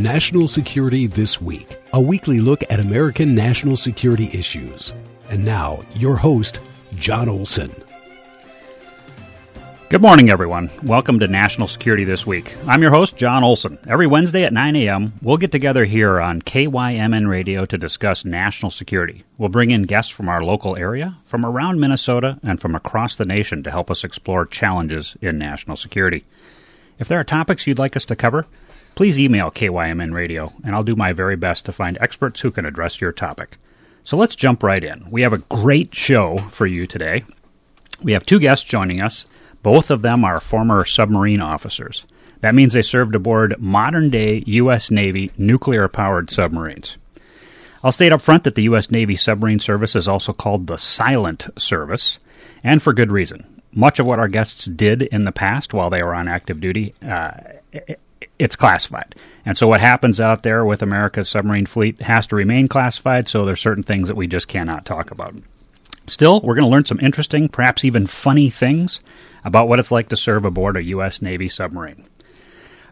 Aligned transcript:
National 0.00 0.48
Security 0.48 1.06
This 1.06 1.42
Week, 1.42 1.76
a 1.92 2.00
weekly 2.00 2.40
look 2.40 2.62
at 2.70 2.80
American 2.80 3.34
national 3.34 3.76
security 3.76 4.30
issues. 4.32 4.94
And 5.28 5.44
now, 5.44 5.82
your 5.92 6.16
host, 6.16 6.62
John 6.94 7.28
Olson. 7.28 7.70
Good 9.90 10.00
morning, 10.00 10.30
everyone. 10.30 10.70
Welcome 10.84 11.18
to 11.18 11.28
National 11.28 11.68
Security 11.68 12.04
This 12.04 12.26
Week. 12.26 12.56
I'm 12.66 12.80
your 12.80 12.92
host, 12.92 13.14
John 13.16 13.44
Olson. 13.44 13.78
Every 13.86 14.06
Wednesday 14.06 14.44
at 14.44 14.54
9 14.54 14.74
a.m., 14.76 15.12
we'll 15.20 15.36
get 15.36 15.52
together 15.52 15.84
here 15.84 16.18
on 16.18 16.40
KYMN 16.40 17.28
Radio 17.28 17.66
to 17.66 17.76
discuss 17.76 18.24
national 18.24 18.70
security. 18.70 19.24
We'll 19.36 19.50
bring 19.50 19.70
in 19.70 19.82
guests 19.82 20.10
from 20.10 20.30
our 20.30 20.42
local 20.42 20.76
area, 20.76 21.18
from 21.26 21.44
around 21.44 21.78
Minnesota, 21.78 22.38
and 22.42 22.58
from 22.58 22.74
across 22.74 23.16
the 23.16 23.26
nation 23.26 23.62
to 23.64 23.70
help 23.70 23.90
us 23.90 24.02
explore 24.02 24.46
challenges 24.46 25.18
in 25.20 25.36
national 25.36 25.76
security. 25.76 26.24
If 26.98 27.08
there 27.08 27.20
are 27.20 27.24
topics 27.24 27.66
you'd 27.66 27.78
like 27.78 27.96
us 27.96 28.06
to 28.06 28.16
cover, 28.16 28.46
please 29.00 29.18
email 29.18 29.50
KYMN 29.50 30.12
Radio, 30.12 30.52
and 30.62 30.74
I'll 30.74 30.84
do 30.84 30.94
my 30.94 31.14
very 31.14 31.34
best 31.34 31.64
to 31.64 31.72
find 31.72 31.96
experts 32.02 32.42
who 32.42 32.50
can 32.50 32.66
address 32.66 33.00
your 33.00 33.12
topic. 33.12 33.56
So 34.04 34.18
let's 34.18 34.36
jump 34.36 34.62
right 34.62 34.84
in. 34.84 35.10
We 35.10 35.22
have 35.22 35.32
a 35.32 35.38
great 35.38 35.94
show 35.94 36.36
for 36.50 36.66
you 36.66 36.86
today. 36.86 37.24
We 38.02 38.12
have 38.12 38.26
two 38.26 38.38
guests 38.38 38.62
joining 38.62 39.00
us. 39.00 39.24
Both 39.62 39.90
of 39.90 40.02
them 40.02 40.22
are 40.22 40.38
former 40.38 40.84
submarine 40.84 41.40
officers. 41.40 42.04
That 42.42 42.54
means 42.54 42.74
they 42.74 42.82
served 42.82 43.14
aboard 43.14 43.58
modern 43.58 44.10
day 44.10 44.42
U.S. 44.44 44.90
Navy 44.90 45.32
nuclear 45.38 45.88
powered 45.88 46.30
submarines. 46.30 46.98
I'll 47.82 47.92
state 47.92 48.12
up 48.12 48.20
front 48.20 48.44
that 48.44 48.54
the 48.54 48.64
U.S. 48.64 48.90
Navy 48.90 49.16
Submarine 49.16 49.60
Service 49.60 49.96
is 49.96 50.08
also 50.08 50.34
called 50.34 50.66
the 50.66 50.76
Silent 50.76 51.48
Service, 51.56 52.18
and 52.62 52.82
for 52.82 52.92
good 52.92 53.10
reason. 53.10 53.62
Much 53.72 53.98
of 53.98 54.04
what 54.04 54.18
our 54.18 54.28
guests 54.28 54.66
did 54.66 55.00
in 55.00 55.24
the 55.24 55.32
past 55.32 55.72
while 55.72 55.88
they 55.88 56.02
were 56.02 56.14
on 56.14 56.28
active 56.28 56.60
duty, 56.60 56.92
uh, 57.00 57.30
it's 58.38 58.56
classified. 58.56 59.14
And 59.44 59.56
so 59.56 59.66
what 59.66 59.80
happens 59.80 60.20
out 60.20 60.42
there 60.42 60.64
with 60.64 60.82
America's 60.82 61.28
submarine 61.28 61.66
fleet 61.66 62.02
has 62.02 62.26
to 62.28 62.36
remain 62.36 62.68
classified, 62.68 63.28
so 63.28 63.44
there's 63.44 63.60
certain 63.60 63.82
things 63.82 64.08
that 64.08 64.16
we 64.16 64.26
just 64.26 64.48
cannot 64.48 64.84
talk 64.84 65.10
about. 65.10 65.34
Still, 66.06 66.40
we're 66.40 66.54
going 66.54 66.64
to 66.64 66.70
learn 66.70 66.84
some 66.84 67.00
interesting, 67.00 67.48
perhaps 67.48 67.84
even 67.84 68.06
funny 68.06 68.50
things 68.50 69.00
about 69.44 69.68
what 69.68 69.78
it's 69.78 69.92
like 69.92 70.08
to 70.08 70.16
serve 70.16 70.44
aboard 70.44 70.76
a 70.76 70.84
U.S. 70.84 71.22
Navy 71.22 71.48
submarine. 71.48 72.04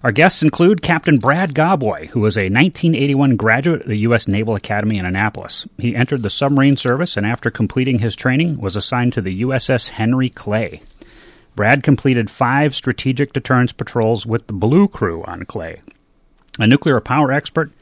Our 0.04 0.12
guests 0.12 0.42
include 0.42 0.80
Captain 0.80 1.18
Brad 1.18 1.54
Gawboy, 1.54 2.06
who 2.08 2.20
was 2.20 2.36
a 2.36 2.42
1981 2.42 3.36
graduate 3.36 3.80
of 3.82 3.88
the 3.88 3.96
U.S. 3.96 4.28
Naval 4.28 4.54
Academy 4.54 4.96
in 4.96 5.04
Annapolis. 5.04 5.66
He 5.76 5.96
entered 5.96 6.22
the 6.22 6.30
submarine 6.30 6.76
service 6.76 7.16
and, 7.16 7.26
after 7.26 7.50
completing 7.50 7.98
his 7.98 8.14
training, 8.14 8.60
was 8.60 8.76
assigned 8.76 9.12
to 9.14 9.20
the 9.20 9.42
USS 9.42 9.88
Henry 9.88 10.30
Clay. 10.30 10.82
Brad 11.58 11.82
completed 11.82 12.30
five 12.30 12.72
strategic 12.72 13.32
deterrence 13.32 13.72
patrols 13.72 14.24
with 14.24 14.46
the 14.46 14.52
Blue 14.52 14.86
Crew 14.86 15.24
on 15.24 15.44
Clay. 15.44 15.80
A 16.60 16.68
nuclear 16.68 17.00
power 17.00 17.32
expert, 17.32 17.72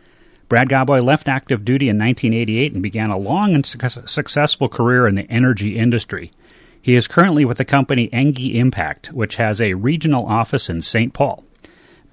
Brad 0.48 0.70
Gawboy 0.70 1.04
left 1.04 1.28
active 1.28 1.62
duty 1.62 1.90
in 1.90 1.98
1988 1.98 2.72
and 2.72 2.82
began 2.82 3.10
a 3.10 3.18
long 3.18 3.54
and 3.54 3.66
su- 3.66 3.78
successful 4.06 4.70
career 4.70 5.06
in 5.06 5.14
the 5.14 5.30
energy 5.30 5.76
industry. 5.76 6.30
He 6.80 6.94
is 6.94 7.06
currently 7.06 7.44
with 7.44 7.58
the 7.58 7.66
company 7.66 8.08
Engie 8.14 8.54
Impact, 8.54 9.12
which 9.12 9.36
has 9.36 9.60
a 9.60 9.74
regional 9.74 10.24
office 10.24 10.70
in 10.70 10.80
St. 10.80 11.12
Paul. 11.12 11.44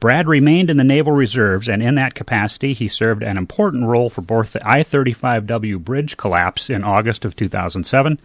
Brad 0.01 0.27
remained 0.27 0.69
in 0.69 0.75
the 0.75 0.83
Naval 0.83 1.13
Reserves, 1.13 1.69
and 1.69 1.81
in 1.81 1.95
that 1.95 2.13
capacity, 2.13 2.73
he 2.73 2.89
served 2.89 3.23
an 3.23 3.37
important 3.37 3.85
role 3.85 4.09
for 4.09 4.19
both 4.19 4.51
the 4.51 4.69
I 4.69 4.83
35W 4.83 5.79
bridge 5.79 6.17
collapse 6.17 6.69
in 6.69 6.83
August 6.83 7.23
of 7.23 7.37
2007 7.37 8.19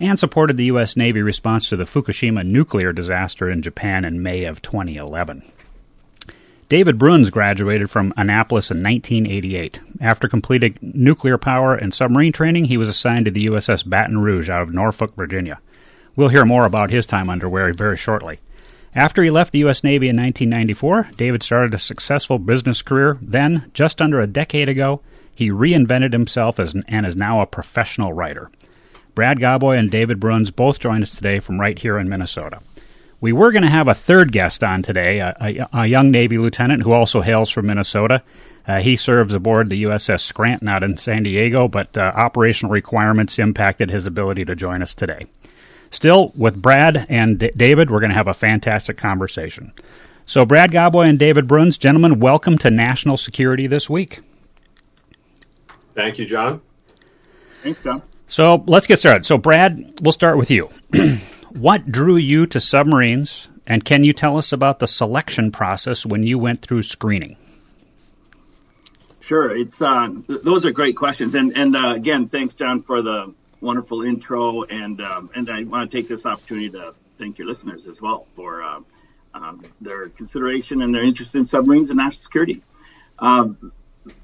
and 0.00 0.18
supported 0.18 0.56
the 0.56 0.66
U.S. 0.66 0.96
Navy 0.96 1.22
response 1.22 1.68
to 1.68 1.76
the 1.76 1.84
Fukushima 1.84 2.44
nuclear 2.46 2.92
disaster 2.92 3.50
in 3.50 3.62
Japan 3.62 4.04
in 4.04 4.22
May 4.22 4.44
of 4.44 4.62
2011. 4.62 5.42
David 6.68 6.98
Bruns 6.98 7.30
graduated 7.30 7.90
from 7.90 8.14
Annapolis 8.16 8.70
in 8.70 8.82
1988. 8.82 9.80
After 10.00 10.28
completing 10.28 10.78
nuclear 10.80 11.36
power 11.36 11.74
and 11.74 11.92
submarine 11.92 12.32
training, 12.32 12.64
he 12.64 12.78
was 12.78 12.88
assigned 12.88 13.26
to 13.26 13.30
the 13.30 13.46
USS 13.46 13.88
Baton 13.88 14.18
Rouge 14.18 14.48
out 14.48 14.62
of 14.62 14.72
Norfolk, 14.72 15.14
Virginia. 15.14 15.60
We'll 16.16 16.28
hear 16.28 16.44
more 16.44 16.64
about 16.64 16.90
his 16.90 17.06
time 17.06 17.28
underway 17.28 17.72
very 17.72 17.96
shortly. 17.96 18.40
After 18.94 19.22
he 19.22 19.30
left 19.30 19.52
the 19.52 19.58
U.S. 19.60 19.84
Navy 19.84 20.08
in 20.08 20.16
1994, 20.16 21.10
David 21.16 21.42
started 21.42 21.74
a 21.74 21.78
successful 21.78 22.38
business 22.38 22.80
career. 22.80 23.18
Then, 23.20 23.70
just 23.74 24.00
under 24.00 24.20
a 24.20 24.26
decade 24.26 24.68
ago, 24.68 25.00
he 25.34 25.50
reinvented 25.50 26.12
himself 26.12 26.60
as 26.60 26.74
an, 26.74 26.84
and 26.86 27.04
is 27.04 27.16
now 27.16 27.40
a 27.40 27.46
professional 27.46 28.12
writer. 28.12 28.50
Brad 29.14 29.38
Gawboy 29.38 29.78
and 29.78 29.90
David 29.90 30.18
Bruns 30.18 30.50
both 30.50 30.80
join 30.80 31.02
us 31.02 31.14
today 31.14 31.38
from 31.38 31.60
right 31.60 31.78
here 31.78 31.98
in 31.98 32.08
Minnesota. 32.08 32.60
We 33.20 33.32
were 33.32 33.52
going 33.52 33.62
to 33.62 33.70
have 33.70 33.88
a 33.88 33.94
third 33.94 34.32
guest 34.32 34.62
on 34.62 34.82
today, 34.82 35.20
a, 35.20 35.34
a, 35.40 35.68
a, 35.72 35.86
young 35.86 36.10
Navy 36.10 36.36
lieutenant 36.36 36.82
who 36.82 36.92
also 36.92 37.20
hails 37.20 37.48
from 37.48 37.66
Minnesota. 37.66 38.22
Uh, 38.66 38.80
he 38.80 38.96
serves 38.96 39.32
aboard 39.32 39.68
the 39.68 39.84
USS 39.84 40.20
Scranton 40.20 40.68
out 40.68 40.84
in 40.84 40.96
San 40.96 41.22
Diego, 41.22 41.68
but 41.68 41.96
uh, 41.96 42.12
operational 42.14 42.72
requirements 42.72 43.38
impacted 43.38 43.90
his 43.90 44.04
ability 44.04 44.44
to 44.44 44.56
join 44.56 44.82
us 44.82 44.94
today. 44.94 45.26
Still, 45.90 46.32
with 46.36 46.60
Brad 46.60 47.06
and 47.08 47.38
D- 47.38 47.52
David, 47.56 47.90
we're 47.90 48.00
going 48.00 48.10
to 48.10 48.16
have 48.16 48.28
a 48.28 48.34
fantastic 48.34 48.96
conversation. 48.96 49.72
So, 50.26 50.44
Brad 50.44 50.72
Gawboy 50.72 51.08
and 51.08 51.18
David 51.18 51.46
Bruns, 51.46 51.78
gentlemen, 51.78 52.18
welcome 52.18 52.58
to 52.58 52.70
National 52.70 53.16
Security 53.16 53.66
this 53.66 53.88
week. 53.88 54.20
Thank 55.94 56.18
you, 56.18 56.26
John. 56.26 56.60
Thanks, 57.62 57.80
John. 57.80 58.02
So, 58.26 58.64
let's 58.66 58.86
get 58.86 58.98
started. 58.98 59.24
So, 59.26 59.38
Brad, 59.38 60.00
we'll 60.00 60.12
start 60.12 60.38
with 60.38 60.50
you. 60.50 60.70
what 61.50 61.90
drew 61.90 62.16
you 62.16 62.46
to 62.46 62.60
submarines, 62.60 63.48
and 63.66 63.84
can 63.84 64.04
you 64.04 64.12
tell 64.12 64.36
us 64.36 64.52
about 64.52 64.78
the 64.78 64.86
selection 64.86 65.52
process 65.52 66.04
when 66.04 66.22
you 66.22 66.38
went 66.38 66.62
through 66.62 66.82
screening? 66.82 67.36
Sure, 69.20 69.56
it's 69.56 69.80
uh, 69.80 70.08
th- 70.26 70.42
those 70.42 70.66
are 70.66 70.70
great 70.70 70.96
questions, 70.96 71.34
and 71.34 71.56
and 71.56 71.76
uh, 71.76 71.94
again, 71.94 72.28
thanks, 72.28 72.54
John, 72.54 72.82
for 72.82 73.00
the 73.00 73.32
wonderful 73.60 74.02
intro, 74.02 74.64
and 74.64 75.00
um, 75.00 75.30
and 75.34 75.48
I 75.48 75.62
want 75.62 75.90
to 75.90 75.96
take 75.96 76.08
this 76.08 76.26
opportunity 76.26 76.70
to 76.70 76.94
thank 77.16 77.38
your 77.38 77.46
listeners 77.46 77.86
as 77.86 78.00
well 78.00 78.26
for 78.34 78.62
uh, 78.62 78.80
um, 79.32 79.64
their 79.80 80.08
consideration 80.10 80.82
and 80.82 80.94
their 80.94 81.02
interest 81.02 81.34
in 81.34 81.46
submarines 81.46 81.90
and 81.90 81.96
national 81.96 82.22
security. 82.22 82.62
Um, 83.18 83.72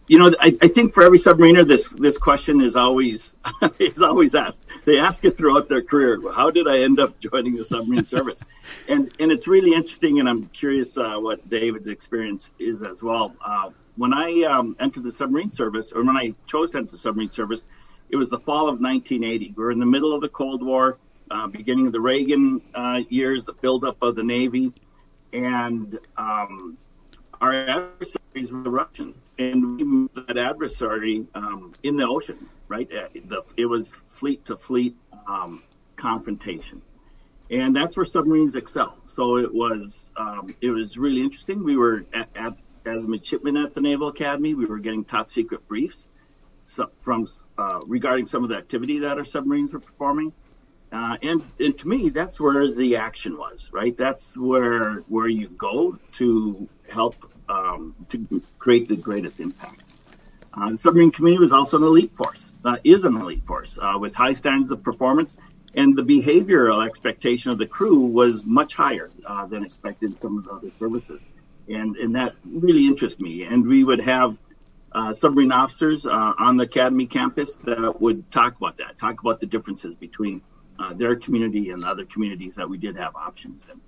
you 0.09 0.19
know, 0.19 0.35
I, 0.41 0.57
I, 0.61 0.69
think 0.69 0.93
for 0.93 1.03
every 1.03 1.19
submariner, 1.19 1.67
this 1.67 1.89
this 1.89 2.19
question 2.19 2.61
is 2.61 2.77
always 2.77 3.37
is 3.79 4.03
always 4.03 4.35
asked. 4.35 4.61
They 4.85 4.99
ask 4.99 5.25
it 5.25 5.39
throughout 5.39 5.69
their 5.69 5.83
career. 5.83 6.21
How 6.35 6.51
did 6.51 6.67
I 6.69 6.81
end 6.81 6.99
up 6.99 7.21
joining 7.21 7.57
the 7.57 7.65
submarine 7.65 8.05
service? 8.17 8.43
And 8.89 9.13
and 9.21 9.31
it's 9.31 9.47
really 9.47 9.73
interesting, 9.73 10.19
and 10.19 10.29
I'm 10.29 10.47
curious 10.49 10.99
uh, 10.99 11.17
what 11.17 11.49
David's 11.49 11.89
experience 11.89 12.51
is 12.59 12.83
as 12.83 13.03
well. 13.03 13.35
Uh, 13.45 13.71
when 13.97 14.13
I 14.13 14.43
um, 14.43 14.77
entered 14.81 15.05
the 15.05 15.13
submarine 15.13 15.51
service, 15.51 15.93
or 15.93 16.05
when 16.05 16.17
I 16.17 16.35
chose 16.47 16.73
to 16.73 16.79
enter 16.79 16.93
the 16.93 16.99
submarine 16.99 17.31
service, 17.31 17.65
it 18.09 18.17
was 18.17 18.29
the 18.29 18.39
fall 18.39 18.69
of 18.69 18.81
1980. 18.81 19.55
We 19.57 19.65
are 19.65 19.71
in 19.71 19.79
the 19.79 19.87
middle 19.87 20.13
of 20.13 20.21
the 20.21 20.29
Cold 20.29 20.63
War, 20.63 20.99
uh, 21.31 21.47
beginning 21.47 21.87
of 21.87 21.93
the 21.93 22.01
Reagan 22.01 22.61
uh, 22.75 23.03
years, 23.09 23.45
the 23.45 23.53
buildup 23.53 24.03
of 24.03 24.17
the 24.17 24.25
Navy, 24.25 24.73
and 25.33 25.99
um, 26.17 26.77
our 27.41 27.53
adversaries 27.53 28.53
were 28.53 28.63
the 28.63 28.71
Russians, 28.71 29.17
and 29.39 29.79
we 29.79 29.85
moved 29.85 30.15
that 30.27 30.37
adversary 30.37 31.27
um, 31.35 31.73
in 31.83 31.97
the 31.97 32.07
ocean. 32.07 32.49
Right, 32.69 32.89
uh, 32.93 33.09
the, 33.15 33.43
it 33.57 33.67
was 33.67 33.93
fleet 34.07 34.45
to 34.47 34.57
fleet 34.57 34.95
um, 35.27 35.63
confrontation, 35.97 36.83
and 37.51 37.75
that's 37.75 37.97
where 37.97 38.07
submarines 38.07 38.55
excel. 38.55 38.97
So 39.15 39.39
it 39.39 39.53
was 39.53 40.07
um, 40.17 40.55
it 40.61 40.71
was 40.71 40.97
really 40.97 41.21
interesting. 41.21 41.65
We 41.65 41.77
were 41.77 42.05
at, 42.13 42.29
at, 42.37 42.55
as 42.87 43.09
midshipmen 43.09 43.57
at 43.57 43.75
the 43.75 43.81
Naval 43.81 44.09
Academy. 44.09 44.55
We 44.55 44.67
were 44.67 44.79
getting 44.79 45.05
top 45.05 45.31
secret 45.31 45.67
briefs 45.67 46.07
from 47.01 47.27
uh, 47.59 47.81
regarding 47.87 48.27
some 48.27 48.45
of 48.45 48.51
the 48.51 48.57
activity 48.57 49.01
that 49.01 49.19
our 49.19 49.25
submarines 49.25 49.73
were 49.73 49.81
performing. 49.81 50.33
Uh, 50.93 51.17
and, 51.23 51.43
and 51.61 51.79
to 51.79 51.87
me, 51.87 52.11
that's 52.11 52.41
where 52.41 52.69
the 52.71 52.97
action 52.97 53.39
was, 53.39 53.71
right? 53.73 53.97
That's 53.97 54.37
where 54.37 55.05
where 55.09 55.29
you 55.29 55.49
go 55.49 55.99
to 56.13 56.69
help 56.91 57.17
um, 57.49 57.95
to 58.11 58.43
create 58.59 58.89
the 58.89 58.97
greatest 58.97 59.41
impact. 59.41 59.83
Uh, 60.53 60.73
the 60.73 60.79
submarine 60.79 61.13
community 61.13 61.41
was 61.41 61.53
also 61.53 61.77
an 61.77 61.85
elite 61.85 62.17
force, 62.17 62.51
uh, 62.65 62.77
is 62.83 63.05
an 63.05 63.17
elite 63.17 63.47
force 63.47 63.79
uh, 63.81 63.97
with 63.99 64.15
high 64.15 64.33
standards 64.33 64.71
of 64.73 64.83
performance, 64.83 65.33
and 65.75 65.97
the 65.97 66.03
behavioral 66.03 66.85
expectation 66.85 67.53
of 67.53 67.59
the 67.59 67.67
crew 67.67 68.07
was 68.07 68.45
much 68.45 68.75
higher 68.75 69.11
uh, 69.25 69.47
than 69.47 69.65
expected 69.65 70.11
in 70.11 70.19
some 70.19 70.39
of 70.39 70.45
the 70.45 70.51
other 70.51 70.71
services, 70.79 71.21
and 71.69 71.97
and 71.97 72.17
that 72.17 72.35
really 72.45 72.87
interests 72.87 73.21
me. 73.21 73.45
And 73.45 73.67
we 73.67 73.85
would 73.85 74.01
have 74.01 74.37
uh, 74.91 75.15
submarine 75.15 75.53
officers 75.53 76.05
uh, 76.05 76.11
on 76.11 76.57
the 76.57 76.65
academy 76.65 77.07
campus 77.07 77.55
that 77.65 78.01
would 78.01 78.29
talk 78.33 78.57
about 78.57 78.79
that, 78.79 78.99
talk 78.99 79.21
about 79.21 79.39
the 79.39 79.47
differences 79.47 79.95
between 79.95 80.43
their 80.97 81.15
community 81.15 81.69
and 81.69 81.83
the 81.83 81.87
other 81.87 82.07
communities 82.07 82.55
that 82.55 82.69
we 82.69 82.79
did 82.79 82.97
have 82.97 83.15
options 83.15 83.67
in. 83.71 83.79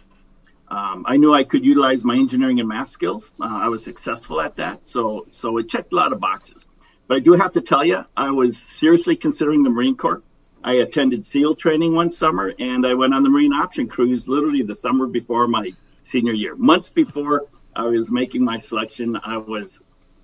Um, 0.73 1.05
I 1.07 1.19
knew 1.19 1.35
I 1.35 1.45
could 1.45 1.67
utilize 1.67 2.03
my 2.03 2.17
engineering 2.17 2.59
and 2.59 2.67
math 2.67 2.89
skills. 2.89 3.31
Uh, 3.39 3.45
I 3.45 3.69
was 3.69 3.85
successful 3.85 4.41
at 4.41 4.57
that, 4.57 4.89
so 4.89 5.27
so 5.31 5.59
it 5.59 5.69
checked 5.69 5.93
a 5.93 5.97
lot 5.97 6.15
of 6.15 6.21
boxes. 6.21 6.65
But 7.07 7.19
I 7.19 7.21
do 7.21 7.35
have 7.35 7.53
to 7.53 7.61
tell 7.61 7.85
you, 7.85 8.07
I 8.17 8.31
was 8.31 8.57
seriously 8.57 9.17
considering 9.17 9.65
the 9.65 9.69
Marine 9.69 9.99
Corps. 9.99 10.23
I 10.65 10.77
attended 10.77 11.27
SEAL 11.27 11.57
training 11.57 11.95
one 11.95 12.11
summer, 12.11 12.55
and 12.59 12.87
I 12.87 12.95
went 12.95 13.13
on 13.13 13.23
the 13.23 13.29
Marine 13.29 13.53
option 13.53 13.87
cruise 13.87 14.27
literally 14.27 14.63
the 14.63 14.75
summer 14.75 15.07
before 15.07 15.47
my 15.47 15.73
senior 16.05 16.33
year. 16.33 16.57
Months 16.57 16.89
before 16.89 17.45
I 17.77 17.83
was 17.83 18.09
making 18.09 18.43
my 18.43 18.57
selection, 18.57 19.21
I 19.23 19.37
was 19.37 19.79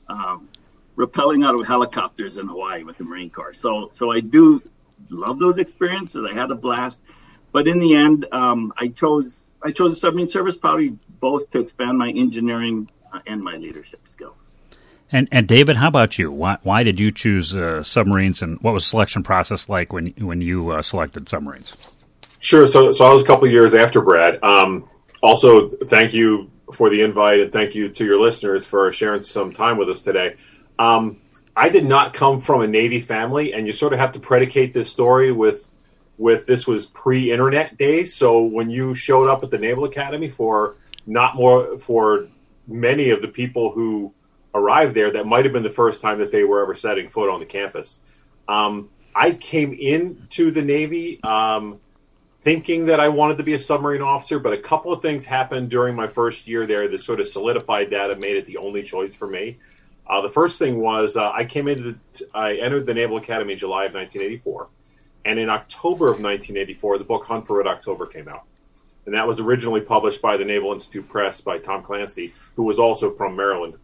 um, 0.09 0.49
rappelling 0.97 1.47
out 1.47 1.61
of 1.61 1.67
helicopters 1.67 2.39
in 2.39 2.49
Hawaii 2.49 2.85
with 2.85 2.97
the 2.97 3.05
Marine 3.05 3.29
Corps. 3.29 3.53
So, 3.53 3.91
so 3.93 4.11
I 4.11 4.21
do 4.21 4.63
love 5.11 5.39
those 5.39 5.59
experiences. 5.59 6.25
I 6.25 6.33
had 6.33 6.51
a 6.51 6.55
blast, 6.55 7.03
but 7.53 7.69
in 7.69 7.79
the 7.79 7.97
end, 7.97 8.25
um, 8.33 8.73
I 8.79 8.89
chose 8.89 9.35
I 9.63 9.73
chose 9.73 9.91
the 9.91 9.97
submarine 9.97 10.29
service 10.29 10.57
probably 10.57 10.97
both 11.21 11.51
to 11.51 11.61
expand 11.61 11.99
my 11.99 12.11
engineering 12.11 12.91
uh, 13.13 13.21
and 13.27 13.43
my 13.43 13.57
leadership 13.57 14.01
skills. 14.11 14.37
And 15.11 15.29
and 15.33 15.49
David, 15.49 15.77
how 15.77 15.89
about 15.89 16.19
you? 16.19 16.31
Why 16.31 16.59
why 16.63 16.83
did 16.83 17.01
you 17.01 17.11
choose 17.11 17.57
uh, 17.57 17.83
submarines, 17.83 18.43
and 18.43 18.61
what 18.61 18.75
was 18.75 18.87
selection 18.87 19.23
process 19.23 19.69
like 19.69 19.93
when 19.93 20.09
when 20.19 20.41
you 20.41 20.71
uh, 20.71 20.83
selected 20.83 21.29
submarines? 21.29 21.75
Sure. 22.41 22.67
So 22.67 22.93
so 22.93 23.07
I 23.07 23.13
was 23.13 23.23
a 23.23 23.27
couple 23.27 23.49
years 23.49 23.75
after 23.75 24.01
Brad. 24.01 24.43
Um, 24.45 24.89
also, 25.23 25.69
thank 25.69 26.13
you 26.13 26.51
for 26.73 26.91
the 26.91 27.01
invite, 27.01 27.41
and 27.41 27.53
thank 27.53 27.75
you 27.75 27.89
to 27.89 28.05
your 28.05 28.21
listeners 28.21 28.65
for 28.65 28.93
sharing 28.93 29.23
some 29.23 29.53
time 29.53 29.79
with 29.79 29.89
us 29.89 30.03
today. 30.03 30.37
Um, 30.79 31.21
I 31.57 31.71
did 31.71 31.87
not 31.87 32.13
come 32.13 32.39
from 32.39 32.61
a 32.61 32.67
Navy 32.67 33.01
family, 33.01 33.53
and 33.53 33.67
you 33.67 33.73
sort 33.73 33.93
of 33.93 33.99
have 33.99 34.13
to 34.13 34.21
predicate 34.21 34.75
this 34.75 34.93
story 34.93 35.33
with 35.33 35.75
with 36.19 36.47
this 36.47 36.67
was 36.67 36.87
pre-internet 36.87 37.79
days. 37.79 38.15
So 38.15 38.45
when 38.45 38.71
you 38.71 38.95
showed 38.95 39.29
up 39.29 39.43
at 39.45 39.51
the 39.51 39.59
Naval 39.59 39.85
Academy 39.85 40.29
for 40.29 40.77
not 41.07 41.37
more 41.37 41.79
for 41.79 42.27
many 42.67 43.11
of 43.11 43.23
the 43.23 43.29
people 43.29 43.71
who 43.71 44.13
arrived 44.55 44.95
there, 44.95 45.13
that 45.13 45.27
might 45.27 45.45
have 45.45 45.53
been 45.53 45.63
the 45.63 45.71
first 45.71 46.03
time 46.03 46.19
that 46.19 46.33
they 46.33 46.45
were 46.45 46.63
ever 46.63 46.75
setting 46.75 47.09
foot 47.09 47.31
on 47.31 47.41
the 47.41 47.47
campus. 47.47 48.01
Um, 48.49 48.91
I 49.15 49.33
came 49.33 49.73
into 49.73 50.51
the 50.51 50.63
Navy 50.63 51.23
um, 51.23 51.81
thinking 52.43 52.87
that 52.87 53.01
I 53.01 53.09
wanted 53.09 53.39
to 53.39 53.43
be 53.43 53.55
a 53.55 53.59
submarine 53.59 54.03
officer, 54.03 54.39
but 54.39 54.53
a 54.53 54.59
couple 54.59 54.93
of 54.93 55.03
things 55.03 55.25
happened 55.25 55.71
during 55.71 55.95
my 55.95 56.07
first 56.07 56.47
year 56.47 56.67
there 56.67 56.89
that 56.89 57.01
sort 57.01 57.21
of 57.21 57.29
solidified 57.29 57.91
that 57.91 58.11
and 58.11 58.21
made 58.21 58.37
it 58.37 58.47
the 58.47 58.59
only 58.59 58.83
choice 58.83 59.15
for 59.15 59.27
me. 59.27 59.59
Uh, 60.07 60.23
the 60.23 60.31
first 60.31 60.59
thing 60.59 60.81
was 60.81 61.17
uh, 61.17 61.31
I 61.31 61.45
came 61.45 61.69
into 61.69 61.93
the, 61.93 62.29
I 62.35 62.55
entered 62.55 62.87
the 62.87 62.95
Naval 62.95 63.19
Academy 63.19 63.53
in 63.53 63.59
July 63.59 63.85
of 63.85 63.95
1984, 63.95 64.69
and 65.29 65.39
in 65.39 65.51
October 65.51 66.07
of 66.07 66.23
1984, 66.23 66.97
the 66.97 67.05
book 67.05 67.27
Hunt 67.27 67.47
for 67.47 67.59
Red 67.59 67.67
October 67.67 68.07
came 68.07 68.29
out, 68.29 68.45
and 69.05 69.15
that 69.15 69.27
was 69.27 69.39
originally 69.39 69.83
published 69.83 70.23
by 70.23 70.39
the 70.39 70.45
Naval 70.45 70.73
Institute 70.73 71.07
Press 71.07 71.43
by 71.43 71.59
Tom 71.59 71.83
Clancy, 71.83 72.33
who 72.57 72.63
was 72.63 72.79
also 72.79 73.11
from 73.11 73.37
Maryland. 73.37 73.75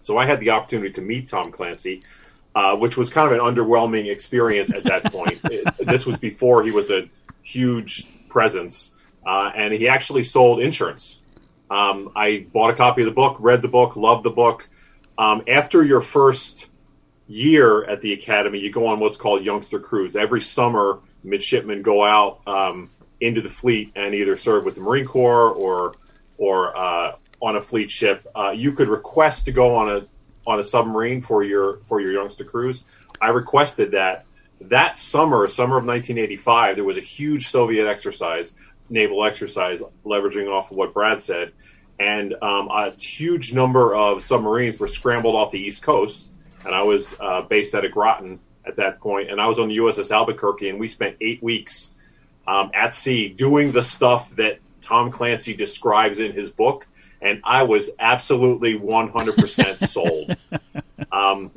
So 0.00 0.18
I 0.18 0.26
had 0.26 0.40
the 0.40 0.50
opportunity 0.50 0.90
to 0.94 1.00
meet 1.00 1.28
Tom 1.28 1.52
Clancy, 1.52 2.02
uh, 2.56 2.74
which 2.74 2.96
was 2.96 3.10
kind 3.10 3.32
of 3.32 3.32
an 3.32 3.38
underwhelming 3.38 4.10
experience 4.10 4.72
at 4.74 4.82
that 4.82 5.04
point. 5.12 5.38
it, 5.44 5.72
this 5.86 6.04
was 6.04 6.16
before 6.16 6.64
he 6.64 6.72
was 6.72 6.90
a 6.90 7.08
huge 7.42 8.08
presence, 8.28 8.90
uh, 9.24 9.52
and 9.54 9.72
he 9.72 9.86
actually 9.86 10.24
sold 10.24 10.58
insurance. 10.58 11.20
Um, 11.70 12.10
I 12.16 12.46
bought 12.52 12.70
a 12.70 12.74
copy 12.74 13.02
of 13.02 13.06
the 13.06 13.12
book, 13.12 13.36
read 13.38 13.62
the 13.62 13.68
book, 13.68 13.94
loved 13.94 14.24
the 14.24 14.30
book. 14.30 14.68
Um, 15.16 15.44
after 15.46 15.84
your 15.84 16.00
first 16.00 16.66
year 17.32 17.84
at 17.84 18.02
the 18.02 18.12
academy, 18.12 18.58
you 18.58 18.70
go 18.70 18.86
on 18.86 19.00
what's 19.00 19.16
called 19.16 19.42
youngster 19.44 19.80
cruise. 19.80 20.14
Every 20.14 20.40
summer, 20.40 21.00
midshipmen 21.24 21.82
go 21.82 22.04
out 22.04 22.46
um, 22.46 22.90
into 23.20 23.40
the 23.40 23.48
fleet 23.48 23.92
and 23.96 24.14
either 24.14 24.36
serve 24.36 24.64
with 24.64 24.74
the 24.74 24.80
Marine 24.80 25.06
Corps 25.06 25.50
or 25.50 25.94
or 26.36 26.76
uh, 26.76 27.16
on 27.40 27.56
a 27.56 27.60
fleet 27.60 27.90
ship, 27.90 28.26
uh, 28.34 28.50
you 28.50 28.72
could 28.72 28.88
request 28.88 29.46
to 29.46 29.52
go 29.52 29.74
on 29.74 29.88
a 29.90 30.06
on 30.46 30.58
a 30.58 30.64
submarine 30.64 31.22
for 31.22 31.42
your 31.42 31.78
for 31.86 32.00
your 32.00 32.12
youngster 32.12 32.44
cruise. 32.44 32.84
I 33.20 33.28
requested 33.28 33.92
that. 33.92 34.26
That 34.66 34.96
summer, 34.96 35.48
summer 35.48 35.76
of 35.76 35.84
1985, 35.84 36.76
there 36.76 36.84
was 36.84 36.96
a 36.96 37.00
huge 37.00 37.48
Soviet 37.48 37.88
exercise, 37.88 38.52
naval 38.88 39.24
exercise, 39.24 39.82
leveraging 40.04 40.48
off 40.48 40.70
of 40.70 40.76
what 40.76 40.94
Brad 40.94 41.20
said, 41.20 41.50
and 41.98 42.34
um, 42.34 42.68
a 42.68 42.92
huge 42.92 43.52
number 43.52 43.92
of 43.92 44.22
submarines 44.22 44.78
were 44.78 44.86
scrambled 44.86 45.34
off 45.34 45.50
the 45.50 45.58
East 45.58 45.82
Coast. 45.82 46.30
And 46.64 46.74
I 46.74 46.82
was 46.82 47.14
uh, 47.20 47.42
based 47.42 47.74
out 47.74 47.84
of 47.84 47.92
Groton 47.92 48.38
at 48.64 48.76
that 48.76 49.00
point, 49.00 49.30
and 49.30 49.40
I 49.40 49.46
was 49.46 49.58
on 49.58 49.68
the 49.68 49.76
USS 49.78 50.10
Albuquerque, 50.10 50.68
and 50.68 50.78
we 50.78 50.86
spent 50.86 51.16
eight 51.20 51.42
weeks 51.42 51.92
um, 52.46 52.70
at 52.74 52.94
sea 52.94 53.28
doing 53.28 53.72
the 53.72 53.82
stuff 53.82 54.30
that 54.36 54.60
Tom 54.80 55.10
Clancy 55.10 55.54
describes 55.54 56.20
in 56.20 56.32
his 56.32 56.50
book 56.50 56.86
and 57.22 57.40
I 57.44 57.62
was 57.62 57.90
absolutely 57.98 58.78
100% 58.78 59.78
sold. 59.88 60.36
Um, 61.10 61.50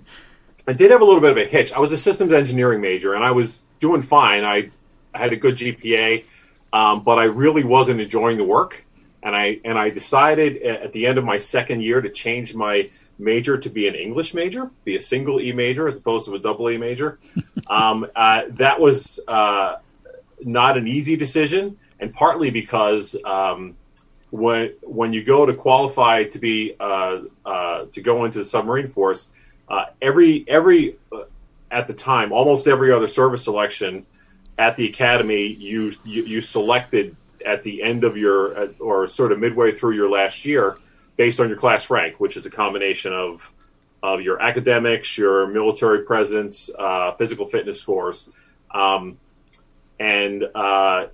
I 0.67 0.73
did 0.73 0.91
have 0.91 1.01
a 1.01 1.05
little 1.05 1.21
bit 1.21 1.31
of 1.31 1.37
a 1.37 1.45
hitch. 1.45 1.73
I 1.73 1.79
was 1.79 1.91
a 1.91 1.97
systems 1.97 2.31
engineering 2.31 2.81
major, 2.81 3.15
and 3.15 3.23
I 3.23 3.31
was 3.31 3.61
doing 3.79 4.01
fine. 4.01 4.43
I, 4.43 4.69
I 5.13 5.17
had 5.17 5.33
a 5.33 5.35
good 5.35 5.55
GPA, 5.55 6.23
um, 6.71 7.03
but 7.03 7.19
I 7.19 7.25
really 7.25 7.63
wasn't 7.63 7.99
enjoying 7.99 8.37
the 8.37 8.43
work. 8.43 8.84
And 9.25 9.35
I 9.35 9.59
and 9.65 9.77
I 9.77 9.89
decided 9.89 10.61
at 10.61 10.93
the 10.93 11.07
end 11.07 11.17
of 11.17 11.25
my 11.25 11.37
second 11.37 11.81
year 11.81 11.99
to 11.99 12.09
change 12.09 12.55
my 12.55 12.89
major 13.17 13.57
to 13.57 13.69
be 13.69 13.87
an 13.87 13.95
English 13.95 14.33
major, 14.33 14.69
be 14.83 14.95
a 14.95 15.01
single 15.01 15.41
E 15.41 15.51
major 15.51 15.87
as 15.87 15.97
opposed 15.97 16.25
to 16.27 16.35
a 16.35 16.39
double 16.39 16.69
E 16.69 16.77
major. 16.77 17.19
um, 17.67 18.05
uh, 18.15 18.43
that 18.51 18.79
was 18.79 19.19
uh, 19.27 19.77
not 20.41 20.77
an 20.77 20.87
easy 20.87 21.15
decision, 21.15 21.77
and 21.99 22.13
partly 22.13 22.51
because 22.51 23.15
um, 23.25 23.75
when 24.31 24.73
when 24.81 25.13
you 25.13 25.23
go 25.23 25.45
to 25.45 25.53
qualify 25.53 26.23
to 26.25 26.39
be 26.39 26.75
uh, 26.79 27.21
uh, 27.45 27.85
to 27.91 28.01
go 28.01 28.25
into 28.25 28.39
the 28.39 28.45
submarine 28.45 28.87
force, 28.87 29.29
uh, 29.69 29.85
every 30.01 30.45
every 30.47 30.97
uh, 31.11 31.23
at 31.71 31.87
the 31.87 31.93
time, 31.93 32.31
almost 32.31 32.67
every 32.67 32.91
other 32.91 33.07
service 33.07 33.43
selection 33.43 34.05
at 34.57 34.75
the 34.75 34.87
academy, 34.87 35.47
you 35.47 35.93
you, 36.03 36.23
you 36.23 36.41
selected 36.41 37.15
at 37.45 37.63
the 37.63 37.81
end 37.83 38.03
of 38.03 38.17
your 38.17 38.69
or 38.79 39.07
sort 39.07 39.31
of 39.31 39.39
midway 39.39 39.71
through 39.71 39.95
your 39.95 40.09
last 40.09 40.45
year 40.45 40.77
based 41.17 41.39
on 41.39 41.47
your 41.47 41.57
class 41.57 41.89
rank, 41.89 42.19
which 42.19 42.35
is 42.37 42.45
a 42.45 42.49
combination 42.49 43.13
of 43.13 43.51
of 44.03 44.21
your 44.21 44.41
academics, 44.41 45.17
your 45.17 45.47
military 45.47 46.03
presence, 46.03 46.69
uh, 46.77 47.13
physical 47.13 47.45
fitness 47.45 47.79
scores, 47.79 48.29
um, 48.71 49.17
and 49.99 50.43
uh, 50.53 51.07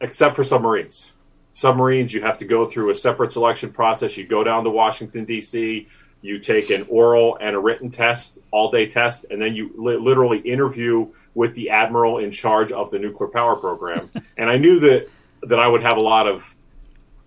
except 0.00 0.36
for 0.36 0.44
submarines 0.44 1.12
submarines, 1.56 2.12
you 2.12 2.20
have 2.20 2.36
to 2.36 2.44
go 2.44 2.66
through 2.66 2.90
a 2.90 2.94
separate 2.94 3.32
selection 3.32 3.72
process. 3.72 4.14
You 4.18 4.26
go 4.26 4.44
down 4.44 4.64
to 4.64 4.70
Washington, 4.70 5.24
D.C., 5.24 5.88
you 6.26 6.38
take 6.38 6.70
an 6.70 6.86
oral 6.88 7.38
and 7.40 7.54
a 7.54 7.58
written 7.58 7.90
test, 7.90 8.38
all 8.50 8.70
day 8.70 8.86
test, 8.86 9.26
and 9.30 9.40
then 9.40 9.54
you 9.54 9.72
li- 9.76 9.96
literally 9.96 10.38
interview 10.38 11.12
with 11.34 11.54
the 11.54 11.70
admiral 11.70 12.18
in 12.18 12.32
charge 12.32 12.72
of 12.72 12.90
the 12.90 12.98
nuclear 12.98 13.28
power 13.28 13.56
program. 13.56 14.10
and 14.36 14.50
I 14.50 14.58
knew 14.58 14.80
that, 14.80 15.08
that 15.42 15.60
I 15.60 15.68
would 15.68 15.82
have 15.82 15.96
a 15.96 16.00
lot 16.00 16.26
of 16.26 16.54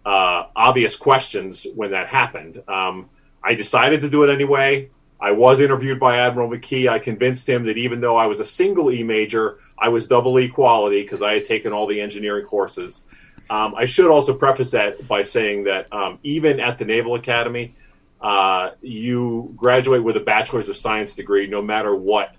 uh, 0.06 0.48
obvious 0.56 0.96
questions 0.96 1.66
when 1.75 1.92
that 1.92 2.07
happened. 2.07 2.62
Um, 2.68 3.10
I 3.41 3.53
decided 3.53 4.01
to 4.01 4.10
do 4.10 4.24
it 4.24 4.34
anyway. 4.34 4.89
I 5.22 5.32
was 5.32 5.60
interviewed 5.60 6.00
by 6.00 6.18
Admiral 6.18 6.50
McKee. 6.50 6.89
I 6.89 7.00
convinced 7.00 7.48
him 7.48 7.65
that 7.65 7.77
even 7.77 8.01
though 8.01 8.18
I 8.18 8.27
was 8.27 8.39
a 8.39 8.46
single 8.46 8.91
E 8.91 9.03
major, 9.03 9.58
I 9.77 9.89
was 9.89 10.08
double 10.08 10.39
E 10.39 10.48
quality 10.48 11.01
because 11.01 11.22
I 11.22 11.36
had 11.36 11.46
taken 11.46 11.74
all 11.74 11.88
the 11.88 12.00
engineering 12.00 12.46
courses. 12.46 13.03
Um, 13.50 13.75
I 13.75 13.86
should 13.86 14.12
also 14.12 14.34
preface 14.34 14.72
that 14.72 15.08
by 15.08 15.24
saying 15.24 15.63
that 15.65 15.91
um, 15.91 16.20
even 16.24 16.60
at 16.60 16.77
the 16.77 16.86
Naval 16.86 17.15
Academy, 17.15 17.75
uh, 18.21 18.71
you 18.81 19.53
graduate 19.55 20.03
with 20.03 20.17
a 20.17 20.21
bachelor's 20.21 20.69
of 20.69 20.77
science 20.77 21.15
degree, 21.15 21.47
no 21.47 21.61
matter 21.61 21.95
what 21.95 22.35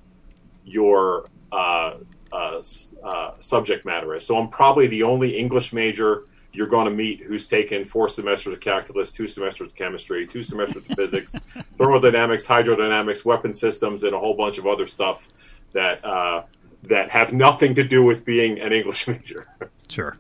your 0.65 1.27
uh, 1.53 1.95
uh, 2.33 2.63
uh 3.03 3.31
subject 3.39 3.85
matter 3.85 4.15
is. 4.15 4.27
So 4.27 4.37
I'm 4.37 4.49
probably 4.49 4.87
the 4.87 5.03
only 5.03 5.37
English 5.37 5.73
major 5.73 6.25
you're 6.53 6.67
going 6.67 6.87
to 6.87 6.91
meet 6.91 7.21
who's 7.21 7.47
taken 7.47 7.85
four 7.85 8.09
semesters 8.09 8.53
of 8.53 8.61
calculus, 8.61 9.13
two 9.13 9.27
semesters 9.27 9.69
of 9.69 9.75
chemistry, 9.75 10.27
two 10.27 10.43
semesters 10.43 10.77
of 10.89 10.97
physics, 10.97 11.35
thermodynamics, 11.79 12.47
hydrodynamics, 12.47 13.25
weapon 13.25 13.55
systems, 13.55 14.03
and 14.03 14.15
a 14.15 14.19
whole 14.19 14.35
bunch 14.35 14.59
of 14.59 14.67
other 14.67 14.87
stuff 14.87 15.29
that 15.73 16.05
uh, 16.05 16.43
that 16.85 17.11
have 17.11 17.33
nothing 17.33 17.75
to 17.75 17.85
do 17.85 18.03
with 18.03 18.25
being 18.25 18.59
an 18.61 18.73
English 18.73 19.07
major. 19.09 19.47
Sure. 19.89 20.17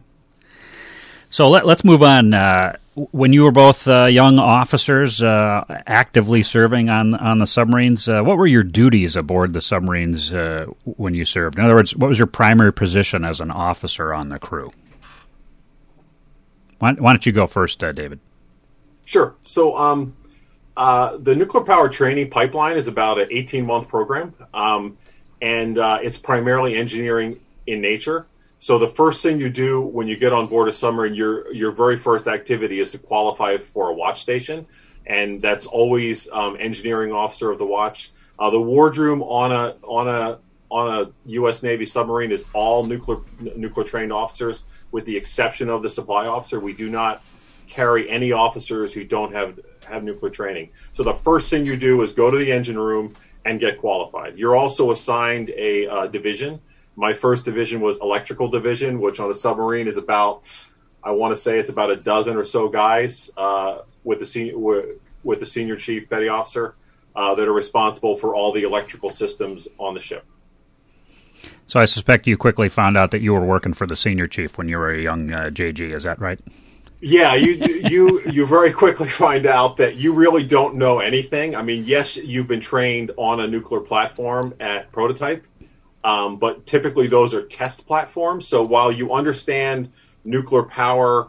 So 1.31 1.49
let, 1.49 1.65
us 1.65 1.85
move 1.85 2.03
on. 2.03 2.35
Uh, 2.35 2.77
when 3.11 3.33
you 3.33 3.43
were 3.43 3.53
both 3.53 3.87
uh, 3.89 4.07
young 4.07 4.39
officers 4.39 5.23
uh, 5.23 5.65
actively 5.87 6.43
serving 6.43 6.89
on 6.89 7.15
on 7.15 7.39
the 7.39 7.47
submarines, 7.47 8.09
uh, 8.09 8.23
what 8.23 8.37
were 8.37 8.47
your 8.47 8.63
duties 8.63 9.17
aboard 9.17 9.53
the 9.53 9.61
submarines 9.61 10.33
uh, 10.33 10.67
when 10.85 11.15
you 11.15 11.25
served? 11.25 11.59
In 11.59 11.65
other 11.65 11.75
words, 11.75 11.95
what 11.95 12.09
was 12.09 12.19
your 12.19 12.27
primary 12.27 12.73
position 12.73 13.25
as 13.25 13.41
an 13.41 13.51
officer 13.51 14.13
on 14.13 14.29
the 14.29 14.39
crew? 14.39 14.71
Why, 16.79 16.93
why 16.93 17.13
don't 17.13 17.25
you 17.27 17.33
go 17.33 17.47
first, 17.47 17.83
uh, 17.85 17.93
David? 17.93 18.21
Sure. 19.05 19.35
So, 19.43 19.77
um, 19.77 20.17
the 20.77 21.35
nuclear 21.37 21.65
power 21.65 21.89
training 21.89 22.31
pipeline 22.31 22.77
is 22.77 22.87
about 22.87 23.21
an 23.21 23.29
18 23.31 23.67
month 23.67 23.89
program, 23.89 24.35
um, 24.55 24.97
and 25.43 25.79
it's 25.79 26.19
primarily 26.19 26.77
engineering 26.77 27.41
in 27.67 27.81
nature. 27.81 28.27
So 28.61 28.79
the 28.79 28.89
first 28.89 29.23
thing 29.23 29.41
you 29.41 29.49
do 29.49 29.81
when 29.81 30.07
you 30.07 30.19
get 30.19 30.35
on 30.35 30.47
board 30.47 30.69
a 30.69 30.73
submarine, 30.73 31.15
your 31.15 31.51
your 31.53 31.73
very 31.73 31.97
first 31.97 32.29
activity 32.29 32.79
is 32.79 32.91
to 32.91 32.99
qualify 32.99 33.57
for 33.57 33.89
a 33.89 33.95
watch 33.95 34.21
station, 34.21 34.67
and 35.07 35.41
that's 35.41 35.65
always 35.65 36.29
um, 36.31 36.59
engineering 36.61 37.11
officer 37.11 37.51
of 37.51 37.59
the 37.59 37.65
watch. 37.65 38.13
Uh, 38.39 38.51
the 38.51 38.61
wardroom 38.61 39.23
on 39.23 39.51
a 39.51 39.77
on 39.83 40.09
a 40.09 40.39
on 40.71 40.93
a 40.93 41.11
U.S. 41.31 41.63
Navy 41.63 41.87
submarine 41.87 42.33
is 42.33 42.45
all 42.53 42.85
nuclear 42.85 43.21
nuclear 43.41 43.87
trained 43.87 44.13
officers, 44.13 44.65
with 44.93 45.07
the 45.07 45.17
exception 45.17 45.71
of 45.71 45.83
the 45.83 45.89
supply 45.89 46.27
officer. 46.27 46.61
We 46.61 46.75
do 46.75 46.91
not 46.91 47.25
carry 47.67 48.11
any 48.11 48.33
officers 48.33 48.93
who 48.93 49.05
don't 49.05 49.33
have 49.33 49.59
have 49.87 50.05
nuclear 50.05 50.31
training. 50.31 50.69
So 50.93 51.03
the 51.03 51.15
first 51.15 51.49
thing 51.49 51.65
you 51.65 51.79
do 51.79 52.03
is 52.03 52.13
go 52.13 52.31
to 52.31 52.37
the 52.37 52.53
engine 52.53 52.79
room 52.79 53.17
and 53.47 53.59
get 53.59 53.79
qualified. 53.79 54.39
You're 54.39 54.55
also 54.55 54.91
assigned 54.91 55.49
a 55.57 55.87
uh, 55.87 56.07
division. 56.09 56.61
My 56.97 57.13
first 57.13 57.45
division 57.45 57.81
was 57.81 57.99
electrical 58.01 58.49
division, 58.49 59.01
which 59.01 59.21
on 59.21 59.31
a 59.31 59.35
submarine 59.35 59.89
is 59.89 59.97
about, 59.97 60.43
I 61.03 61.13
want 61.13 61.35
to 61.35 61.41
say 61.41 61.59
it's 61.59 61.71
about 61.71 61.91
a 61.91 61.97
dozen 61.97 62.37
or 62.37 62.45
so 62.45 62.69
guys 62.69 63.31
uh, 63.37 63.79
with 64.05 64.19
the 64.19 64.27
senior 64.27 64.57
with 65.23 65.39
the 65.39 65.47
senior 65.47 65.77
chief 65.77 66.09
petty 66.09 66.29
officer 66.29 66.75
uh, 67.15 67.35
that 67.35 67.47
are 67.47 67.53
responsible 67.53 68.17
for 68.17 68.35
all 68.35 68.53
the 68.53 68.63
electrical 68.63 69.11
systems 69.11 69.69
on 69.79 69.95
the 69.95 70.01
ship. 70.01 70.25
So 71.67 71.81
I 71.81 71.85
suspect 71.85 72.27
you 72.27 72.37
quickly 72.37 72.69
found 72.69 72.97
out 72.97 73.11
that 73.13 73.21
you 73.21 73.33
were 73.33 73.45
working 73.45 73.73
for 73.73 73.87
the 73.87 73.97
senior 73.97 74.27
chief 74.27 74.59
when 74.59 74.69
you 74.69 74.79
were 74.79 74.93
a 74.93 75.01
young 75.01 75.33
uh, 75.33 75.51
JG. 75.53 75.95
Is 75.95 76.03
that 76.03 76.21
right? 76.21 76.41
Yeah, 77.01 77.35
you 77.35 77.53
you 77.89 78.21
you 78.31 78.45
very 78.45 78.73
quickly 78.73 79.09
find 79.25 79.47
out 79.47 79.79
that 79.79 79.97
you 79.97 80.13
really 80.13 80.45
don't 80.45 80.75
know 80.75 80.99
anything. 80.99 81.57
I 81.57 81.63
mean, 81.63 81.85
yes, 81.85 82.17
you've 82.17 82.49
been 82.49 82.61
trained 82.61 83.13
on 83.17 83.41
a 83.41 83.47
nuclear 83.47 83.81
platform 83.81 84.55
at 84.61 84.93
prototype, 84.93 85.47
um, 86.05 86.39
but 86.39 86.67
typically 86.67 87.07
those 87.07 87.35
are 87.35 87.43
test 87.43 87.87
platforms. 87.87 88.47
So 88.47 88.63
while 88.63 88.91
you 88.91 89.13
understand 89.13 89.93
nuclear 90.25 90.63
power 90.63 91.29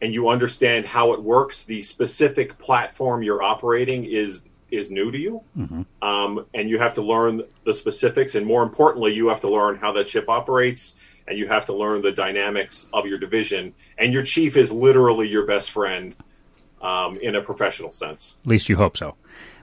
and 0.00 0.12
you 0.12 0.28
understand 0.28 0.86
how 0.86 1.12
it 1.12 1.22
works, 1.22 1.64
the 1.64 1.82
specific 1.82 2.58
platform 2.58 3.22
you're 3.22 3.42
operating 3.42 4.04
is 4.04 4.44
is 4.70 4.90
new 4.90 5.10
to 5.10 5.18
you, 5.18 5.42
mm-hmm. 5.56 5.82
um, 6.02 6.46
and 6.54 6.68
you 6.68 6.78
have 6.78 6.94
to 6.94 7.02
learn 7.02 7.42
the 7.64 7.74
specifics. 7.74 8.34
And 8.34 8.46
more 8.46 8.62
importantly, 8.62 9.12
you 9.12 9.28
have 9.28 9.40
to 9.42 9.50
learn 9.50 9.76
how 9.76 9.92
that 9.92 10.08
ship 10.08 10.30
operates, 10.30 10.96
and 11.28 11.36
you 11.36 11.46
have 11.46 11.66
to 11.66 11.74
learn 11.74 12.00
the 12.00 12.10
dynamics 12.10 12.86
of 12.92 13.06
your 13.06 13.18
division. 13.18 13.74
And 13.98 14.14
your 14.14 14.22
chief 14.22 14.56
is 14.56 14.72
literally 14.72 15.28
your 15.28 15.46
best 15.46 15.70
friend 15.70 16.16
um, 16.80 17.18
in 17.18 17.36
a 17.36 17.42
professional 17.42 17.90
sense. 17.90 18.36
At 18.40 18.46
least 18.46 18.70
you 18.70 18.76
hope 18.76 18.96
so. 18.96 19.14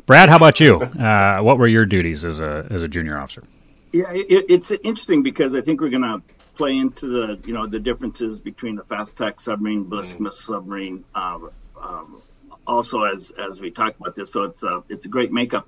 Brad, 0.06 0.30
how 0.30 0.38
about 0.38 0.60
you? 0.60 0.80
Uh, 1.00 1.39
what 1.42 1.58
were 1.58 1.68
your 1.68 1.86
duties 1.86 2.25
as 2.25 2.39
a 2.39 2.68
as 2.70 2.82
a 2.82 2.88
junior 2.88 3.18
officer? 3.18 3.44
Yeah, 3.91 4.12
it, 4.12 4.46
it's 4.50 4.72
interesting 4.72 5.24
because 5.24 5.55
I 5.55 5.62
think 5.62 5.81
we're 5.81 5.89
going 5.89 6.03
to 6.03 6.22
play 6.55 6.77
into 6.77 7.08
the 7.08 7.48
you 7.48 7.53
know 7.53 7.67
the 7.67 7.79
differences 7.79 8.39
between 8.39 8.75
the 8.75 8.84
fast 8.84 9.13
attack 9.13 9.39
submarine, 9.39 9.86
ballistic 9.86 10.17
mm-hmm. 10.17 10.29
submarine, 10.29 11.05
uh, 11.15 11.39
um, 11.81 12.22
also 12.67 13.03
as 13.03 13.31
as 13.31 13.62
we 13.62 13.72
talk 13.72 13.98
about 14.00 14.15
this. 14.15 14.31
So 14.31 14.43
it's 14.43 14.63
a 14.63 14.84
it's 14.89 15.05
a 15.05 15.08
great 15.08 15.31
makeup. 15.31 15.67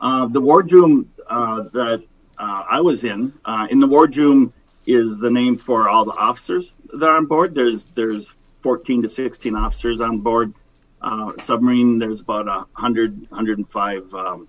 Uh, 0.00 0.26
the 0.26 0.40
wardroom 0.40 1.12
uh, 1.28 1.62
that 1.72 2.02
uh, 2.36 2.64
I 2.68 2.80
was 2.80 3.04
in 3.04 3.32
uh, 3.44 3.68
in 3.70 3.78
the 3.78 3.86
wardroom 3.86 4.52
is 4.84 5.18
the 5.18 5.30
name 5.30 5.58
for 5.58 5.88
all 5.88 6.04
the 6.04 6.12
officers 6.12 6.74
that 6.92 7.06
are 7.06 7.16
on 7.16 7.26
board. 7.26 7.54
There's 7.54 7.86
there's 7.86 8.32
14 8.62 9.02
to 9.02 9.08
16 9.08 9.54
officers 9.54 10.00
on 10.00 10.18
board. 10.18 10.54
Uh, 11.00 11.32
submarine 11.38 11.98
there's 11.98 12.20
about 12.20 12.48
a 12.48 12.66
100 12.74 13.30
105 13.30 14.14
um, 14.14 14.48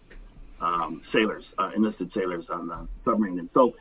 um, 0.63 1.01
sailors 1.03 1.53
uh, 1.58 1.72
enlisted 1.75 2.12
sailors 2.12 2.50
on 2.50 2.67
the 2.67 2.88
submarine, 3.03 3.39
and 3.39 3.51
so 3.51 3.75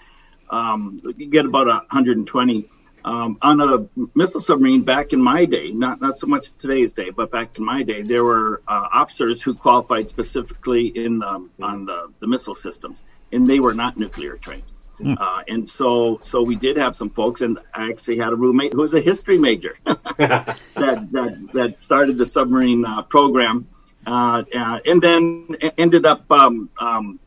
um, 0.51 1.01
you 1.17 1.31
get 1.31 1.47
about 1.47 1.67
120 1.67 2.69
um, 3.05 3.39
on 3.43 3.61
a 3.61 3.89
missile 4.15 4.41
submarine 4.41 4.83
back 4.83 5.13
in 5.13 5.21
my 5.21 5.45
day, 5.45 5.71
not 5.73 6.01
not 6.01 6.19
so 6.19 6.27
much 6.27 6.49
today's 6.59 6.93
day, 6.93 7.11
but 7.11 7.31
back 7.31 7.59
in 7.59 7.65
my 7.65 7.83
day, 7.83 8.03
there 8.03 8.25
were 8.25 8.63
uh, 8.67 8.89
officers 8.93 9.43
who 9.43 9.55
qualified 9.55 10.09
specifically 10.09 10.87
in 10.87 11.19
the, 11.19 11.49
on 11.61 11.87
the, 11.87 12.13
the 12.21 12.29
missile 12.29 12.55
systems, 12.55 13.01
and 13.33 13.49
they 13.49 13.61
were 13.61 13.75
not 13.75 13.97
nuclear 13.97 14.37
trained. 14.37 14.63
Mm. 15.01 15.17
Uh, 15.19 15.43
and 15.49 15.69
so, 15.69 16.21
so 16.23 16.43
we 16.43 16.55
did 16.55 16.77
have 16.77 16.95
some 16.95 17.11
folks, 17.11 17.41
and 17.41 17.59
I 17.75 17.91
actually 17.91 18.19
had 18.19 18.33
a 18.33 18.37
roommate 18.37 18.73
who 18.73 18.83
was 18.83 18.95
a 18.95 19.01
history 19.01 19.39
major 19.39 19.77
that, 19.85 20.59
that 20.75 21.49
that 21.53 21.81
started 21.81 22.19
the 22.19 22.27
submarine 22.27 22.85
uh, 22.85 23.03
program, 23.03 23.67
and 24.07 25.03
then 25.03 25.49
ended 25.79 26.07
up 26.07 26.31
um, 26.31 26.71
um, 26.79 27.21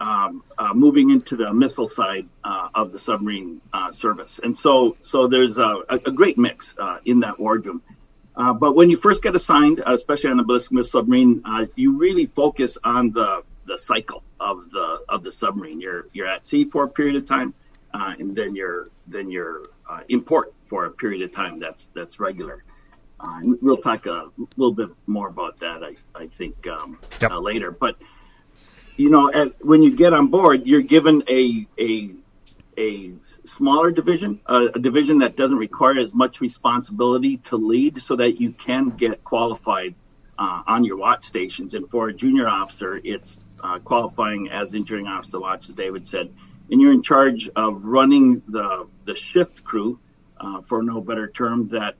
um, 0.00 0.42
uh, 0.56 0.72
moving 0.72 1.10
into 1.10 1.36
the 1.36 1.52
missile 1.52 1.88
side 1.88 2.26
uh, 2.42 2.68
of 2.74 2.90
the 2.92 2.98
submarine 2.98 3.60
uh, 3.72 3.92
service. 3.92 4.40
And 4.42 4.56
so, 4.56 4.96
so 5.02 5.26
there's 5.26 5.58
a, 5.58 5.84
great 6.14 6.38
mix 6.38 6.74
uh, 6.78 6.98
in 7.04 7.20
that 7.20 7.38
wardroom. 7.38 7.82
Uh, 8.34 8.54
but 8.54 8.74
when 8.74 8.88
you 8.88 8.96
first 8.96 9.22
get 9.22 9.34
assigned, 9.34 9.82
especially 9.84 10.30
on 10.30 10.40
a 10.40 10.44
ballistic 10.44 10.72
missile 10.72 11.02
submarine, 11.02 11.42
uh, 11.44 11.66
you 11.74 11.98
really 11.98 12.26
focus 12.26 12.78
on 12.82 13.10
the 13.12 13.42
the 13.66 13.76
cycle 13.76 14.24
of 14.40 14.70
the 14.70 15.04
of 15.08 15.22
the 15.22 15.30
submarine. 15.30 15.80
You're 15.80 16.06
you're 16.12 16.26
at 16.26 16.46
sea 16.46 16.64
for 16.64 16.84
a 16.84 16.88
period 16.88 17.16
of 17.16 17.26
time, 17.26 17.52
and 17.92 18.34
then 18.34 18.56
you're 18.56 18.88
then 19.06 19.30
you're 19.30 19.66
in 20.08 20.22
port 20.22 20.54
for 20.64 20.86
a 20.86 20.90
period 20.90 21.22
of 21.22 21.32
time 21.32 21.58
that's 21.58 21.84
that's 21.94 22.18
regular. 23.22 23.56
we'll 23.60 23.76
talk 23.76 24.06
a 24.06 24.30
little 24.56 24.74
bit 24.74 24.88
more 25.06 25.28
about 25.28 25.60
that, 25.60 25.82
I, 25.82 25.96
I 26.14 26.26
think, 26.28 26.66
um, 26.66 26.98
yep. 27.20 27.32
later. 27.40 27.70
But 27.70 27.96
you 28.96 29.10
know, 29.10 29.32
at, 29.32 29.64
when 29.64 29.82
you 29.82 29.96
get 29.96 30.12
on 30.12 30.28
board, 30.28 30.66
you're 30.66 30.82
given 30.82 31.22
a 31.28 31.66
a 31.78 32.10
a 32.78 33.12
smaller 33.44 33.90
division, 33.90 34.40
a, 34.46 34.66
a, 34.74 34.78
division 34.78 35.18
that 35.18 35.36
doesn't 35.36 35.56
require 35.56 35.98
as 35.98 36.14
much 36.14 36.40
responsibility 36.40 37.38
to 37.38 37.56
lead, 37.56 38.00
so 38.00 38.16
that 38.16 38.40
you 38.40 38.52
can 38.52 38.90
get 38.90 39.24
qualified 39.24 39.94
uh, 40.38 40.62
on 40.66 40.84
your 40.84 40.96
watch 40.96 41.24
stations. 41.24 41.74
And 41.74 41.88
for 41.88 42.08
a 42.08 42.14
junior 42.14 42.48
officer, 42.48 43.00
it's 43.02 43.36
uh, 43.62 43.78
qualifying 43.80 44.50
as 44.50 44.74
engineering 44.74 45.06
officer 45.06 45.40
watch, 45.40 45.68
as 45.68 45.74
David 45.74 46.06
said, 46.06 46.32
and 46.70 46.80
you're 46.80 46.92
in 46.92 47.02
charge 47.02 47.48
of 47.56 47.84
running 47.84 48.42
the 48.48 48.86
the 49.04 49.14
shift 49.14 49.64
crew, 49.64 49.98
uh, 50.38 50.62
for 50.62 50.82
no 50.82 51.00
better 51.00 51.28
term, 51.28 51.68
that 51.68 51.96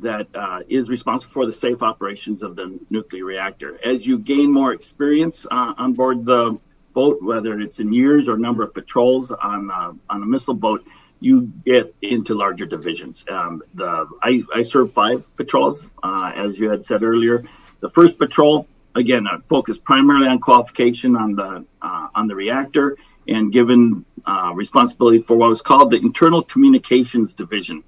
that 0.00 0.28
uh, 0.34 0.60
is 0.68 0.88
responsible 0.88 1.32
for 1.32 1.46
the 1.46 1.52
safe 1.52 1.82
operations 1.82 2.42
of 2.42 2.56
the 2.56 2.78
nuclear 2.90 3.24
reactor. 3.24 3.78
As 3.84 4.06
you 4.06 4.18
gain 4.18 4.52
more 4.52 4.72
experience 4.72 5.46
uh, 5.50 5.74
on 5.76 5.94
board 5.94 6.24
the 6.24 6.58
boat, 6.92 7.22
whether 7.22 7.60
it's 7.60 7.78
in 7.78 7.92
years 7.92 8.28
or 8.28 8.36
number 8.36 8.62
of 8.62 8.74
patrols 8.74 9.30
on 9.30 9.70
uh, 9.70 9.92
on 10.08 10.22
a 10.22 10.26
missile 10.26 10.54
boat, 10.54 10.86
you 11.20 11.52
get 11.64 11.94
into 12.02 12.34
larger 12.34 12.66
divisions. 12.66 13.24
Um, 13.28 13.62
the 13.74 14.08
I, 14.22 14.42
I 14.54 14.62
served 14.62 14.92
five 14.92 15.24
patrols, 15.36 15.86
uh, 16.02 16.32
as 16.34 16.58
you 16.58 16.70
had 16.70 16.84
said 16.84 17.02
earlier. 17.02 17.44
The 17.80 17.88
first 17.88 18.18
patrol, 18.18 18.66
again, 18.94 19.26
uh, 19.26 19.40
focused 19.40 19.84
primarily 19.84 20.28
on 20.28 20.40
qualification 20.40 21.16
on 21.16 21.36
the 21.36 21.64
uh, 21.80 22.08
on 22.14 22.26
the 22.26 22.34
reactor 22.34 22.96
and 23.28 23.52
given 23.52 24.04
responsibility 24.54 25.18
for 25.18 25.36
what 25.36 25.48
was 25.48 25.62
called 25.62 25.90
the 25.90 25.96
Internal 25.96 26.42
Communications 26.42 27.32
Division 27.34 27.84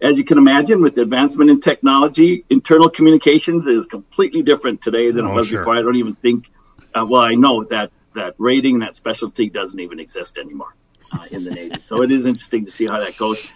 as 0.00 0.16
you 0.16 0.24
can 0.24 0.38
imagine, 0.38 0.82
with 0.82 0.94
the 0.94 1.02
advancement 1.02 1.50
in 1.50 1.60
technology, 1.60 2.44
internal 2.48 2.88
communications 2.88 3.66
is 3.66 3.86
completely 3.86 4.42
different 4.42 4.80
today 4.80 5.10
than 5.10 5.26
oh, 5.26 5.32
it 5.32 5.34
was 5.34 5.48
sure. 5.48 5.60
before. 5.60 5.76
I 5.76 5.82
don't 5.82 5.96
even 5.96 6.14
think. 6.14 6.50
Uh, 6.94 7.04
well, 7.06 7.22
I 7.22 7.34
know 7.34 7.64
that 7.64 7.92
that 8.14 8.34
rating, 8.38 8.80
that 8.80 8.96
specialty, 8.96 9.50
doesn't 9.50 9.78
even 9.78 10.00
exist 10.00 10.38
anymore 10.38 10.74
uh, 11.12 11.26
in 11.30 11.44
the 11.44 11.50
Navy. 11.50 11.76
so 11.84 12.02
it 12.02 12.10
is 12.10 12.26
interesting 12.26 12.64
to 12.64 12.70
see 12.70 12.86
how 12.86 12.98
that 13.00 13.16
goes. 13.16 13.46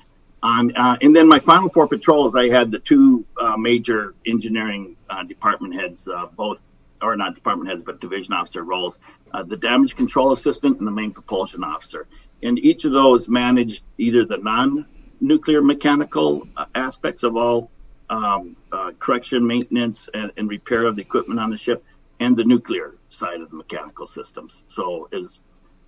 Um, 0.43 0.71
uh, 0.77 0.97
and 1.01 1.17
then 1.17 1.29
my 1.29 1.39
final 1.39 1.71
four 1.71 1.89
patrols, 1.89 2.37
I 2.37 2.49
had 2.49 2.71
the 2.71 2.79
two 2.79 3.25
uh, 3.41 3.57
major 3.57 4.15
engineering 4.27 4.97
uh, 5.09 5.25
department 5.25 5.75
heads, 5.75 6.07
uh, 6.07 6.27
both 6.27 6.59
or 7.01 7.17
not 7.17 7.35
department 7.35 7.71
heads, 7.71 7.83
but 7.83 8.01
division 8.01 8.35
officer 8.35 8.63
roles, 8.63 8.99
the 9.47 9.57
damage 9.57 9.97
control 9.97 10.33
assistant 10.33 10.79
and 10.79 10.87
the 10.87 10.93
main 10.93 11.13
propulsion 11.13 11.65
officer. 11.65 12.07
And 12.43 12.59
each 12.59 12.85
of 12.85 12.93
those 12.93 13.29
managed 13.29 13.83
either 13.99 14.25
the 14.25 14.39
non 14.39 14.87
nuclear 15.21 15.63
mechanical 15.63 16.47
uh, 16.57 16.67
aspects 16.75 17.23
of 17.23 17.37
all 17.37 17.71
um, 18.11 18.57
uh, 18.71 18.93
correction, 18.99 19.47
maintenance, 19.47 20.09
and, 20.13 20.31
and, 20.37 20.49
repair 20.49 20.85
of 20.85 20.97
the 20.97 21.03
equipment 21.03 21.41
on 21.41 21.51
the 21.51 21.57
ship, 21.57 21.83
and 22.21 22.37
the 22.37 22.45
nuclear 22.45 22.95
side 23.09 23.41
of 23.41 23.51
the 23.51 23.57
mechanical 23.57 24.07
systems. 24.07 24.63
So 24.69 25.09
it's 25.11 25.41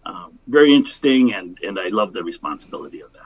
uh, 0.04 0.28
very 0.46 0.74
interesting, 0.74 1.34
and, 1.34 1.58
and 1.62 1.78
I 1.78 1.88
love 1.88 2.14
the 2.14 2.24
responsibility 2.24 3.02
of 3.02 3.12
that. 3.12 3.25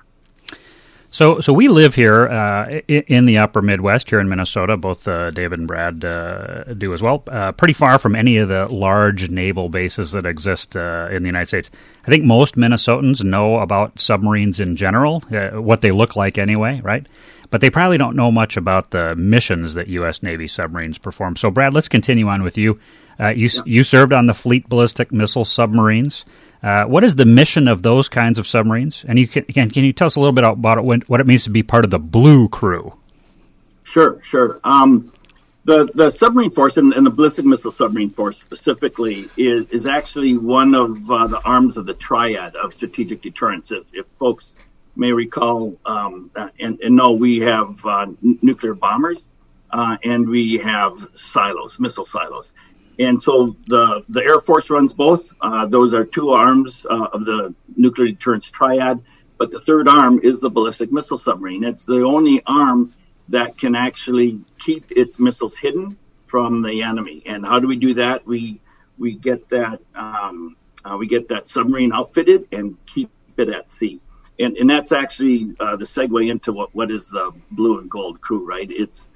So, 1.12 1.40
so 1.40 1.52
we 1.52 1.67
live 1.67 1.97
here 1.97 2.29
uh, 2.29 2.81
in 2.87 3.26
the 3.26 3.38
Upper 3.38 3.61
Midwest 3.61 4.09
here 4.09 4.21
in 4.21 4.29
Minnesota. 4.29 4.76
Both 4.76 5.09
uh, 5.09 5.33
David 5.33 5.59
and 5.59 5.67
Brad 5.67 6.05
uh, 6.05 6.73
do 6.75 6.95
as 6.95 7.02
well. 7.02 7.25
Uh, 7.26 7.50
pretty 7.50 7.75
far 7.75 7.99
from 7.99 8.14
any 8.14 8.37
of 8.37 8.49
the 8.49 8.69
large 8.69 9.29
naval 9.29 9.69
bases 9.69 10.12
that 10.12 10.25
exist 10.25 10.76
uh, 10.76 11.09
in 11.11 11.25
the 11.25 11.29
United 11.29 11.47
States. 11.47 11.71
I 12.07 12.11
think 12.12 12.25
most 12.25 12.55
Minnesotans 12.55 13.25
know 13.25 13.59
about 13.59 13.99
submarines 13.99 14.61
in 14.61 14.76
general, 14.76 15.25
uh, 15.33 15.61
what 15.61 15.81
they 15.81 15.90
look 15.90 16.14
like 16.14 16.38
anyway, 16.38 16.81
right? 16.85 17.05
But 17.50 17.61
they 17.61 17.71
probably 17.71 17.99
don't 17.99 18.14
know 18.14 18.31
much 18.31 18.57
about 18.57 18.93
the 18.93 19.17
missions 19.17 19.75
that 19.75 19.88
U.S. 19.88 20.23
Navy 20.23 20.47
submarines 20.47 20.97
perform. 20.97 21.35
So, 21.35 21.50
Brad, 21.50 21.75
let's 21.75 21.88
continue 21.88 22.29
on 22.29 22.45
with 22.45 22.57
you. 22.57 22.79
you 23.35 23.49
yeah. 23.52 23.62
you 23.67 23.83
served 23.83 24.12
on 24.12 24.26
the 24.26 24.35
Fleet 24.35 24.69
Ballistic 24.69 25.11
Missile 25.11 25.45
submarines. 25.45 26.25
Uh, 26.62 26.85
what 26.85 27.05
is 27.05 27.17
the 27.17 27.25
mission 27.25 27.69
of 27.69 27.83
those 27.83 28.09
kinds 28.09 28.38
of 28.38 28.47
submarines? 28.47 29.05
And 29.09 29.19
you 29.19 29.26
can, 29.26 29.45
can, 29.45 29.71
can 29.71 29.85
you 29.85 29.93
tell 29.93 30.07
us 30.07 30.17
a 30.17 30.21
little 30.21 30.35
bit 30.35 30.45
about 30.45 30.79
it, 30.79 31.09
what 31.09 31.21
it 31.21 31.26
means 31.26 31.45
to 31.45 31.50
be 31.50 31.62
part 31.62 31.85
of 31.85 31.90
the 31.90 31.99
Blue 31.99 32.49
Crew? 32.49 32.93
Sure, 33.83 34.23
sure. 34.23 34.61
Um, 34.62 35.12
the 35.64 35.90
the 35.95 36.11
submarine 36.11 36.50
force 36.50 36.76
and, 36.76 36.93
and, 36.95 37.05
the 37.05 37.11
ballistic 37.11 37.45
missile 37.45 37.73
submarine 37.73 38.11
force 38.11 38.40
specifically 38.40 39.29
is, 39.37 39.69
is 39.71 39.87
actually 39.87 40.37
one 40.37 40.75
of 40.75 41.11
uh, 41.11 41.26
the 41.26 41.40
arms 41.40 41.76
of 41.76 41.87
the 41.87 41.95
triad 41.95 42.57
of 42.57 42.73
strategic 42.73 43.21
deterrence. 43.21 43.71
If, 43.71 43.85
if 43.93 44.07
folks 44.19 44.50
may 44.97 45.12
recall 45.12 45.76
um, 45.85 46.31
and, 46.59 46.81
and 46.81 46.97
know, 46.97 47.12
we 47.12 47.40
have 47.40 47.85
uh, 47.85 48.02
n- 48.02 48.38
nuclear 48.43 48.75
bombers 48.75 49.25
uh, 49.71 49.97
and 50.02 50.29
we 50.29 50.59
have 50.59 51.09
silos, 51.14 51.79
missile 51.79 52.05
silos. 52.05 52.52
And 53.00 53.21
so 53.21 53.57
the, 53.66 54.04
the 54.11 54.23
Air 54.23 54.40
Force 54.40 54.69
runs 54.69 54.92
both. 54.92 55.33
Uh, 55.40 55.66
those 55.66 55.95
are 55.95 56.04
two 56.04 56.30
arms 56.30 56.85
uh, 56.88 57.09
of 57.14 57.25
the 57.25 57.54
nuclear 57.75 58.09
deterrence 58.09 58.50
triad. 58.50 59.02
But 59.38 59.50
the 59.50 59.59
third 59.59 59.88
arm 59.88 60.21
is 60.23 60.38
the 60.38 60.50
ballistic 60.50 60.92
missile 60.92 61.16
submarine. 61.16 61.64
It's 61.64 61.85
the 61.85 62.02
only 62.02 62.42
arm 62.47 62.92
that 63.30 63.57
can 63.57 63.75
actually 63.75 64.40
keep 64.59 64.92
its 64.92 65.19
missiles 65.19 65.57
hidden 65.57 65.97
from 66.26 66.61
the 66.61 66.83
enemy. 66.83 67.23
And 67.25 67.45
how 67.45 67.59
do 67.59 67.66
we 67.66 67.76
do 67.76 67.95
that? 67.95 68.26
We 68.26 68.61
we 68.99 69.14
get 69.14 69.49
that 69.49 69.80
um, 69.95 70.57
uh, 70.85 70.97
we 70.99 71.07
get 71.07 71.28
that 71.28 71.49
submarine 71.49 71.92
outfitted 71.92 72.49
and 72.52 72.76
keep 72.85 73.11
it 73.38 73.49
at 73.49 73.71
sea. 73.71 74.00
And, 74.38 74.57
and 74.57 74.69
that's 74.69 74.92
actually 74.92 75.54
uh, 75.59 75.76
the 75.76 75.85
segue 75.85 76.30
into 76.30 76.52
what, 76.52 76.75
what 76.75 76.90
is 76.90 77.07
the 77.07 77.33
blue 77.50 77.78
and 77.78 77.90
gold 77.90 78.21
crew, 78.21 78.47
right? 78.47 78.71
It's 78.71 79.09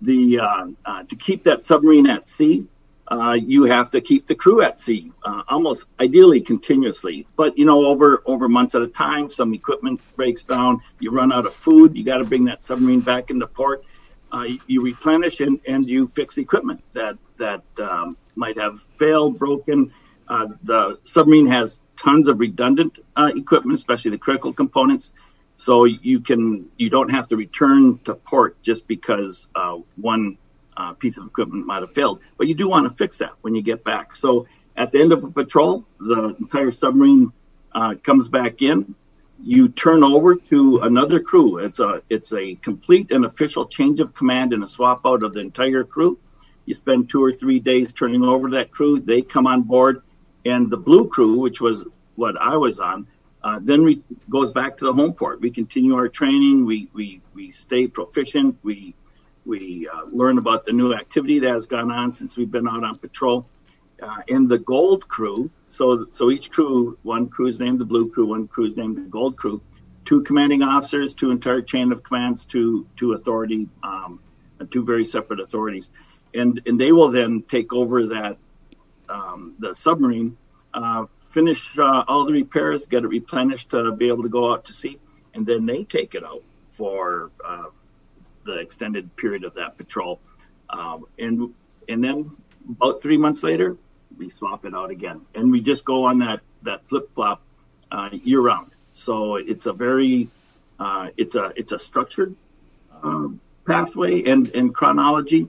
the 0.00 0.40
uh, 0.40 0.66
uh, 0.84 1.02
to 1.04 1.16
keep 1.16 1.44
that 1.44 1.64
submarine 1.64 2.08
at 2.08 2.28
sea. 2.28 2.66
Uh, 3.06 3.32
you 3.32 3.64
have 3.64 3.90
to 3.90 4.00
keep 4.00 4.26
the 4.26 4.34
crew 4.34 4.62
at 4.62 4.80
sea, 4.80 5.12
uh, 5.24 5.42
almost 5.48 5.84
ideally 6.00 6.40
continuously. 6.40 7.26
But 7.36 7.58
you 7.58 7.66
know, 7.66 7.86
over 7.86 8.22
over 8.24 8.48
months 8.48 8.74
at 8.74 8.82
a 8.82 8.86
time, 8.86 9.28
some 9.28 9.52
equipment 9.52 10.00
breaks 10.16 10.42
down. 10.42 10.80
You 11.00 11.10
run 11.10 11.32
out 11.32 11.44
of 11.46 11.54
food. 11.54 11.96
You 11.96 12.04
got 12.04 12.18
to 12.18 12.24
bring 12.24 12.46
that 12.46 12.62
submarine 12.62 13.00
back 13.00 13.30
into 13.30 13.46
port. 13.46 13.84
Uh, 14.32 14.46
you 14.66 14.82
replenish 14.82 15.40
and, 15.40 15.60
and 15.68 15.88
you 15.88 16.08
fix 16.08 16.34
the 16.34 16.42
equipment 16.42 16.82
that 16.92 17.18
that 17.36 17.62
um, 17.78 18.16
might 18.34 18.58
have 18.58 18.80
failed, 18.98 19.38
broken. 19.38 19.92
Uh, 20.26 20.48
the 20.62 20.98
submarine 21.04 21.46
has 21.46 21.78
tons 21.96 22.28
of 22.28 22.40
redundant 22.40 22.98
equipment, 23.16 23.76
especially 23.78 24.12
the 24.12 24.18
critical 24.18 24.52
components 24.52 25.12
so 25.56 25.84
you 25.84 26.20
can 26.20 26.68
you 26.76 26.90
don't 26.90 27.10
have 27.10 27.28
to 27.28 27.36
return 27.36 27.98
to 28.04 28.14
port 28.14 28.60
just 28.62 28.86
because 28.88 29.46
uh, 29.54 29.76
one 29.96 30.36
uh, 30.76 30.92
piece 30.94 31.16
of 31.16 31.26
equipment 31.26 31.66
might 31.66 31.82
have 31.82 31.92
failed, 31.92 32.20
but 32.36 32.46
you 32.46 32.54
do 32.54 32.68
want 32.68 32.88
to 32.88 32.94
fix 32.94 33.18
that 33.18 33.32
when 33.42 33.54
you 33.54 33.62
get 33.62 33.84
back. 33.84 34.16
So 34.16 34.46
at 34.76 34.92
the 34.92 35.00
end 35.00 35.12
of 35.12 35.24
a 35.24 35.30
patrol, 35.30 35.84
the 35.98 36.34
entire 36.38 36.72
submarine 36.72 37.32
uh, 37.72 37.94
comes 38.02 38.28
back 38.28 38.62
in. 38.62 38.94
You 39.42 39.68
turn 39.68 40.02
over 40.02 40.36
to 40.36 40.78
another 40.78 41.20
crew. 41.20 41.58
It's 41.58 41.80
a 41.80 42.02
it's 42.08 42.32
a 42.32 42.54
complete 42.54 43.10
and 43.10 43.24
official 43.24 43.66
change 43.66 44.00
of 44.00 44.14
command 44.14 44.52
and 44.52 44.62
a 44.62 44.66
swap 44.66 45.02
out 45.04 45.22
of 45.22 45.34
the 45.34 45.40
entire 45.40 45.84
crew. 45.84 46.18
You 46.66 46.74
spend 46.74 47.10
two 47.10 47.22
or 47.22 47.32
three 47.32 47.58
days 47.58 47.92
turning 47.92 48.22
over 48.22 48.50
that 48.50 48.70
crew. 48.70 49.00
They 49.00 49.22
come 49.22 49.46
on 49.46 49.62
board, 49.62 50.02
and 50.46 50.70
the 50.70 50.76
blue 50.76 51.08
crew, 51.08 51.40
which 51.40 51.60
was 51.60 51.84
what 52.14 52.40
I 52.40 52.56
was 52.56 52.78
on, 52.80 53.06
uh, 53.42 53.58
then 53.60 54.02
goes 54.30 54.50
back 54.50 54.78
to 54.78 54.86
the 54.86 54.92
home 54.92 55.12
port. 55.12 55.40
We 55.40 55.50
continue 55.50 55.94
our 55.94 56.08
training. 56.08 56.64
We 56.64 56.88
we 56.94 57.20
we 57.34 57.50
stay 57.50 57.86
proficient. 57.88 58.56
We 58.62 58.94
we 59.44 59.88
uh, 59.92 60.04
learn 60.10 60.38
about 60.38 60.64
the 60.64 60.72
new 60.72 60.94
activity 60.94 61.40
that 61.40 61.50
has 61.50 61.66
gone 61.66 61.90
on 61.90 62.12
since 62.12 62.36
we've 62.36 62.50
been 62.50 62.68
out 62.68 62.84
on 62.84 62.98
patrol. 62.98 63.46
Uh, 64.02 64.22
in 64.26 64.48
the 64.48 64.58
gold 64.58 65.06
crew, 65.06 65.50
so 65.66 66.06
so 66.10 66.30
each 66.30 66.50
crew, 66.50 66.98
one 67.02 67.28
crew 67.28 67.46
is 67.46 67.60
named 67.60 67.78
the 67.78 67.84
blue 67.84 68.10
crew, 68.10 68.26
one 68.26 68.48
crew 68.48 68.66
is 68.66 68.76
named 68.76 68.96
the 68.96 69.02
gold 69.02 69.36
crew. 69.36 69.62
Two 70.04 70.22
commanding 70.22 70.62
officers, 70.62 71.14
two 71.14 71.30
entire 71.30 71.62
chain 71.62 71.92
of 71.92 72.02
commands, 72.02 72.44
two 72.44 72.86
two 72.96 73.12
authority, 73.12 73.68
um, 73.82 74.20
two 74.70 74.84
very 74.84 75.04
separate 75.04 75.40
authorities, 75.40 75.90
and 76.34 76.60
and 76.66 76.78
they 76.78 76.90
will 76.90 77.10
then 77.10 77.42
take 77.42 77.72
over 77.72 78.06
that 78.06 78.36
um, 79.08 79.54
the 79.60 79.74
submarine 79.74 80.36
uh, 80.74 81.06
finish 81.30 81.78
uh, 81.78 82.04
all 82.08 82.24
the 82.24 82.32
repairs, 82.32 82.86
get 82.86 83.04
it 83.04 83.08
replenished 83.08 83.70
to 83.70 83.92
be 83.92 84.08
able 84.08 84.24
to 84.24 84.28
go 84.28 84.52
out 84.52 84.66
to 84.66 84.72
sea, 84.72 84.98
and 85.34 85.46
then 85.46 85.66
they 85.66 85.84
take 85.84 86.14
it 86.14 86.24
out 86.24 86.42
for 86.64 87.30
uh, 87.44 87.66
the 88.44 88.58
extended 88.58 89.14
period 89.16 89.44
of 89.44 89.54
that 89.54 89.76
patrol. 89.76 90.20
Um, 90.70 91.06
and 91.18 91.54
and 91.88 92.02
then 92.02 92.30
about 92.68 93.02
three 93.02 93.18
months 93.18 93.42
later, 93.42 93.76
we 94.16 94.30
swap 94.30 94.64
it 94.64 94.74
out 94.74 94.90
again, 94.90 95.22
and 95.34 95.50
we 95.50 95.60
just 95.60 95.84
go 95.84 96.04
on 96.04 96.20
that 96.20 96.40
that 96.62 96.86
flip 96.86 97.12
flop 97.12 97.42
uh, 97.90 98.10
year 98.12 98.40
round. 98.40 98.70
So 98.92 99.36
it's 99.36 99.66
a 99.66 99.72
very 99.72 100.28
uh, 100.78 101.10
it's 101.16 101.34
a 101.34 101.52
it's 101.56 101.72
a 101.72 101.78
structured 101.78 102.34
um, 103.02 103.40
pathway 103.66 104.24
and 104.24 104.48
and 104.54 104.74
chronology 104.74 105.48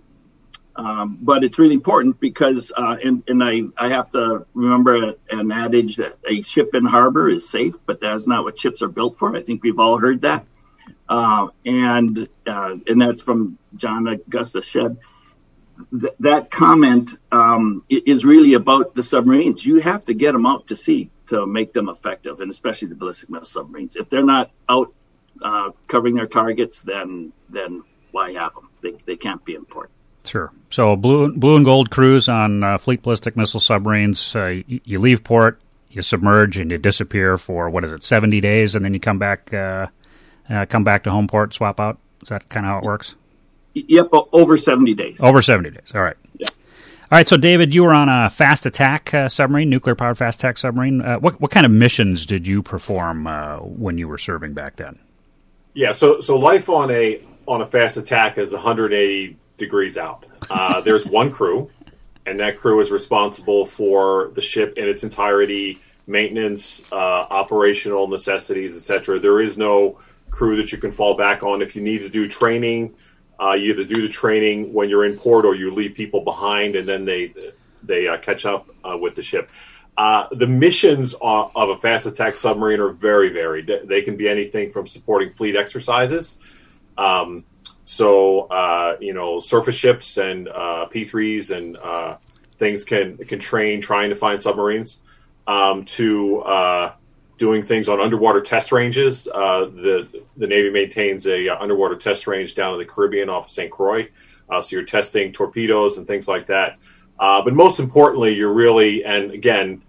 um, 0.75 1.17
but 1.21 1.43
it's 1.43 1.57
really 1.57 1.73
important 1.73 2.19
because, 2.19 2.71
uh, 2.75 2.97
and, 3.01 3.23
and 3.27 3.41
I, 3.43 3.61
I 3.77 3.89
have 3.89 4.09
to 4.11 4.45
remember 4.53 5.13
an 5.29 5.51
adage 5.51 5.97
that 5.97 6.17
a 6.27 6.41
ship 6.41 6.75
in 6.75 6.83
harbor 6.83 7.29
is 7.29 7.47
safe, 7.47 7.75
but 7.85 8.01
that's 8.01 8.27
not 8.27 8.43
what 8.43 8.59
ships 8.59 8.81
are 8.81 8.89
built 8.89 9.17
for. 9.17 9.35
I 9.35 9.41
think 9.41 9.63
we've 9.63 9.79
all 9.79 9.97
heard 9.97 10.21
that. 10.21 10.45
Uh, 11.07 11.49
and, 11.65 12.27
uh, 12.47 12.75
and 12.87 13.01
that's 13.01 13.21
from 13.21 13.57
John 13.75 14.07
Augustus 14.07 14.65
Shedd. 14.65 14.97
Th- 15.91 16.13
that 16.21 16.49
comment 16.49 17.11
um, 17.31 17.83
is 17.89 18.25
really 18.25 18.53
about 18.53 18.95
the 18.95 19.03
submarines. 19.03 19.65
You 19.65 19.81
have 19.81 20.05
to 20.05 20.13
get 20.13 20.31
them 20.31 20.45
out 20.45 20.67
to 20.67 20.75
sea 20.75 21.11
to 21.27 21.45
make 21.45 21.73
them 21.73 21.89
effective, 21.89 22.39
and 22.39 22.49
especially 22.49 22.87
the 22.87 22.95
ballistic 22.95 23.29
missile 23.29 23.63
submarines. 23.63 23.95
If 23.95 24.09
they're 24.09 24.23
not 24.23 24.51
out 24.69 24.93
uh, 25.41 25.71
covering 25.87 26.15
their 26.15 26.27
targets, 26.27 26.81
then 26.81 27.33
then 27.49 27.83
why 28.11 28.31
have 28.31 28.53
them? 28.53 28.69
They, 29.05 29.17
can't 29.17 29.43
be 29.43 29.55
important. 29.55 29.91
Sure. 30.23 30.51
So 30.69 30.95
blue 30.95 31.33
blue 31.33 31.55
and 31.55 31.65
gold 31.65 31.89
crews 31.89 32.29
on 32.29 32.77
fleet 32.77 33.03
ballistic 33.03 33.35
missile 33.35 33.59
submarines. 33.59 34.33
You, 34.33 34.99
leave 34.99 35.23
port, 35.23 35.59
you 35.89 36.01
submerge, 36.01 36.57
and 36.57 36.71
you 36.71 36.77
disappear 36.77 37.37
for 37.37 37.69
what 37.69 37.83
is 37.83 37.91
it, 37.91 38.03
seventy 38.03 38.39
days, 38.39 38.75
and 38.75 38.85
then 38.85 38.93
you 38.93 38.99
come 38.99 39.19
back, 39.19 39.51
uh, 40.49 40.53
uh 40.53 40.65
come 40.65 40.83
back 40.83 41.03
to 41.03 41.11
home 41.11 41.27
port, 41.27 41.53
swap 41.53 41.79
out. 41.79 41.97
Is 42.21 42.29
that 42.29 42.47
kind 42.49 42.65
of 42.65 42.71
how 42.71 42.77
it 42.79 42.83
works? 42.83 43.15
Yep, 43.73 44.09
over 44.31 44.57
seventy 44.57 44.93
days. 44.93 45.21
Over 45.21 45.41
seventy 45.41 45.69
days. 45.71 45.91
All 45.93 46.01
right. 46.01 46.17
Yeah. 46.37 46.47
All 47.11 47.17
right. 47.19 47.27
So 47.27 47.37
David, 47.37 47.73
you 47.73 47.83
were 47.83 47.93
on 47.93 48.09
a 48.09 48.29
fast 48.29 48.65
attack 48.65 49.13
uh, 49.13 49.27
submarine, 49.27 49.69
nuclear 49.69 49.95
powered 49.95 50.17
fast 50.17 50.39
attack 50.39 50.57
submarine. 50.57 51.01
Uh, 51.01 51.17
what 51.17 51.39
what 51.41 51.51
kind 51.51 51.65
of 51.65 51.71
missions 51.71 52.25
did 52.25 52.47
you 52.47 52.63
perform 52.63 53.25
when 53.77 53.97
you 53.97 54.07
were 54.07 54.17
serving 54.17 54.53
back 54.53 54.77
then? 54.77 54.97
Yeah. 55.73 55.91
So 55.91 56.21
so 56.21 56.37
life 56.37 56.69
on 56.69 56.89
a 56.89 57.21
on 57.47 57.61
a 57.61 57.65
fast 57.65 57.97
attack 57.97 58.37
is 58.37 58.53
180 58.53 59.37
degrees 59.57 59.97
out. 59.97 60.25
Uh, 60.49 60.81
there's 60.81 61.05
one 61.05 61.31
crew, 61.31 61.69
and 62.25 62.39
that 62.39 62.59
crew 62.59 62.79
is 62.79 62.91
responsible 62.91 63.65
for 63.65 64.31
the 64.33 64.41
ship 64.41 64.77
in 64.77 64.87
its 64.87 65.03
entirety, 65.03 65.79
maintenance, 66.07 66.83
uh, 66.91 66.95
operational 66.95 68.07
necessities, 68.07 68.75
etc. 68.75 69.19
There 69.19 69.41
is 69.41 69.57
no 69.57 69.99
crew 70.35 70.57
that 70.57 70.71
you 70.71 70.77
can 70.77 70.91
fall 70.91 71.15
back 71.15 71.43
on 71.43 71.61
if 71.61 71.75
you 71.75 71.81
need 71.81 71.99
to 71.99 72.09
do 72.09 72.27
training. 72.27 72.93
Uh, 73.41 73.53
you 73.53 73.71
either 73.71 73.85
do 73.85 74.01
the 74.01 74.09
training 74.09 74.73
when 74.73 74.89
you're 74.89 75.05
in 75.05 75.17
port, 75.17 75.45
or 75.45 75.55
you 75.55 75.71
leave 75.71 75.95
people 75.95 76.21
behind, 76.21 76.75
and 76.75 76.87
then 76.87 77.05
they 77.05 77.33
they 77.83 78.07
uh, 78.07 78.17
catch 78.17 78.45
up 78.45 78.69
uh, 78.83 78.97
with 78.97 79.15
the 79.15 79.21
ship. 79.21 79.49
Uh, 79.97 80.27
the 80.31 80.47
missions 80.47 81.13
of 81.21 81.69
a 81.69 81.77
fast 81.77 82.05
attack 82.05 82.35
submarine 82.35 82.81
are 82.81 82.91
very 82.91 83.29
varied. 83.29 83.71
They 83.85 84.01
can 84.01 84.17
be 84.17 84.27
anything 84.27 84.71
from 84.71 84.87
supporting 84.87 85.33
fleet 85.33 85.55
exercises. 85.55 86.37
Um, 86.97 87.45
so 87.85 88.41
uh, 88.47 88.97
you 88.99 89.13
know, 89.13 89.39
surface 89.39 89.75
ships 89.75 90.17
and 90.17 90.49
uh, 90.49 90.87
P3s 90.91 91.55
and 91.55 91.77
things 92.57 92.83
can 92.83 93.17
can 93.17 93.39
train 93.39 93.81
trying 93.81 94.09
to 94.09 94.15
find 94.15 94.41
submarines. 94.41 94.99
Um, 95.47 95.85
to 95.85 96.41
doing 97.37 97.61
things 97.61 97.89
on 97.89 97.99
underwater 97.99 98.41
test 98.41 98.71
ranges. 98.71 99.27
Uh, 99.27 99.65
the 99.65 100.23
the 100.37 100.47
Navy 100.47 100.69
maintains 100.69 101.27
a 101.27 101.49
uh, 101.49 101.57
underwater 101.59 101.95
test 101.95 102.27
range 102.27 102.55
down 102.55 102.73
in 102.73 102.79
the 102.79 102.85
Caribbean 102.85 103.29
off 103.29 103.45
of 103.45 103.49
St. 103.49 103.71
Croix. 103.71 104.07
so 104.49 104.67
you're 104.71 104.83
testing 104.83 105.33
torpedoes 105.33 105.97
and 105.97 106.07
things 106.07 106.27
like 106.27 106.47
that. 106.47 106.77
but 107.17 107.53
most 107.53 107.79
importantly, 107.79 108.35
you're 108.35 108.53
really 108.53 109.03
and 109.03 109.31
again 109.31 109.81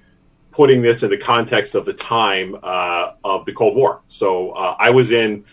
putting 0.51 0.81
this 0.81 1.03
in 1.03 1.11
the 1.11 1.19
context 1.19 1.75
of 1.75 1.85
the 1.85 1.93
time 1.93 2.57
of 2.63 3.45
the 3.45 3.53
Cold 3.53 3.77
War. 3.77 4.01
So 4.09 4.53
I 4.53 4.91
was 4.91 5.11
in 5.11 5.45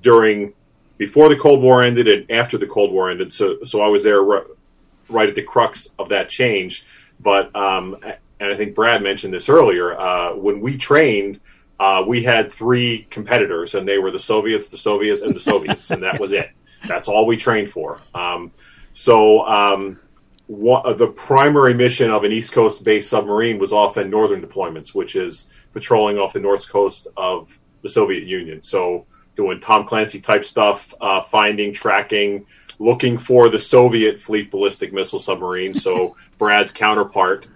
during 0.00 0.54
before 0.98 1.28
the 1.28 1.36
Cold 1.36 1.62
War 1.62 1.82
ended 1.82 2.08
and 2.08 2.30
after 2.30 2.58
the 2.58 2.66
Cold 2.66 2.92
War 2.92 3.10
ended. 3.10 3.32
So, 3.32 3.64
so 3.64 3.80
I 3.80 3.86
was 3.86 4.02
there 4.02 4.20
right 4.22 5.28
at 5.28 5.34
the 5.34 5.42
crux 5.42 5.88
of 5.98 6.10
that 6.10 6.28
change. 6.28 6.84
But, 7.20 7.54
um, 7.56 7.96
and 8.40 8.52
I 8.52 8.56
think 8.56 8.74
Brad 8.74 9.02
mentioned 9.02 9.34
this 9.34 9.48
earlier. 9.48 9.98
Uh, 9.98 10.34
when 10.34 10.60
we 10.60 10.76
trained, 10.76 11.40
uh, 11.80 12.04
we 12.06 12.22
had 12.22 12.50
three 12.50 13.06
competitors, 13.10 13.74
and 13.74 13.86
they 13.86 13.98
were 13.98 14.10
the 14.10 14.18
Soviets, 14.18 14.68
the 14.68 14.76
Soviets, 14.76 15.22
and 15.22 15.34
the 15.34 15.40
Soviets, 15.40 15.90
and 15.90 16.02
that 16.02 16.20
was 16.20 16.32
it. 16.32 16.50
That's 16.86 17.08
all 17.08 17.26
we 17.26 17.36
trained 17.36 17.70
for. 17.70 18.00
Um, 18.14 18.52
so, 18.92 19.46
um, 19.46 20.00
what, 20.46 20.86
uh, 20.86 20.92
the 20.94 21.08
primary 21.08 21.74
mission 21.74 22.10
of 22.10 22.24
an 22.24 22.32
East 22.32 22.52
Coast 22.52 22.82
based 22.82 23.10
submarine 23.10 23.58
was 23.58 23.72
often 23.72 24.10
northern 24.10 24.40
deployments, 24.40 24.94
which 24.94 25.14
is 25.14 25.50
patrolling 25.72 26.18
off 26.18 26.32
the 26.32 26.40
north 26.40 26.68
coast 26.68 27.06
of 27.16 27.58
the 27.82 27.88
Soviet 27.88 28.24
Union. 28.24 28.62
So, 28.62 29.06
doing 29.36 29.60
Tom 29.60 29.86
Clancy 29.86 30.20
type 30.20 30.44
stuff, 30.44 30.92
uh, 31.00 31.20
finding, 31.20 31.72
tracking, 31.72 32.46
looking 32.78 33.18
for 33.18 33.48
the 33.48 33.58
Soviet 33.58 34.20
fleet 34.20 34.50
ballistic 34.50 34.92
missile 34.92 35.18
submarine. 35.18 35.74
So 35.74 36.16
Brad's 36.38 36.72
counterpart 36.72 37.46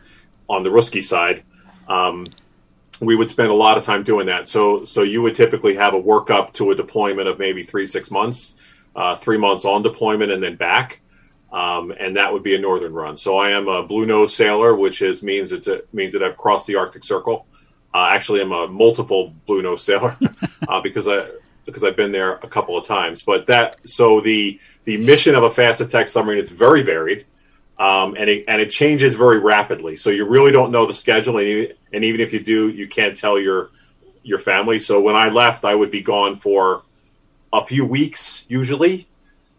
on 0.52 0.62
the 0.62 0.70
Ruski 0.70 1.02
side. 1.02 1.42
Um, 1.88 2.26
we 3.00 3.16
would 3.16 3.28
spend 3.28 3.50
a 3.50 3.54
lot 3.54 3.78
of 3.78 3.84
time 3.84 4.02
doing 4.04 4.26
that. 4.26 4.46
So, 4.46 4.84
so 4.84 5.02
you 5.02 5.22
would 5.22 5.34
typically 5.34 5.74
have 5.74 5.94
a 5.94 6.00
workup 6.00 6.52
to 6.54 6.70
a 6.70 6.74
deployment 6.74 7.26
of 7.26 7.38
maybe 7.38 7.62
three, 7.64 7.86
six 7.86 8.10
months. 8.10 8.54
uh, 8.94 9.16
three 9.16 9.38
months 9.38 9.64
on 9.64 9.82
deployment 9.82 10.32
and 10.32 10.42
then 10.42 10.56
back. 10.56 11.00
Um, 11.52 11.92
and 11.98 12.16
that 12.16 12.32
would 12.32 12.42
be 12.42 12.54
a 12.54 12.58
northern 12.58 12.94
run. 12.94 13.16
So 13.16 13.36
I 13.38 13.50
am 13.50 13.68
a 13.68 13.82
blue 13.82 14.06
nose 14.06 14.34
sailor, 14.34 14.74
which 14.74 15.02
is 15.02 15.22
means 15.22 15.52
it 15.52 15.66
means 15.92 16.14
that 16.14 16.22
I've 16.22 16.36
crossed 16.36 16.66
the 16.66 16.76
Arctic 16.76 17.04
Circle. 17.04 17.46
Uh, 17.92 18.08
actually, 18.10 18.40
I'm 18.40 18.52
a 18.52 18.66
multiple 18.68 19.34
blue 19.46 19.60
nose 19.60 19.82
sailor 19.82 20.16
uh, 20.68 20.80
because 20.80 21.06
I 21.08 21.26
because 21.66 21.84
I've 21.84 21.96
been 21.96 22.10
there 22.10 22.36
a 22.36 22.48
couple 22.48 22.76
of 22.76 22.86
times. 22.86 23.22
But 23.22 23.46
that 23.48 23.76
so 23.84 24.20
the 24.22 24.58
the 24.84 24.96
mission 24.96 25.34
of 25.34 25.42
a 25.42 25.50
fast 25.50 25.82
attack 25.82 26.08
submarine 26.08 26.38
is 26.38 26.48
very 26.50 26.82
varied, 26.82 27.26
um, 27.82 28.14
and 28.16 28.30
it 28.30 28.44
and 28.48 28.60
it 28.60 28.70
changes 28.70 29.14
very 29.14 29.38
rapidly. 29.38 29.96
So 29.96 30.10
you 30.10 30.24
really 30.24 30.52
don't 30.52 30.70
know 30.70 30.86
the 30.86 30.94
schedule, 30.94 31.38
and 31.38 31.46
even, 31.46 31.76
and 31.92 32.04
even 32.04 32.20
if 32.20 32.32
you 32.32 32.40
do, 32.40 32.68
you 32.68 32.86
can't 32.86 33.16
tell 33.16 33.38
your 33.38 33.70
your 34.22 34.38
family. 34.38 34.78
So 34.78 35.00
when 35.00 35.16
I 35.16 35.28
left, 35.30 35.64
I 35.64 35.74
would 35.74 35.90
be 35.90 36.02
gone 36.02 36.36
for 36.36 36.82
a 37.52 37.64
few 37.64 37.84
weeks 37.84 38.46
usually 38.48 39.06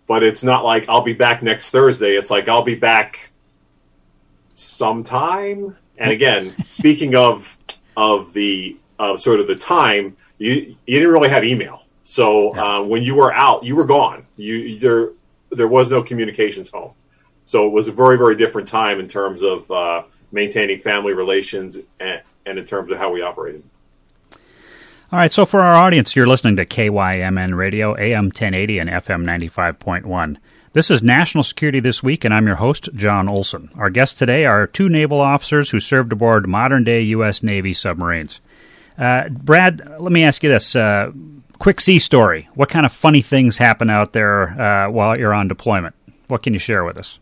but 0.07 0.23
it's 0.23 0.43
not 0.43 0.63
like 0.63 0.87
I'll 0.89 1.01
be 1.01 1.13
back 1.13 1.43
next 1.43 1.71
Thursday. 1.71 2.15
It's 2.15 2.29
like 2.29 2.47
I'll 2.47 2.63
be 2.63 2.75
back 2.75 3.31
sometime. 4.53 5.77
And 5.97 6.11
again, 6.11 6.53
speaking 6.67 7.15
of 7.15 7.57
of 7.95 8.33
the 8.33 8.77
of 8.99 9.21
sort 9.21 9.39
of 9.39 9.47
the 9.47 9.55
time, 9.55 10.17
you 10.37 10.75
you 10.85 10.99
didn't 10.99 11.11
really 11.11 11.29
have 11.29 11.43
email. 11.43 11.83
So 12.03 12.55
uh, 12.55 12.83
when 12.83 13.03
you 13.03 13.15
were 13.15 13.33
out, 13.33 13.63
you 13.63 13.75
were 13.75 13.85
gone. 13.85 14.25
You 14.35 14.79
there 14.79 15.09
there 15.51 15.67
was 15.67 15.89
no 15.89 16.03
communications 16.03 16.69
home. 16.69 16.93
So 17.45 17.67
it 17.67 17.71
was 17.71 17.87
a 17.87 17.91
very 17.91 18.17
very 18.17 18.35
different 18.35 18.67
time 18.67 18.99
in 18.99 19.07
terms 19.07 19.43
of 19.43 19.69
uh, 19.69 20.03
maintaining 20.31 20.79
family 20.81 21.13
relations 21.13 21.77
and, 21.99 22.21
and 22.45 22.59
in 22.59 22.65
terms 22.65 22.91
of 22.91 22.97
how 22.97 23.11
we 23.11 23.21
operated. 23.21 23.63
All 25.11 25.19
right, 25.19 25.31
so 25.31 25.45
for 25.45 25.59
our 25.59 25.75
audience, 25.75 26.15
you're 26.15 26.25
listening 26.25 26.55
to 26.55 26.65
KYMN 26.65 27.55
Radio, 27.55 27.95
AM 27.95 28.25
1080 28.25 28.79
and 28.79 28.89
FM 28.89 29.23
95.1. 29.23 30.37
This 30.73 30.89
is 30.89 31.03
National 31.03 31.43
Security 31.43 31.79
This 31.79 32.01
Week, 32.01 32.25
and 32.25 32.33
I'm 32.33 32.47
your 32.47 32.55
host, 32.55 32.89
John 32.95 33.29
Olson. 33.29 33.69
Our 33.75 33.91
guests 33.91 34.17
today 34.17 34.45
are 34.45 34.65
two 34.65 34.89
naval 34.89 35.21
officers 35.21 35.69
who 35.69 35.79
served 35.79 36.11
aboard 36.11 36.47
modern 36.47 36.83
day 36.83 37.01
U.S. 37.01 37.43
Navy 37.43 37.73
submarines. 37.73 38.41
Uh, 38.97 39.29
Brad, 39.29 39.87
let 39.99 40.11
me 40.11 40.23
ask 40.23 40.41
you 40.41 40.49
this 40.49 40.75
uh, 40.75 41.11
quick 41.59 41.79
sea 41.79 41.99
story. 41.99 42.49
What 42.55 42.69
kind 42.69 42.87
of 42.87 42.91
funny 42.91 43.21
things 43.21 43.59
happen 43.59 43.91
out 43.91 44.13
there 44.13 44.59
uh, 44.59 44.89
while 44.89 45.15
you're 45.15 45.35
on 45.35 45.47
deployment? 45.47 45.93
What 46.27 46.41
can 46.41 46.53
you 46.53 46.59
share 46.59 46.83
with 46.83 46.97
us? 46.97 47.19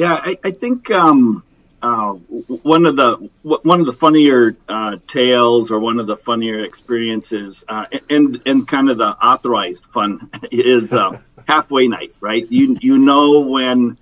Yeah, 0.00 0.14
I, 0.14 0.38
I 0.42 0.50
think 0.52 0.90
um, 0.90 1.42
uh, 1.82 2.12
one 2.12 2.86
of 2.86 2.96
the 2.96 3.28
one 3.42 3.80
of 3.80 3.84
the 3.84 3.92
funnier 3.92 4.56
uh, 4.66 4.96
tales 5.06 5.70
or 5.70 5.78
one 5.78 6.00
of 6.00 6.06
the 6.06 6.16
funnier 6.16 6.64
experiences, 6.64 7.64
uh, 7.68 7.84
and 8.08 8.40
and 8.46 8.66
kind 8.66 8.88
of 8.88 8.96
the 8.96 9.08
authorized 9.08 9.84
fun 9.84 10.30
is 10.50 10.94
uh, 10.94 11.20
halfway 11.46 11.86
night, 11.86 12.14
right? 12.18 12.50
You 12.50 12.78
you 12.80 12.96
know 12.96 13.40
when 13.40 13.98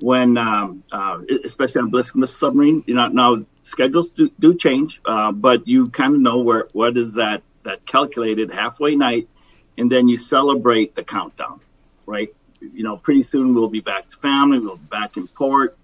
when 0.00 0.36
um, 0.38 0.82
uh, 0.90 1.20
especially 1.44 1.82
on 1.82 1.92
Blisk 1.92 2.16
Miss 2.16 2.36
submarine, 2.36 2.82
you 2.88 2.94
know 2.94 3.06
now 3.06 3.46
schedules 3.62 4.08
do, 4.08 4.32
do 4.40 4.56
change, 4.56 5.00
uh, 5.04 5.30
but 5.30 5.68
you 5.68 5.90
kind 5.90 6.16
of 6.16 6.20
know 6.20 6.38
where 6.38 6.66
what 6.72 6.96
is 6.96 7.12
that 7.12 7.44
that 7.62 7.86
calculated 7.86 8.50
halfway 8.50 8.96
night, 8.96 9.28
and 9.78 9.88
then 9.88 10.08
you 10.08 10.16
celebrate 10.16 10.96
the 10.96 11.04
countdown, 11.04 11.60
right? 12.06 12.34
You 12.60 12.84
know, 12.84 12.96
pretty 12.96 13.22
soon 13.22 13.54
we'll 13.54 13.68
be 13.68 13.80
back 13.80 14.08
to 14.08 14.16
family, 14.16 14.58
we'll 14.58 14.76
be 14.76 14.86
back 14.86 15.16
in 15.16 15.28
port. 15.28 15.76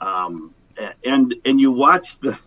Um, 0.00 0.54
and 1.04 1.34
and 1.44 1.60
you 1.60 1.72
watch 1.72 2.18
the 2.20 2.38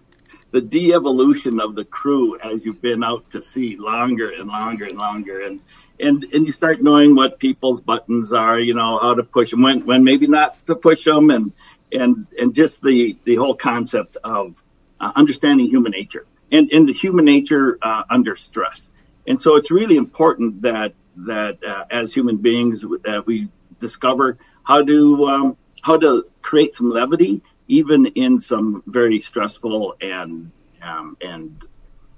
the 0.52 0.62
de-evolution 0.62 1.60
of 1.60 1.76
the 1.76 1.84
crew 1.84 2.40
as 2.40 2.66
you've 2.66 2.82
been 2.82 3.04
out 3.04 3.30
to 3.32 3.42
sea 3.42 3.76
longer 3.76 4.30
and 4.32 4.48
longer 4.48 4.86
and 4.86 4.98
longer 4.98 5.42
and 5.42 5.62
and 6.00 6.24
and 6.34 6.46
you 6.46 6.52
start 6.52 6.82
knowing 6.82 7.14
what 7.16 7.40
people's 7.40 7.82
buttons 7.82 8.32
are 8.32 8.60
you 8.60 8.74
know 8.74 8.98
how 9.00 9.14
to 9.14 9.24
push 9.24 9.52
them 9.52 9.62
when 9.62 9.86
when 9.86 10.04
maybe 10.04 10.28
not 10.28 10.56
to 10.66 10.76
push 10.76 11.04
them 11.04 11.30
and 11.30 11.52
and 11.92 12.28
and 12.40 12.54
just 12.54 12.82
the 12.82 13.18
the 13.26 13.36
whole 13.36 13.56
concept 13.56 14.18
of 14.24 14.62
uh, 15.00 15.12
understanding 15.16 15.68
human 15.68 15.92
nature 15.92 16.26
and 16.52 16.72
and 16.72 16.88
the 16.88 16.94
human 16.94 17.26
nature 17.26 17.78
uh, 17.82 18.04
under 18.10 18.36
stress 18.36 18.90
and 19.28 19.42
so 19.42 19.58
it's 19.58 19.72
really 19.72 19.98
important 19.98 20.62
that 20.62 20.94
that 21.18 21.64
uh, 21.64 21.86
as 21.92 22.14
human 22.14 22.38
beings 22.38 22.82
that 23.04 23.26
we 23.26 23.50
discover 23.80 24.38
how 24.64 24.84
to 24.84 25.26
um, 25.26 25.58
how 25.82 25.98
to 25.98 26.26
create 26.42 26.74
some 26.74 26.90
levity 26.90 27.42
even 27.68 28.06
in 28.08 28.40
some 28.40 28.84
very 28.86 29.20
stressful 29.20 29.96
and 30.02 30.52
um, 30.82 31.18
and 31.22 31.64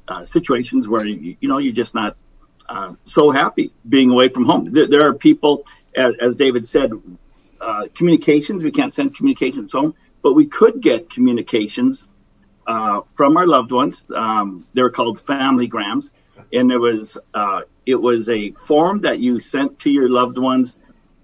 uh, 0.08 0.26
situations 0.26 0.88
where 0.88 1.06
you, 1.06 1.38
you 1.40 1.50
know 1.50 1.58
you're 1.58 1.74
just 1.74 1.96
not 1.96 2.18
uh, 2.70 2.94
so 3.06 3.32
happy 3.32 3.72
being 3.88 4.10
away 4.10 4.30
from 4.30 4.46
home. 4.46 4.72
There, 4.72 4.88
there 4.88 5.08
are 5.08 5.14
people, 5.14 5.66
as, 5.96 6.16
as, 6.20 6.36
David 6.36 6.68
said, 6.68 6.92
uh, 7.62 7.88
communications. 7.96 8.64
We 8.64 8.72
can't 8.72 8.94
send 8.94 9.16
communications 9.16 9.72
home, 9.72 9.96
but 10.22 10.34
we 10.34 10.48
could 10.48 10.82
get 10.82 11.10
communications 11.10 12.06
uh, 12.66 13.02
from 13.16 13.38
our 13.38 13.48
loved 13.48 13.72
ones. 13.72 14.02
Um, 14.14 14.68
they're 14.74 14.90
called 14.90 15.20
family 15.20 15.68
grams, 15.68 16.12
and 16.52 16.72
it 16.72 16.78
was 16.78 17.18
uh, 17.34 17.62
it 17.86 17.96
was 17.96 18.28
a 18.28 18.52
form 18.52 19.02
that 19.02 19.20
you 19.20 19.40
sent 19.40 19.80
to 19.80 19.90
your 19.90 20.10
loved 20.10 20.38
ones 20.38 20.78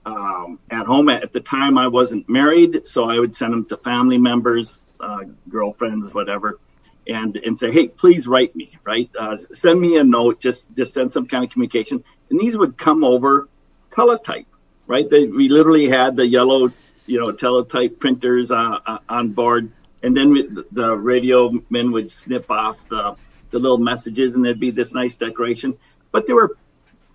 um, 0.05 0.59
at 0.69 0.85
home. 0.85 1.09
At 1.09 1.31
the 1.31 1.39
time, 1.39 1.77
I 1.77 1.87
wasn't 1.87 2.27
married, 2.29 2.85
so 2.85 3.09
I 3.09 3.19
would 3.19 3.35
send 3.35 3.53
them 3.53 3.65
to 3.65 3.77
family 3.77 4.17
members, 4.17 4.77
uh, 4.99 5.23
girlfriends, 5.49 6.13
whatever, 6.13 6.59
and 7.07 7.35
and 7.37 7.57
say, 7.57 7.71
hey, 7.71 7.87
please 7.87 8.27
write 8.27 8.55
me, 8.55 8.77
right? 8.83 9.09
Uh, 9.17 9.37
send 9.37 9.79
me 9.79 9.97
a 9.97 10.03
note, 10.03 10.39
just 10.39 10.73
just 10.75 10.93
send 10.93 11.11
some 11.11 11.27
kind 11.27 11.43
of 11.43 11.51
communication. 11.51 12.03
And 12.29 12.39
these 12.39 12.57
would 12.57 12.77
come 12.77 13.03
over 13.03 13.47
teletype, 13.91 14.47
right? 14.87 15.09
They, 15.09 15.25
we 15.25 15.49
literally 15.49 15.87
had 15.87 16.15
the 16.17 16.27
yellow, 16.27 16.71
you 17.05 17.19
know, 17.19 17.31
teletype 17.31 17.99
printers 17.99 18.51
uh, 18.51 18.79
uh 18.85 18.97
on 19.07 19.31
board, 19.31 19.71
and 20.01 20.15
then 20.15 20.31
we, 20.31 20.49
the 20.71 20.95
radio 20.95 21.51
men 21.69 21.91
would 21.91 22.09
snip 22.11 22.49
off 22.49 22.87
the 22.89 23.15
the 23.51 23.59
little 23.59 23.77
messages, 23.77 24.35
and 24.35 24.43
there'd 24.43 24.59
be 24.59 24.71
this 24.71 24.93
nice 24.93 25.15
decoration. 25.15 25.77
But 26.11 26.27
there 26.27 26.35
were 26.35 26.57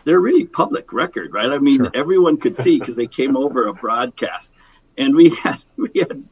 they're 0.09 0.19
really 0.19 0.47
public 0.47 0.95
record, 0.95 1.35
right? 1.35 1.51
I 1.51 1.59
mean, 1.59 1.77
sure. 1.77 1.91
everyone 1.95 2.39
could 2.39 2.57
see 2.57 2.79
because 2.79 2.97
they 2.97 3.07
came 3.07 3.37
over 3.45 3.67
a 3.67 3.75
broadcast, 3.75 4.55
and 4.97 5.15
we 5.15 5.29
had 5.29 5.63
we 5.77 5.91
had 5.97 6.25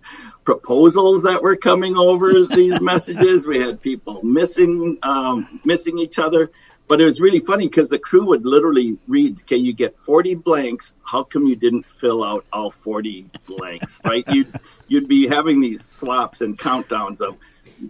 proposals 0.44 1.24
that 1.24 1.42
were 1.42 1.56
coming 1.56 1.98
over 1.98 2.46
these 2.46 2.80
messages. 2.80 3.46
We 3.46 3.58
had 3.58 3.82
people 3.82 4.22
missing 4.22 4.96
um, 5.02 5.60
missing 5.62 5.98
each 5.98 6.18
other, 6.18 6.50
but 6.88 7.02
it 7.02 7.04
was 7.04 7.20
really 7.20 7.40
funny 7.40 7.68
because 7.68 7.90
the 7.90 7.98
crew 7.98 8.24
would 8.28 8.46
literally 8.46 8.96
read, 9.06 9.40
"Okay, 9.42 9.56
you 9.56 9.74
get 9.74 9.94
40 9.94 10.36
blanks. 10.36 10.94
How 11.04 11.24
come 11.24 11.46
you 11.46 11.56
didn't 11.56 11.84
fill 11.84 12.24
out 12.24 12.46
all 12.50 12.70
40 12.70 13.26
blanks?" 13.46 14.00
Right? 14.02 14.24
You'd 14.26 14.58
you'd 14.88 15.06
be 15.06 15.28
having 15.28 15.60
these 15.60 15.84
swaps 15.84 16.40
and 16.40 16.58
countdowns 16.58 17.20
of 17.20 17.36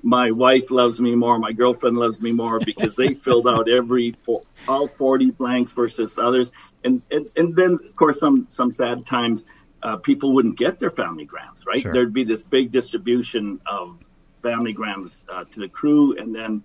my 0.03 0.31
wife 0.31 0.71
loves 0.71 1.01
me 1.01 1.15
more, 1.15 1.39
my 1.39 1.53
girlfriend 1.53 1.97
loves 1.97 2.21
me 2.21 2.33
more 2.33 2.61
because 2.61 2.97
they 2.97 3.15
filled 3.27 3.49
out 3.49 3.69
every 3.69 4.13
four, 4.13 4.43
all 4.67 4.89
40 4.89 5.31
blanks 5.33 5.73
versus 5.73 6.19
others. 6.19 6.53
And, 6.85 7.03
and, 7.11 7.31
and 7.37 7.57
then 7.57 7.75
of 7.75 7.97
course 7.97 8.21
some, 8.21 8.47
some 8.49 8.73
sad 8.73 9.07
times, 9.07 9.45
uh, 9.83 9.97
people 9.97 10.35
wouldn't 10.35 10.59
get 10.59 10.81
their 10.81 10.91
family 10.91 11.25
grams, 11.25 11.65
right? 11.67 11.81
Sure. 11.81 11.93
There'd 11.93 12.13
be 12.13 12.25
this 12.25 12.43
big 12.43 12.73
distribution 12.73 13.61
of 13.67 14.03
family 14.43 14.73
grams 14.73 15.15
uh, 15.29 15.45
to 15.45 15.61
the 15.61 15.69
crew. 15.69 16.17
And 16.17 16.35
then, 16.35 16.63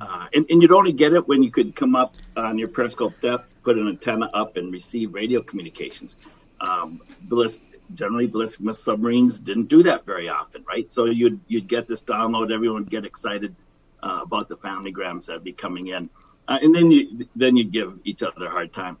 uh, 0.00 0.26
and, 0.32 0.46
and 0.48 0.62
you'd 0.62 0.72
only 0.72 0.92
get 0.92 1.12
it 1.12 1.26
when 1.28 1.42
you 1.42 1.50
could 1.50 1.74
come 1.74 1.96
up 1.96 2.14
on 2.36 2.58
your 2.58 2.68
periscope 2.68 3.20
depth, 3.20 3.54
put 3.62 3.76
an 3.76 3.88
antenna 3.88 4.30
up 4.32 4.56
and 4.56 4.72
receive 4.72 5.12
radio 5.12 5.42
communications. 5.42 6.16
Um, 6.60 7.02
the 7.28 7.34
list, 7.34 7.60
generally 7.94 8.28
Blisk 8.28 8.60
submarines 8.76 9.38
didn't 9.38 9.68
do 9.68 9.84
that 9.84 10.04
very 10.06 10.28
often, 10.28 10.64
right? 10.66 10.90
So 10.90 11.06
you'd 11.06 11.40
you'd 11.46 11.68
get 11.68 11.86
this 11.86 12.02
download, 12.02 12.52
everyone 12.52 12.82
would 12.82 12.90
get 12.90 13.04
excited 13.04 13.54
uh, 14.02 14.20
about 14.22 14.48
the 14.48 14.56
family 14.56 14.90
grams 14.90 15.26
that'd 15.26 15.44
be 15.44 15.52
coming 15.52 15.88
in, 15.88 16.10
uh, 16.48 16.58
and 16.60 16.74
then 16.74 16.90
you 16.90 17.28
then 17.36 17.56
you'd 17.56 17.72
give 17.72 18.00
each 18.04 18.22
other 18.22 18.46
a 18.46 18.50
hard 18.50 18.72
time. 18.72 18.98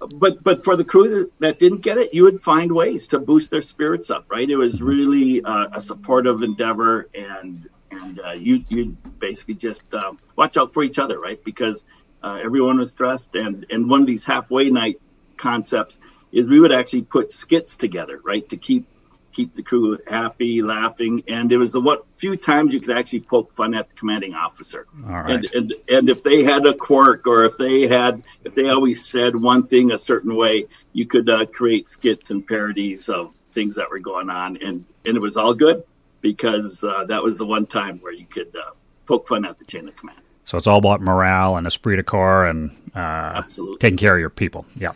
But 0.00 0.42
but 0.42 0.64
for 0.64 0.76
the 0.76 0.84
crew 0.84 1.30
that 1.38 1.58
didn't 1.58 1.80
get 1.80 1.98
it, 1.98 2.14
you 2.14 2.24
would 2.24 2.40
find 2.40 2.72
ways 2.72 3.08
to 3.08 3.18
boost 3.18 3.50
their 3.50 3.62
spirits 3.62 4.10
up, 4.10 4.26
right? 4.28 4.48
It 4.48 4.56
was 4.56 4.82
really 4.82 5.42
uh, 5.42 5.68
a 5.72 5.80
supportive 5.80 6.42
endeavor, 6.42 7.08
and 7.14 7.68
and 7.90 8.20
uh, 8.20 8.32
you 8.32 8.64
you 8.68 8.96
basically 9.18 9.54
just 9.54 9.92
uh, 9.94 10.12
watch 10.36 10.56
out 10.56 10.74
for 10.74 10.82
each 10.82 10.98
other, 10.98 11.18
right? 11.18 11.42
Because 11.42 11.84
uh, 12.22 12.40
everyone 12.42 12.78
was 12.78 12.90
stressed, 12.90 13.34
and 13.34 13.66
and 13.70 13.88
one 13.88 14.00
of 14.00 14.06
these 14.06 14.24
halfway 14.24 14.70
night 14.70 15.00
concepts 15.36 15.98
is 16.34 16.48
we 16.48 16.60
would 16.60 16.72
actually 16.72 17.02
put 17.02 17.30
skits 17.30 17.76
together, 17.76 18.20
right, 18.22 18.46
to 18.50 18.56
keep 18.56 18.86
keep 19.32 19.54
the 19.54 19.62
crew 19.62 19.98
happy, 20.06 20.62
laughing, 20.62 21.24
and 21.26 21.50
it 21.50 21.56
was 21.56 21.72
the 21.72 21.80
what 21.80 22.06
few 22.12 22.36
times 22.36 22.72
you 22.72 22.80
could 22.80 22.96
actually 22.96 23.20
poke 23.20 23.52
fun 23.52 23.74
at 23.74 23.88
the 23.88 23.94
commanding 23.94 24.34
officer. 24.34 24.86
All 25.06 25.12
right. 25.12 25.30
And 25.30 25.44
and 25.54 25.74
and 25.88 26.08
if 26.08 26.22
they 26.22 26.42
had 26.42 26.66
a 26.66 26.74
quirk 26.74 27.26
or 27.26 27.44
if 27.44 27.56
they 27.56 27.86
had 27.86 28.22
if 28.44 28.54
they 28.54 28.68
always 28.68 29.04
said 29.04 29.36
one 29.36 29.66
thing 29.66 29.92
a 29.92 29.98
certain 29.98 30.34
way, 30.34 30.66
you 30.92 31.06
could 31.06 31.30
uh, 31.30 31.46
create 31.46 31.88
skits 31.88 32.30
and 32.30 32.46
parodies 32.46 33.08
of 33.08 33.32
things 33.52 33.76
that 33.76 33.90
were 33.90 34.00
going 34.00 34.28
on, 34.28 34.56
and 34.56 34.84
and 35.04 35.16
it 35.16 35.20
was 35.20 35.36
all 35.36 35.54
good 35.54 35.84
because 36.20 36.82
uh, 36.82 37.04
that 37.04 37.22
was 37.22 37.38
the 37.38 37.46
one 37.46 37.66
time 37.66 37.98
where 38.00 38.12
you 38.12 38.26
could 38.26 38.54
uh, 38.56 38.70
poke 39.06 39.28
fun 39.28 39.44
at 39.44 39.58
the 39.58 39.64
chain 39.64 39.86
of 39.86 39.96
command. 39.96 40.18
So 40.44 40.58
it's 40.58 40.66
all 40.66 40.78
about 40.78 41.00
morale 41.00 41.56
and 41.56 41.66
esprit 41.66 41.96
de 41.96 42.02
corps 42.02 42.46
and 42.46 42.70
uh, 42.94 43.42
taking 43.78 43.96
care 43.96 44.14
of 44.14 44.20
your 44.20 44.30
people. 44.30 44.66
Yeah. 44.76 44.92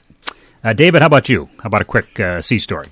Uh, 0.63 0.73
David, 0.73 1.03
how 1.03 1.07
about 1.07 1.29
you? 1.29 1.49
How 1.59 1.67
about 1.69 1.83
a 1.83 1.85
quick 1.85 2.19
uh, 2.19 2.41
sea 2.43 2.59
story? 2.59 2.89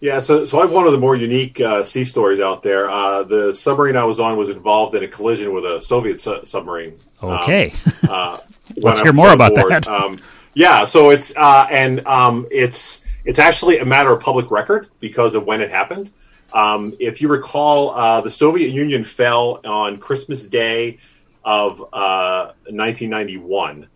Yeah, 0.00 0.20
so 0.20 0.44
so 0.44 0.58
I 0.58 0.62
have 0.62 0.72
one 0.72 0.86
of 0.86 0.92
the 0.92 0.98
more 0.98 1.16
unique 1.16 1.58
uh, 1.58 1.82
sea 1.82 2.04
stories 2.04 2.38
out 2.38 2.62
there. 2.62 2.90
Uh, 2.90 3.22
the 3.22 3.54
submarine 3.54 3.96
I 3.96 4.04
was 4.04 4.20
on 4.20 4.36
was 4.36 4.50
involved 4.50 4.94
in 4.94 5.02
a 5.02 5.08
collision 5.08 5.54
with 5.54 5.64
a 5.64 5.80
Soviet 5.80 6.20
su- 6.20 6.42
submarine. 6.44 6.98
Okay, 7.22 7.72
um, 8.02 8.10
uh, 8.10 8.38
let's 8.76 9.00
hear 9.00 9.14
more 9.14 9.32
about 9.32 9.56
aboard. 9.56 9.72
that. 9.72 9.88
Um, 9.88 10.20
yeah, 10.52 10.84
so 10.84 11.08
it's 11.10 11.34
uh, 11.34 11.66
and 11.70 12.06
um, 12.06 12.46
it's 12.50 13.02
it's 13.24 13.38
actually 13.38 13.78
a 13.78 13.86
matter 13.86 14.12
of 14.12 14.20
public 14.20 14.50
record 14.50 14.90
because 15.00 15.34
of 15.34 15.46
when 15.46 15.62
it 15.62 15.70
happened. 15.70 16.10
Um, 16.52 16.94
if 17.00 17.22
you 17.22 17.28
recall, 17.28 17.90
uh, 17.90 18.20
the 18.20 18.30
Soviet 18.30 18.72
Union 18.72 19.02
fell 19.02 19.60
on 19.64 19.96
Christmas 19.98 20.44
Day 20.44 20.98
of 21.42 21.80
1991, 21.80 23.88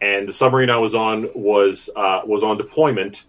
and 0.00 0.28
the 0.28 0.32
submarine 0.32 0.70
I 0.70 0.78
was 0.78 0.94
on 0.94 1.30
was 1.34 1.90
was 1.96 2.42
on 2.42 2.58
deployment 2.58 3.24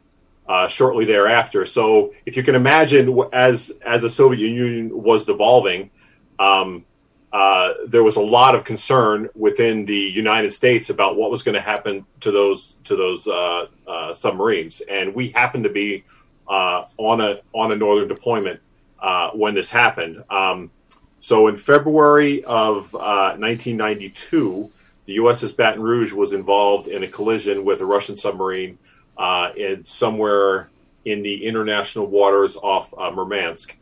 uh, 0.49 0.67
shortly 0.67 1.05
thereafter. 1.05 1.65
So 1.65 2.13
if 2.25 2.36
you 2.36 2.41
can 2.41 2.55
imagine, 2.55 3.21
as 3.32 3.71
as 3.86 4.01
the 4.01 4.10
Soviet 4.10 4.49
Union 4.49 4.89
was 4.91 5.25
devolving, 5.25 5.91
um, 6.39 6.86
uh, 7.32 7.73
there 7.88 8.03
was 8.03 8.15
a 8.15 8.21
lot 8.21 8.55
of 8.55 8.63
concern 8.63 9.29
within 9.36 9.86
the 9.86 9.93
United 9.93 10.51
States 10.51 10.89
about 10.89 11.15
what 11.15 11.29
was 11.29 11.43
going 11.43 11.53
to 11.53 11.62
happen 11.62 12.03
to 12.21 12.32
those 12.32 12.75
to 12.86 12.95
those 12.95 13.27
uh, 13.27 13.67
uh 13.88 14.13
submarines, 14.15 14.82
and 14.89 15.13
we 15.13 15.29
happened 15.29 15.65
to 15.65 15.69
be 15.69 16.03
uh, 16.47 16.86
on 16.97 17.21
a 17.21 17.41
on 17.53 17.71
a 17.71 17.75
northern 17.75 18.08
deployment 18.08 18.60
uh, 18.99 19.29
when 19.29 19.53
this 19.53 19.69
happened. 19.69 20.23
Um, 20.32 20.71
so 21.19 21.47
in 21.47 21.58
February 21.58 22.43
of 22.45 22.93
1992, 22.93 24.71
the 25.09 25.17
USS 25.17 25.57
Baton 25.57 25.81
Rouge 25.81 26.13
was 26.13 26.33
involved 26.33 26.87
in 26.87 27.01
a 27.01 27.07
collision 27.07 27.65
with 27.65 27.81
a 27.81 27.85
Russian 27.85 28.15
submarine 28.15 28.77
uh, 29.17 29.49
in 29.57 29.83
somewhere 29.83 30.69
in 31.03 31.23
the 31.23 31.47
international 31.47 32.05
waters 32.05 32.55
off 32.55 32.93
uh, 32.95 33.09
Murmansk. 33.09 33.75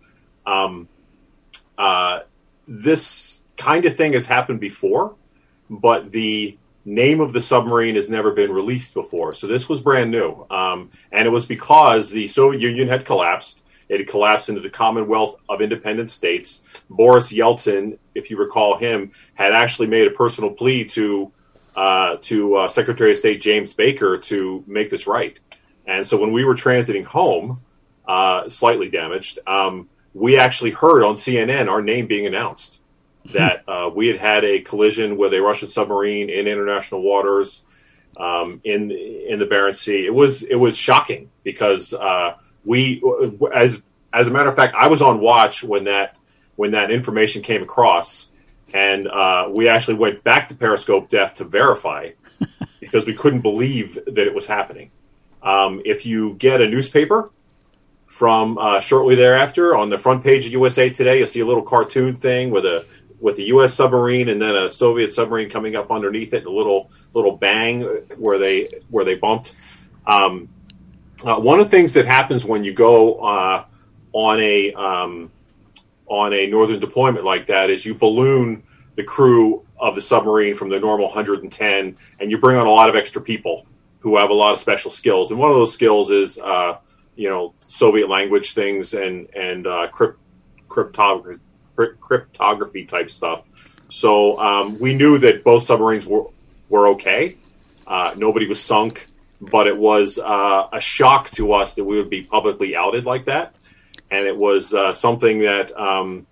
Um, 0.46 0.88
uh, 1.78 2.22
this 2.66 3.44
kind 3.58 3.84
of 3.84 3.98
thing 3.98 4.14
has 4.14 4.26
happened 4.26 4.62
before, 4.62 5.16
but 5.70 6.14
the 6.14 6.58
name 6.86 7.20
of 7.20 7.34
the 7.34 7.42
submarine 7.42 7.96
has 7.96 8.10
never 8.10 8.32
been 8.32 8.54
released 8.54 8.94
before. 8.94 9.34
So 9.34 9.48
this 9.48 9.68
was 9.68 9.82
brand 9.82 10.10
new. 10.10 10.48
Um, 10.50 10.92
and 11.12 11.28
it 11.28 11.32
was 11.32 11.46
because 11.46 12.10
the 12.10 12.30
Soviet 12.30 12.62
Union 12.62 12.88
had 12.88 13.04
collapsed. 13.04 13.62
It 13.90 14.00
had 14.00 14.08
collapsed 14.08 14.50
into 14.50 14.62
the 14.62 14.70
Commonwealth 14.70 15.38
of 15.48 15.62
Independent 15.62 16.10
States. 16.10 16.64
Boris 16.90 17.32
Yeltsin, 17.32 17.98
if 18.16 18.30
you 18.30 18.38
recall 18.38 18.78
him, 18.78 19.12
had 19.34 19.54
actually 19.54 19.88
made 19.88 20.08
a 20.08 20.12
personal 20.12 20.52
plea 20.52 20.86
to 20.86 21.32
uh, 21.76 22.18
to 22.22 22.56
uh, 22.56 22.68
Secretary 22.68 23.12
of 23.12 23.18
State 23.18 23.40
James 23.40 23.74
Baker 23.74 24.18
to 24.18 24.64
make 24.66 24.90
this 24.90 25.06
right. 25.06 25.38
And 25.86 26.06
so 26.06 26.18
when 26.18 26.32
we 26.32 26.44
were 26.44 26.56
transiting 26.56 27.06
home, 27.06 27.62
uh, 28.08 28.50
slightly 28.50 28.90
damaged, 28.90 29.40
um, 29.46 29.88
we 30.14 30.40
actually 30.40 30.72
heard 30.72 31.04
on 31.04 31.16
CNN 31.16 31.70
our 31.70 31.82
name 31.82 32.08
being 32.08 32.26
announced 32.26 32.80
that 33.34 33.64
uh, 33.68 33.90
we 33.94 34.08
had 34.08 34.18
had 34.18 34.44
a 34.44 34.62
collision 34.62 35.18
with 35.18 35.34
a 35.34 35.40
Russian 35.42 35.68
submarine 35.68 36.30
in 36.30 36.48
international 36.48 37.02
waters 37.02 37.62
um, 38.18 38.62
in 38.64 38.92
in 38.92 39.40
the 39.40 39.46
Barents 39.46 39.78
Sea. 39.78 40.06
It 40.06 40.14
was 40.14 40.44
it 40.44 40.56
was 40.56 40.78
shocking 40.78 41.30
because 41.44 41.94
uh, 41.94 42.36
we, 42.68 43.02
as 43.54 43.82
as 44.14 44.28
a 44.28 44.32
matter 44.32 44.50
of 44.50 44.56
fact, 44.56 44.76
I 44.76 44.88
was 44.88 45.02
on 45.02 45.20
watch 45.20 45.64
when 45.64 45.86
that 45.86 46.16
when 46.56 46.72
that 46.72 46.92
information 46.92 47.42
came 47.42 47.64
across 47.64 48.30
and 48.74 49.08
uh, 49.08 49.48
we 49.50 49.68
actually 49.68 49.96
went 49.96 50.24
back 50.24 50.50
to 50.50 50.56
Periscope 50.56 51.10
Depth 51.10 51.36
to 51.36 51.46
verify 51.46 52.12
because 52.80 53.06
we 53.06 53.14
couldn't 53.14 53.42
believe 53.42 53.98
that 54.06 54.28
it 54.28 54.34
was 54.34 54.46
happening. 54.46 54.92
Um, 55.42 55.82
if 55.86 56.06
you 56.06 56.34
get 56.34 56.62
a 56.62 56.68
newspaper 56.68 57.32
from 58.08 58.58
uh, 58.58 58.80
shortly 58.80 59.16
thereafter 59.16 59.76
on 59.76 59.90
the 59.90 59.98
front 59.98 60.24
page 60.24 60.46
of 60.46 60.52
USA 60.52 60.90
Today, 60.90 61.20
you'll 61.20 61.28
see 61.28 61.40
a 61.40 61.46
little 61.46 61.64
cartoon 61.64 62.16
thing 62.16 62.50
with 62.50 62.66
a 62.66 62.86
with 63.20 63.40
a 63.40 63.44
U.S. 63.48 63.74
submarine 63.74 64.30
and 64.30 64.40
then 64.40 64.56
a 64.56 64.70
Soviet 64.70 65.12
submarine 65.12 65.50
coming 65.50 65.76
up 65.76 65.92
underneath 65.92 66.34
it, 66.34 66.46
a 66.46 66.52
little 66.52 66.92
little 67.14 67.36
bang 67.36 67.82
where 68.18 68.38
they 68.38 68.70
where 68.90 69.06
they 69.06 69.16
bumped. 69.16 69.54
Um, 70.06 70.50
uh, 71.24 71.40
one 71.40 71.60
of 71.60 71.66
the 71.66 71.72
things 71.72 71.94
that 71.94 72.06
happens 72.06 72.46
when 72.46 72.64
you 72.64 72.74
go 72.74 73.20
uh, 73.20 73.66
on 74.14 74.40
a 74.40 74.74
um, 74.74 75.32
on 76.08 76.34
a 76.34 76.48
northern 76.48 76.80
deployment 76.80 77.26
like 77.26 77.48
that 77.48 77.70
is 77.70 77.86
you 77.86 77.96
balloon 77.96 78.64
the 78.96 79.04
crew 79.04 79.66
of 79.80 79.96
the 79.96 80.02
submarine 80.02 80.56
from 80.56 80.70
the 80.70 80.80
normal 80.80 81.06
110 81.08 81.98
and 82.20 82.32
you 82.32 82.38
bring 82.38 82.58
on 82.58 82.66
a 82.66 82.72
lot 82.72 82.90
of 82.90 82.96
extra 82.96 83.22
people 83.22 83.66
who 84.00 84.18
have 84.18 84.30
a 84.30 84.34
lot 84.34 84.54
of 84.54 84.60
special 84.60 84.90
skills. 84.90 85.32
And 85.32 85.40
one 85.40 85.52
of 85.52 85.58
those 85.58 85.74
skills 85.74 86.12
is 86.12 86.40
uh, 86.40 86.78
you 87.16 87.30
know 87.30 87.54
soviet 87.68 88.10
language 88.10 88.54
things 88.54 88.94
and 88.94 89.28
and 89.36 89.68
uh, 89.68 89.88
crypt- 89.92 90.20
cryptography 90.70 91.42
cryptography 92.00 92.86
type 92.86 93.10
stuff. 93.10 93.44
So 93.90 94.40
um, 94.40 94.80
we 94.80 94.94
knew 94.94 95.18
that 95.20 95.44
both 95.44 95.64
submarines 95.64 96.06
were 96.06 96.26
were 96.70 96.90
okay. 96.90 97.38
Uh, 97.86 98.14
nobody 98.18 98.48
was 98.48 98.62
sunk 98.64 99.08
but 99.40 99.68
it 99.68 99.78
was 99.78 100.20
uh, 100.20 100.68
a 100.72 100.80
shock 100.80 101.30
to 101.32 101.54
us 101.54 101.76
that 101.76 101.84
we 101.84 101.98
would 101.98 102.10
be 102.10 102.24
publicly 102.24 102.76
outed 102.76 103.06
like 103.06 103.26
that 103.26 103.56
and 104.10 104.26
it 104.26 104.36
was 104.36 104.74
uh, 104.74 104.94
something 104.94 105.40
that 105.40 105.78
um, 105.78 106.26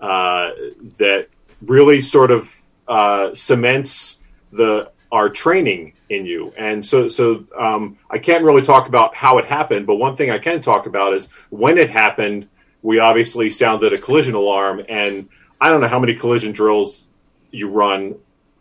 uh, 0.00 0.50
that 0.98 1.28
really 1.62 2.00
sort 2.00 2.30
of 2.30 2.54
uh, 2.88 3.34
cements 3.34 4.18
the 4.52 4.90
our 5.12 5.28
training 5.28 5.94
in 6.08 6.24
you. 6.24 6.52
And 6.56 6.84
so, 6.84 7.08
so 7.08 7.44
um, 7.58 7.98
I 8.08 8.18
can't 8.18 8.44
really 8.44 8.62
talk 8.62 8.86
about 8.86 9.14
how 9.14 9.38
it 9.38 9.44
happened, 9.44 9.86
but 9.86 9.96
one 9.96 10.14
thing 10.14 10.30
I 10.30 10.38
can 10.38 10.60
talk 10.60 10.86
about 10.86 11.14
is 11.14 11.26
when 11.50 11.78
it 11.78 11.90
happened. 11.90 12.48
We 12.82 12.98
obviously 12.98 13.50
sounded 13.50 13.92
a 13.92 13.98
collision 13.98 14.34
alarm, 14.34 14.82
and 14.88 15.28
I 15.60 15.68
don't 15.68 15.82
know 15.82 15.88
how 15.88 15.98
many 15.98 16.14
collision 16.14 16.52
drills 16.52 17.08
you 17.50 17.68
run 17.68 18.14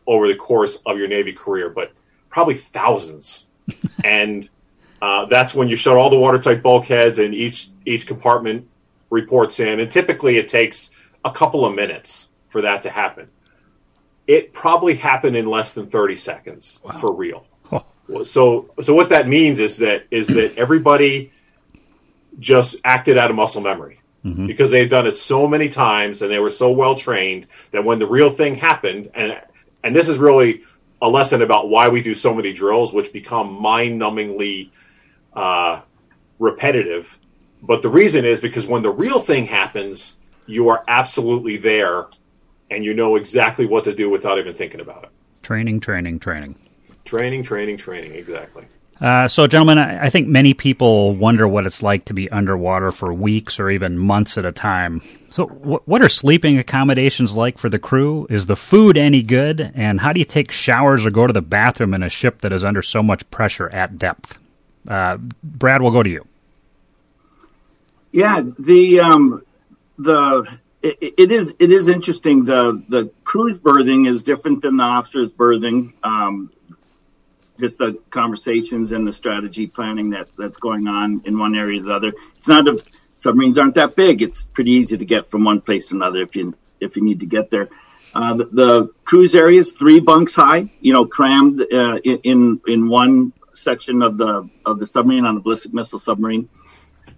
over 0.06 0.28
the 0.28 0.36
course 0.36 0.78
of 0.86 0.98
your 0.98 1.08
Navy 1.08 1.32
career, 1.32 1.70
but 1.70 1.94
probably 2.30 2.56
thousands. 2.56 3.48
And 4.04 4.50
uh, 5.02 5.26
that's 5.26 5.54
when 5.54 5.70
you 5.70 5.76
shut 5.76 5.96
all 5.96 6.10
the 6.10 6.20
watertight 6.20 6.62
bulkheads 6.62 7.20
and 7.20 7.34
each 7.34 7.70
each 7.86 8.08
compartment 8.08 8.68
reports 9.10 9.60
in. 9.60 9.80
And 9.80 9.92
typically, 9.92 10.38
it 10.38 10.48
takes 10.48 10.92
a 11.24 11.32
couple 11.32 11.66
of 11.66 11.74
minutes 11.76 12.30
for 12.50 12.62
that 12.62 12.84
to 12.84 12.90
happen. 12.90 13.30
It 14.28 14.54
probably 14.54 14.96
happened 14.96 15.36
in 15.36 15.46
less 15.46 15.74
than 15.74 15.88
thirty 15.88 16.16
seconds 16.16 16.80
wow. 16.84 16.98
for 17.00 17.12
real. 17.14 17.46
So, 18.24 18.72
so 18.82 18.96
what 18.96 19.10
that 19.10 19.28
means 19.28 19.60
is 19.60 19.78
that 19.78 20.06
is 20.10 20.28
that 20.30 20.58
everybody 20.58 21.32
just 22.40 22.76
acted 22.84 23.18
out 23.18 23.30
of 23.30 23.36
muscle 23.36 23.62
memory 23.62 24.02
mm-hmm. 24.26 24.48
because 24.48 24.72
they've 24.72 24.90
done 24.90 25.06
it 25.06 25.16
so 25.16 25.48
many 25.48 25.70
times 25.70 26.22
and 26.22 26.32
they 26.32 26.40
were 26.40 26.50
so 26.50 26.72
well 26.72 26.96
trained 26.96 27.48
that 27.72 27.84
when 27.86 28.00
the 28.00 28.08
real 28.08 28.32
thing 28.32 28.56
happened, 28.56 29.12
and 29.14 29.40
and 29.84 29.96
this 29.96 30.10
is 30.10 30.18
really 30.18 30.64
a 31.02 31.08
lesson 31.08 31.42
about 31.42 31.70
why 31.70 31.90
we 31.90 32.02
do 32.02 32.14
so 32.14 32.34
many 32.34 32.54
drills, 32.54 32.94
which 32.94 33.14
become 33.14 33.54
mind-numbingly 33.62 34.72
uh, 35.34 35.82
repetitive. 36.40 37.18
But 37.62 37.82
the 37.82 37.90
reason 37.90 38.26
is 38.26 38.40
because 38.40 38.68
when 38.68 38.84
the 38.84 38.92
real 38.92 39.20
thing 39.20 39.46
happens, 39.46 40.18
you 40.46 40.70
are 40.70 40.84
absolutely 40.88 41.58
there 41.58 42.08
and 42.70 42.84
you 42.84 42.94
know 42.94 43.16
exactly 43.16 43.66
what 43.66 43.84
to 43.86 43.94
do 43.94 44.10
without 44.10 44.38
even 44.38 44.54
thinking 44.54 44.80
about 44.80 45.04
it. 45.04 45.10
Training, 45.42 45.80
training, 45.80 46.20
training. 46.20 46.56
Training, 47.06 47.44
training, 47.44 47.78
training, 47.78 48.14
exactly. 48.14 48.66
Uh, 49.02 49.30
so, 49.30 49.48
gentlemen, 49.48 49.78
I, 49.78 50.08
I, 50.08 50.10
think 50.10 50.28
many 50.28 50.54
people 50.54 51.16
wonder 51.16 51.48
what 51.48 51.66
it's 51.66 51.82
like 51.82 52.04
to 52.06 52.14
be 52.14 52.30
underwater 52.30 52.92
for 52.92 53.14
weeks 53.14 53.58
or 53.58 53.70
even 53.70 53.98
months 53.98 54.38
at 54.38 54.44
a 54.44 54.52
time. 54.52 55.02
So, 55.30 55.46
wh- 55.46 55.88
what 55.88 56.02
are 56.02 56.10
sleeping 56.10 56.58
accommodations 56.58 57.34
like 57.34 57.58
for 57.58 57.70
the 57.70 57.80
crew? 57.80 58.28
Is 58.30 58.46
the 58.48 58.58
food 58.58 58.98
any 58.98 59.22
good? 59.22 59.72
And 59.74 60.02
how 60.02 60.12
do 60.12 60.20
you 60.20 60.26
take 60.26 60.52
showers 60.52 61.06
or 61.06 61.12
go 61.12 61.26
to 61.26 61.32
the 61.32 61.42
bathroom 61.42 61.94
in 61.94 62.04
a 62.04 62.10
ship 62.10 62.42
that 62.42 62.52
is 62.52 62.66
under 62.66 62.82
so 62.82 63.02
much 63.02 63.30
pressure 63.32 63.70
at 63.74 63.98
depth? 63.98 64.38
Uh, 64.86 65.18
Brad, 65.44 65.82
we'll 65.82 65.92
go 65.92 66.04
to 66.04 66.10
you. 66.10 66.28
Yeah, 68.12 68.42
the 68.58 69.00
um, 69.00 69.44
the 69.98 70.58
it, 70.82 71.14
it 71.18 71.32
is 71.32 71.54
it 71.58 71.72
is 71.72 71.88
interesting. 71.88 72.44
The 72.44 72.84
the 72.90 73.12
crew's 73.24 73.58
berthing 73.58 74.06
is 74.06 74.24
different 74.24 74.62
than 74.62 74.76
the 74.78 74.84
officer's 74.84 75.32
berthing. 75.32 75.94
Um, 76.04 76.52
just 77.60 77.78
the 77.78 78.00
conversations 78.10 78.92
and 78.92 79.08
the 79.08 79.14
strategy 79.14 79.68
planning 79.68 80.12
that 80.12 80.30
that's 80.38 80.58
going 80.58 80.88
on 80.88 81.24
in 81.26 81.38
one 81.38 81.56
area 81.56 81.82
or 81.82 81.86
the 81.86 81.94
other. 81.94 82.14
It's 82.38 82.48
not 82.48 82.68
a 82.68 82.84
submarines 83.20 83.58
aren't 83.58 83.76
that 83.76 83.96
big. 83.96 84.22
It's 84.22 84.44
pretty 84.44 84.72
easy 84.72 84.98
to 84.98 85.06
get 85.06 85.30
from 85.30 85.44
one 85.44 85.62
place 85.62 85.90
to 85.90 85.96
another 85.96 86.22
if 86.22 86.36
you 86.36 86.56
if 86.80 86.96
you 86.96 87.04
need 87.04 87.20
to 87.20 87.26
get 87.26 87.52
there. 87.52 87.70
Uh, 88.16 88.38
the, 88.38 88.46
the, 88.46 88.90
crew's 89.06 89.36
area 89.36 89.60
is 89.60 89.74
three 89.74 90.00
bunks 90.00 90.34
high, 90.34 90.72
you 90.80 90.94
know, 90.94 91.06
crammed 91.06 91.62
uh, 91.62 91.98
in 91.98 92.62
in 92.66 92.90
one 92.90 93.34
section 93.52 94.02
of 94.02 94.18
the 94.18 94.50
of 94.66 94.80
the 94.80 94.88
submarine 94.88 95.26
on 95.26 95.38
a 95.38 95.40
ballistic 95.40 95.74
missile 95.74 96.00
submarine. 96.00 96.50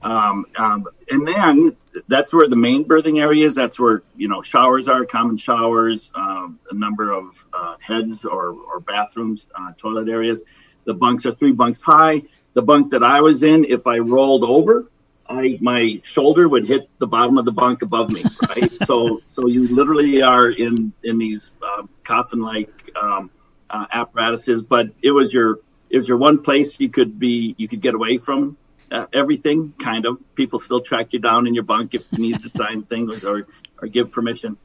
Um, 0.04 0.46
um, 0.58 0.88
and 1.10 1.28
then 1.28 1.78
that's 2.08 2.34
where 2.34 2.48
the 2.48 2.56
main 2.56 2.84
berthing 2.84 3.20
area 3.20 3.46
is. 3.46 3.56
That's 3.56 3.80
where 3.80 4.02
you 4.16 4.28
know 4.28 4.42
showers 4.42 4.88
are, 4.88 5.06
common 5.06 5.38
showers, 5.38 6.10
um, 6.16 6.60
a 6.70 6.76
number 6.76 7.12
of 7.12 7.46
uh, 7.54 7.76
heads 7.80 8.26
or, 8.26 8.54
or 8.54 8.80
bathrooms, 8.80 9.48
uh, 9.56 9.74
toilet 9.78 10.10
areas. 10.10 10.42
The 10.86 10.94
bunks 10.94 11.26
are 11.26 11.34
three 11.34 11.52
bunks 11.52 11.82
high. 11.82 12.24
the 12.54 12.62
bunk 12.62 12.92
that 12.92 13.04
I 13.04 13.22
was 13.22 13.44
in, 13.44 13.66
if 13.66 13.88
I 13.88 14.00
rolled 14.00 14.44
over, 14.44 14.90
I 15.30 15.58
my 15.62 16.02
shoulder 16.04 16.48
would 16.50 16.68
hit 16.68 16.90
the 16.98 17.08
bottom 17.08 17.38
of 17.38 17.46
the 17.46 17.52
bunk 17.52 17.82
above 17.82 18.12
me, 18.12 18.24
right? 18.50 18.72
so 18.86 19.22
so 19.28 19.48
you 19.48 19.68
literally 19.68 20.22
are 20.22 20.50
in 20.50 20.94
in 21.04 21.18
these 21.18 21.54
uh, 21.62 21.84
coffin 22.04 22.40
like 22.40 22.92
um, 23.00 23.30
apparatuses, 23.70 24.62
but 24.62 24.90
it 25.02 25.12
was 25.12 25.34
your 25.34 25.60
it 25.90 25.98
was 25.98 26.08
your 26.08 26.18
one 26.18 26.42
place 26.42 26.80
you 26.80 26.90
could 26.90 27.20
be 27.20 27.56
you 27.58 27.68
could 27.68 27.82
get 27.82 27.94
away 27.94 28.18
from 28.18 28.58
uh, 28.92 29.08
everything. 29.14 29.74
Kind 29.80 30.06
of 30.06 30.20
people 30.36 30.60
still 30.60 30.82
track 30.82 31.14
you 31.14 31.20
down 31.20 31.48
in 31.48 31.56
your 31.56 31.64
bunk 31.64 31.94
if 31.94 32.06
you 32.12 32.20
needed 32.20 32.44
to 32.44 32.50
sign 32.50 32.84
things 32.94 33.26
or 33.26 33.48
or 33.82 33.88
give 33.88 34.12
permission. 34.12 34.58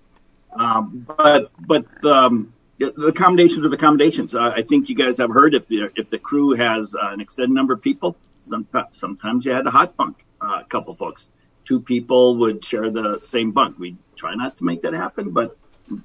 Um, 0.53 1.07
but 1.07 1.51
but 1.59 2.05
um, 2.05 2.53
the 2.79 3.07
accommodations 3.07 3.65
are 3.65 3.69
the 3.69 3.77
accommodations. 3.77 4.35
Uh, 4.35 4.53
I 4.55 4.63
think 4.63 4.89
you 4.89 4.95
guys 4.95 5.19
have 5.19 5.31
heard 5.31 5.55
if 5.55 5.67
the, 5.67 5.91
if 5.97 6.11
the 6.11 6.19
crew 6.19 6.55
has 6.55 6.95
uh, 6.95 7.09
an 7.09 7.21
extended 7.21 7.55
number 7.55 7.73
of 7.73 7.83
people, 7.83 8.17
sometimes, 8.41 8.99
sometimes 8.99 9.45
you 9.45 9.53
had 9.53 9.67
a 9.67 9.71
hot 9.71 9.97
bunk, 9.97 10.25
uh, 10.41 10.61
a 10.61 10.65
couple 10.65 10.95
folks. 10.95 11.27
Two 11.65 11.81
people 11.81 12.37
would 12.37 12.63
share 12.65 12.91
the 12.91 13.19
same 13.23 13.53
bunk. 13.53 13.79
We 13.79 13.97
try 14.15 14.35
not 14.35 14.59
to 14.59 14.65
make 14.65 14.83
that 14.83 14.93
happen, 14.93 15.31
but 15.31 15.57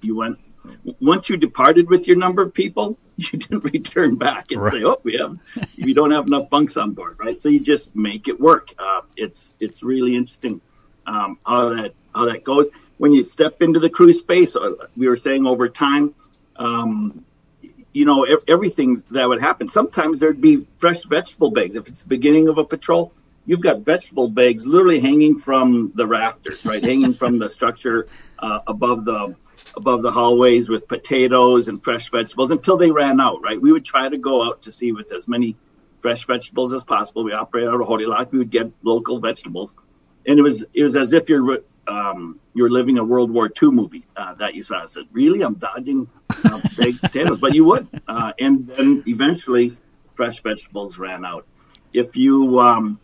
you 0.01 0.15
went 0.15 0.39
once 0.99 1.29
you 1.29 1.37
departed 1.37 1.89
with 1.89 2.07
your 2.07 2.17
number 2.17 2.41
of 2.41 2.53
people, 2.53 2.97
you 3.17 3.39
didn't 3.39 3.63
return 3.71 4.15
back 4.15 4.51
and 4.51 4.61
right. 4.61 4.73
say, 4.73 4.83
"Oh, 4.83 4.99
we 5.03 5.17
have 5.17 5.37
we 5.77 5.93
don't 5.93 6.11
have 6.11 6.27
enough 6.27 6.49
bunks 6.49 6.77
on 6.77 6.91
board," 6.91 7.17
right? 7.19 7.41
So 7.41 7.49
you 7.49 7.59
just 7.59 7.95
make 7.95 8.27
it 8.27 8.39
work. 8.39 8.69
Uh, 8.77 9.01
it's 9.15 9.51
it's 9.59 9.83
really 9.83 10.15
interesting 10.15 10.61
um, 11.05 11.37
how 11.45 11.69
that 11.69 11.93
how 12.13 12.25
that 12.25 12.43
goes 12.43 12.67
when 12.97 13.11
you 13.13 13.23
step 13.23 13.61
into 13.61 13.79
the 13.79 13.89
crew's 13.89 14.19
space. 14.19 14.55
Uh, 14.55 14.73
we 14.95 15.07
were 15.07 15.17
saying 15.17 15.45
over 15.47 15.69
time, 15.69 16.13
um, 16.55 17.25
you 17.93 18.05
know, 18.05 18.25
everything 18.47 19.03
that 19.11 19.27
would 19.27 19.41
happen. 19.41 19.67
Sometimes 19.67 20.19
there'd 20.19 20.41
be 20.41 20.67
fresh 20.77 21.03
vegetable 21.03 21.51
bags. 21.51 21.75
If 21.75 21.87
it's 21.87 22.01
the 22.01 22.09
beginning 22.09 22.47
of 22.47 22.57
a 22.57 22.63
patrol, 22.63 23.13
you've 23.45 23.61
got 23.61 23.79
vegetable 23.79 24.27
bags 24.27 24.65
literally 24.65 24.99
hanging 24.99 25.37
from 25.37 25.91
the 25.95 26.07
rafters, 26.07 26.65
right? 26.65 26.83
hanging 26.83 27.13
from 27.13 27.39
the 27.39 27.49
structure 27.49 28.07
uh, 28.39 28.59
above 28.67 29.05
the 29.05 29.35
above 29.75 30.01
the 30.01 30.11
hallways 30.11 30.69
with 30.69 30.87
potatoes 30.87 31.67
and 31.67 31.83
fresh 31.83 32.09
vegetables 32.09 32.51
until 32.51 32.77
they 32.77 32.91
ran 32.91 33.19
out, 33.19 33.41
right? 33.41 33.61
We 33.61 33.71
would 33.71 33.85
try 33.85 34.07
to 34.07 34.17
go 34.17 34.43
out 34.43 34.63
to 34.63 34.71
sea 34.71 34.91
with 34.91 35.11
as 35.11 35.27
many 35.27 35.55
fresh 35.99 36.25
vegetables 36.25 36.73
as 36.73 36.83
possible. 36.83 37.23
We 37.23 37.33
operate 37.33 37.67
out 37.67 37.79
of 37.79 37.87
Holy 37.87 38.05
Loch. 38.05 38.31
We 38.31 38.39
would 38.39 38.49
get 38.49 38.71
local 38.83 39.19
vegetables. 39.19 39.71
And 40.27 40.37
it 40.37 40.41
was 40.41 40.63
it 40.73 40.83
was 40.83 40.95
as 40.95 41.13
if 41.13 41.29
you're 41.29 41.63
um, 41.87 42.39
you're 42.53 42.69
living 42.69 42.97
a 42.97 43.03
World 43.03 43.31
War 43.31 43.49
II 43.61 43.71
movie 43.71 44.05
uh, 44.15 44.35
that 44.35 44.55
you 44.55 44.61
saw. 44.61 44.81
I 44.81 44.85
said, 44.85 45.05
really? 45.11 45.41
I'm 45.41 45.55
dodging 45.55 46.09
uh, 46.29 46.61
baked 46.77 47.01
potatoes, 47.01 47.39
but 47.39 47.55
you 47.55 47.65
would. 47.65 47.87
Uh, 48.07 48.33
and 48.39 48.67
then 48.67 49.03
eventually, 49.07 49.77
fresh 50.13 50.41
vegetables 50.41 50.97
ran 50.97 51.25
out. 51.25 51.47
If 51.93 52.15
you 52.15 52.59
um, 52.59 52.99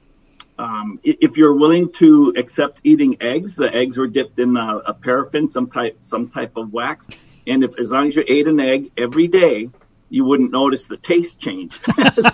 um, 0.58 1.00
if 1.04 1.38
you're 1.38 1.54
willing 1.54 1.92
to 1.94 2.34
accept 2.36 2.82
eating 2.84 3.18
eggs, 3.22 3.56
the 3.56 3.74
eggs 3.74 3.98
were 3.98 4.08
dipped 4.08 4.40
in 4.40 4.58
a, 4.58 4.78
a, 4.78 4.94
paraffin, 4.94 5.50
some 5.50 5.70
type 5.70 5.98
some 6.02 6.30
type 6.30 6.58
of 6.58 6.74
wax, 6.74 7.10
and 7.46 7.64
if 7.64 7.80
as 7.80 7.92
long 7.92 8.08
as 8.08 8.16
you 8.16 8.24
ate 8.28 8.48
an 8.48 8.60
egg 8.60 8.92
every 8.98 9.28
day, 9.28 9.70
you 10.10 10.26
wouldn't 10.26 10.52
notice 10.52 10.86
the 10.86 10.98
taste 10.98 11.40
change 11.40 11.80
as, 11.98 12.26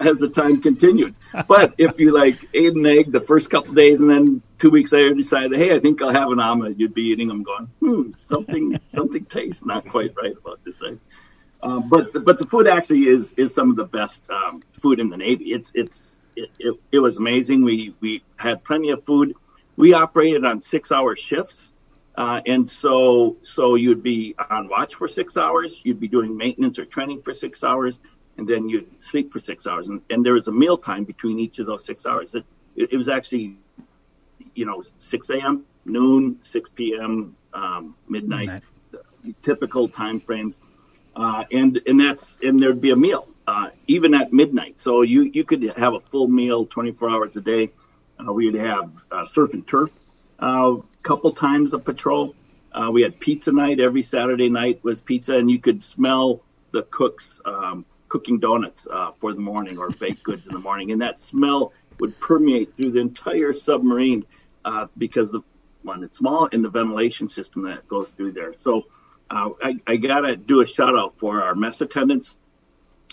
as 0.00 0.18
the 0.20 0.30
time 0.32 0.62
continued. 0.62 1.14
But 1.46 1.74
if 1.78 2.00
you 2.00 2.12
like 2.12 2.48
ate 2.54 2.74
an 2.74 2.86
egg 2.86 3.12
the 3.12 3.20
first 3.20 3.50
couple 3.50 3.74
days 3.74 4.00
and 4.00 4.08
then 4.08 4.42
two 4.58 4.70
weeks 4.70 4.92
later 4.92 5.12
decided, 5.14 5.58
hey, 5.58 5.74
I 5.74 5.80
think 5.80 6.00
I'll 6.00 6.12
have 6.12 6.30
an 6.30 6.40
omelet, 6.40 6.78
you'd 6.78 6.94
be 6.94 7.02
eating 7.02 7.28
them, 7.28 7.42
going, 7.42 7.66
hmm, 7.80 8.10
something 8.24 8.78
something 8.86 9.24
tastes 9.24 9.66
not 9.66 9.86
quite 9.86 10.14
right 10.16 10.36
about 10.36 10.64
this 10.64 10.80
egg. 10.82 10.98
Um, 11.62 11.88
but 11.88 12.24
but 12.24 12.38
the 12.38 12.46
food 12.46 12.68
actually 12.68 13.08
is 13.08 13.32
is 13.34 13.54
some 13.54 13.70
of 13.70 13.76
the 13.76 13.84
best 13.84 14.30
um, 14.30 14.62
food 14.72 15.00
in 15.00 15.10
the 15.10 15.16
Navy. 15.16 15.52
It's 15.52 15.70
it's 15.74 16.13
it, 16.36 16.50
it, 16.58 16.74
it 16.92 16.98
was 16.98 17.16
amazing. 17.16 17.62
We 17.62 17.94
we 18.00 18.22
had 18.38 18.64
plenty 18.64 18.90
of 18.90 19.04
food. 19.04 19.34
We 19.76 19.94
operated 19.94 20.44
on 20.44 20.60
six 20.60 20.92
hour 20.92 21.16
shifts. 21.16 21.70
Uh, 22.16 22.40
and 22.46 22.68
so, 22.68 23.36
so 23.42 23.74
you'd 23.74 24.02
be 24.02 24.36
on 24.50 24.68
watch 24.68 24.94
for 24.94 25.08
six 25.08 25.36
hours. 25.36 25.80
You'd 25.82 25.98
be 25.98 26.06
doing 26.06 26.36
maintenance 26.36 26.78
or 26.78 26.84
training 26.84 27.22
for 27.22 27.34
six 27.34 27.64
hours, 27.64 27.98
and 28.38 28.46
then 28.46 28.68
you'd 28.68 29.02
sleep 29.02 29.32
for 29.32 29.40
six 29.40 29.66
hours. 29.66 29.88
And, 29.88 30.00
and 30.10 30.24
there 30.24 30.34
was 30.34 30.46
a 30.46 30.52
meal 30.52 30.76
time 30.76 31.04
between 31.04 31.40
each 31.40 31.58
of 31.58 31.66
those 31.66 31.84
six 31.84 32.06
hours. 32.06 32.36
It, 32.36 32.44
it, 32.76 32.92
it 32.92 32.96
was 32.96 33.08
actually, 33.08 33.56
you 34.54 34.64
know, 34.64 34.82
6 35.00 35.30
a.m., 35.30 35.64
noon, 35.84 36.38
6 36.44 36.70
p.m., 36.70 37.36
um, 37.52 37.96
midnight, 38.08 38.62
midnight, 38.92 39.42
typical 39.42 39.88
time 39.88 40.20
frames. 40.20 40.54
Uh, 41.16 41.44
and 41.50 41.80
and 41.86 42.00
that's 42.00 42.38
and 42.42 42.60
there'd 42.60 42.80
be 42.80 42.90
a 42.90 42.96
meal 42.96 43.28
uh, 43.46 43.70
even 43.86 44.14
at 44.14 44.32
midnight. 44.32 44.80
So 44.80 45.02
you, 45.02 45.22
you 45.22 45.44
could 45.44 45.62
have 45.76 45.94
a 45.94 46.00
full 46.00 46.28
meal 46.28 46.66
24 46.66 47.10
hours 47.10 47.36
a 47.36 47.40
day. 47.40 47.70
Uh, 48.18 48.32
we'd 48.32 48.54
have 48.54 48.92
uh, 49.10 49.24
surf 49.24 49.54
and 49.54 49.66
turf 49.66 49.90
a 50.38 50.44
uh, 50.44 50.76
couple 51.02 51.32
times 51.32 51.74
a 51.74 51.78
patrol. 51.78 52.34
Uh, 52.72 52.90
we 52.90 53.02
had 53.02 53.20
pizza 53.20 53.52
night 53.52 53.80
every 53.80 54.02
Saturday 54.02 54.48
night 54.48 54.82
was 54.82 55.00
pizza, 55.00 55.36
and 55.36 55.50
you 55.50 55.58
could 55.58 55.82
smell 55.82 56.42
the 56.72 56.82
cooks 56.82 57.40
um, 57.44 57.84
cooking 58.08 58.40
donuts 58.40 58.86
uh, 58.90 59.12
for 59.12 59.32
the 59.32 59.40
morning 59.40 59.78
or 59.78 59.90
baked 59.90 60.22
goods 60.22 60.46
in 60.46 60.52
the 60.52 60.58
morning, 60.58 60.90
and 60.90 61.02
that 61.02 61.20
smell 61.20 61.72
would 62.00 62.18
permeate 62.18 62.76
through 62.76 62.90
the 62.90 63.00
entire 63.00 63.52
submarine 63.52 64.24
because 64.96 65.30
the 65.30 65.40
one 65.82 66.02
it's 66.02 66.16
small 66.16 66.48
and 66.50 66.64
the 66.64 66.70
ventilation 66.70 67.28
system 67.28 67.64
that 67.64 67.86
goes 67.86 68.10
through 68.10 68.32
there. 68.32 68.54
So 68.62 68.86
I, 69.30 69.78
I 69.86 69.96
gotta 69.96 70.36
do 70.36 70.60
a 70.60 70.66
shout 70.66 70.96
out 70.96 71.18
for 71.18 71.42
our 71.42 71.54
mess 71.54 71.80
attendants 71.80 72.36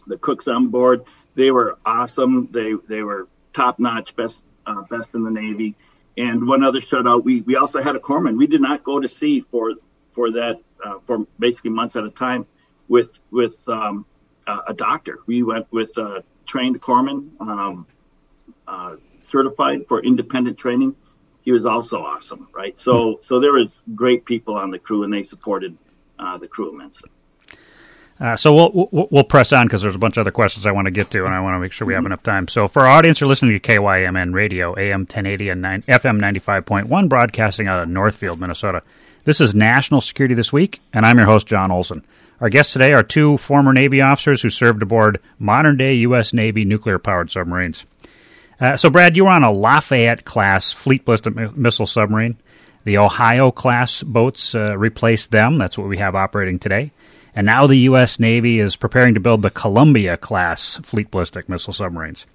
the 0.06 0.18
cooks 0.18 0.48
on 0.48 0.70
board. 0.70 1.04
They 1.36 1.52
were 1.52 1.78
awesome. 1.86 2.50
They 2.52 2.74
they 2.74 3.04
were 3.04 3.28
top 3.54 3.80
notch, 3.80 4.16
best 4.16 4.44
uh, 4.66 4.82
best 4.82 5.14
in 5.16 5.24
the 5.24 5.32
Navy. 5.32 5.76
And 6.18 6.48
one 6.48 6.64
other 6.64 6.82
shout 6.82 7.08
out, 7.08 7.24
we 7.24 7.42
we 7.42 7.56
also 7.56 7.82
had 7.82 7.96
a 7.96 8.00
corpsman. 8.00 8.38
We 8.38 8.48
did 8.48 8.62
not 8.62 8.84
go 8.84 9.00
to 9.00 9.08
sea 9.08 9.42
for 9.42 9.76
for 10.08 10.32
that 10.32 10.60
uh, 10.84 11.00
for 11.00 11.26
basically 11.40 11.72
months 11.72 11.96
at 11.96 12.04
a 12.04 12.10
time 12.10 12.46
with 12.88 13.18
with 13.32 13.68
um, 13.70 14.06
a 14.68 14.74
doctor. 14.74 15.20
We 15.26 15.44
went 15.44 15.72
with 15.72 15.98
a 15.98 16.24
trained 16.46 16.82
corpsman, 16.82 17.40
um, 17.40 17.88
uh, 18.68 18.96
certified 19.22 19.88
for 19.88 20.04
independent 20.04 20.58
training. 20.58 20.96
He 21.44 21.52
was 21.52 21.66
also 21.66 22.02
awesome, 22.02 22.50
right? 22.54 22.78
So 22.80 23.20
so 23.22 23.40
there 23.40 23.54
was 23.54 23.82
great 23.96 24.26
people 24.26 24.56
on 24.56 24.72
the 24.72 24.80
crew, 24.80 25.04
and 25.04 25.14
they 25.14 25.24
supported 25.24 25.78
uh, 26.20 26.38
the 26.38 26.48
crew 26.48 26.74
immensely. 26.74 27.10
Uh, 28.22 28.38
so 28.38 28.54
we'll, 28.54 28.88
we'll, 28.92 29.08
we'll 29.10 29.24
press 29.24 29.52
on 29.52 29.66
because 29.66 29.82
there's 29.82 29.96
a 29.96 30.00
bunch 30.00 30.16
of 30.18 30.22
other 30.22 30.32
questions 30.32 30.68
I 30.68 30.72
want 30.72 30.86
to 30.86 30.92
get 30.92 31.10
to, 31.12 31.26
and 31.26 31.34
I 31.34 31.40
want 31.40 31.56
to 31.56 31.60
make 31.60 31.72
sure 31.72 31.88
we 31.88 31.96
have 31.96 32.06
enough 32.06 32.22
time. 32.22 32.48
So 32.48 32.68
for 32.68 32.84
our 32.84 32.88
audience, 32.88 33.20
you're 33.20 33.28
listening 33.28 33.60
to 33.60 33.60
KYMN 33.60 34.32
Radio, 34.36 34.78
AM 34.78 35.02
1080 35.02 35.50
and 35.50 35.62
9, 35.64 35.82
FM 35.88 36.22
95.1, 36.22 37.10
broadcasting 37.10 37.68
out 37.68 37.80
of 37.80 37.90
Northfield, 37.90 38.40
Minnesota. 38.40 38.84
This 39.24 39.42
is 39.42 39.56
National 39.56 40.02
Security 40.02 40.36
This 40.36 40.54
Week, 40.54 40.80
and 40.94 41.04
I'm 41.04 41.18
your 41.18 41.26
host, 41.26 41.48
John 41.48 41.72
Olson. 41.72 42.04
Our 42.40 42.50
guests 42.50 42.74
today 42.74 42.94
are 42.94 43.02
two 43.02 43.38
former 43.38 43.74
Navy 43.74 44.02
officers 44.02 44.44
who 44.44 44.52
served 44.52 44.84
aboard 44.84 45.20
modern 45.40 45.78
day 45.78 45.94
U.S. 45.94 46.32
Navy 46.32 46.64
nuclear 46.64 47.00
powered 47.00 47.32
submarines. 47.32 47.86
Uh, 48.60 48.78
so, 48.78 48.92
Brad, 48.92 49.18
you 49.18 49.26
were 49.26 49.32
on 49.32 49.44
a 49.44 49.52
Lafayette 49.52 50.26
class 50.26 50.72
fleet 50.72 51.06
ballistic 51.06 51.36
missile 51.56 51.88
submarine. 51.88 52.38
The 52.84 53.00
Ohio 53.00 53.50
class 53.50 54.04
boats 54.04 54.54
uh, 54.54 54.78
replaced 54.78 55.32
them. 55.32 55.58
That's 55.58 55.78
what 55.78 55.88
we 55.88 55.98
have 55.98 56.14
operating 56.16 56.60
today. 56.60 56.92
And 57.36 57.46
now 57.46 57.67
the 57.67 57.78
U.S. 57.78 58.20
Navy 58.20 58.60
is 58.60 58.76
preparing 58.76 59.13
to 59.13 59.20
build 59.20 59.41
the 59.41 59.50
Columbia 59.50 60.17
class 60.17 60.80
fleet 60.84 61.12
ballistic 61.12 61.48
missile 61.48 61.74
submarines. 61.74 62.26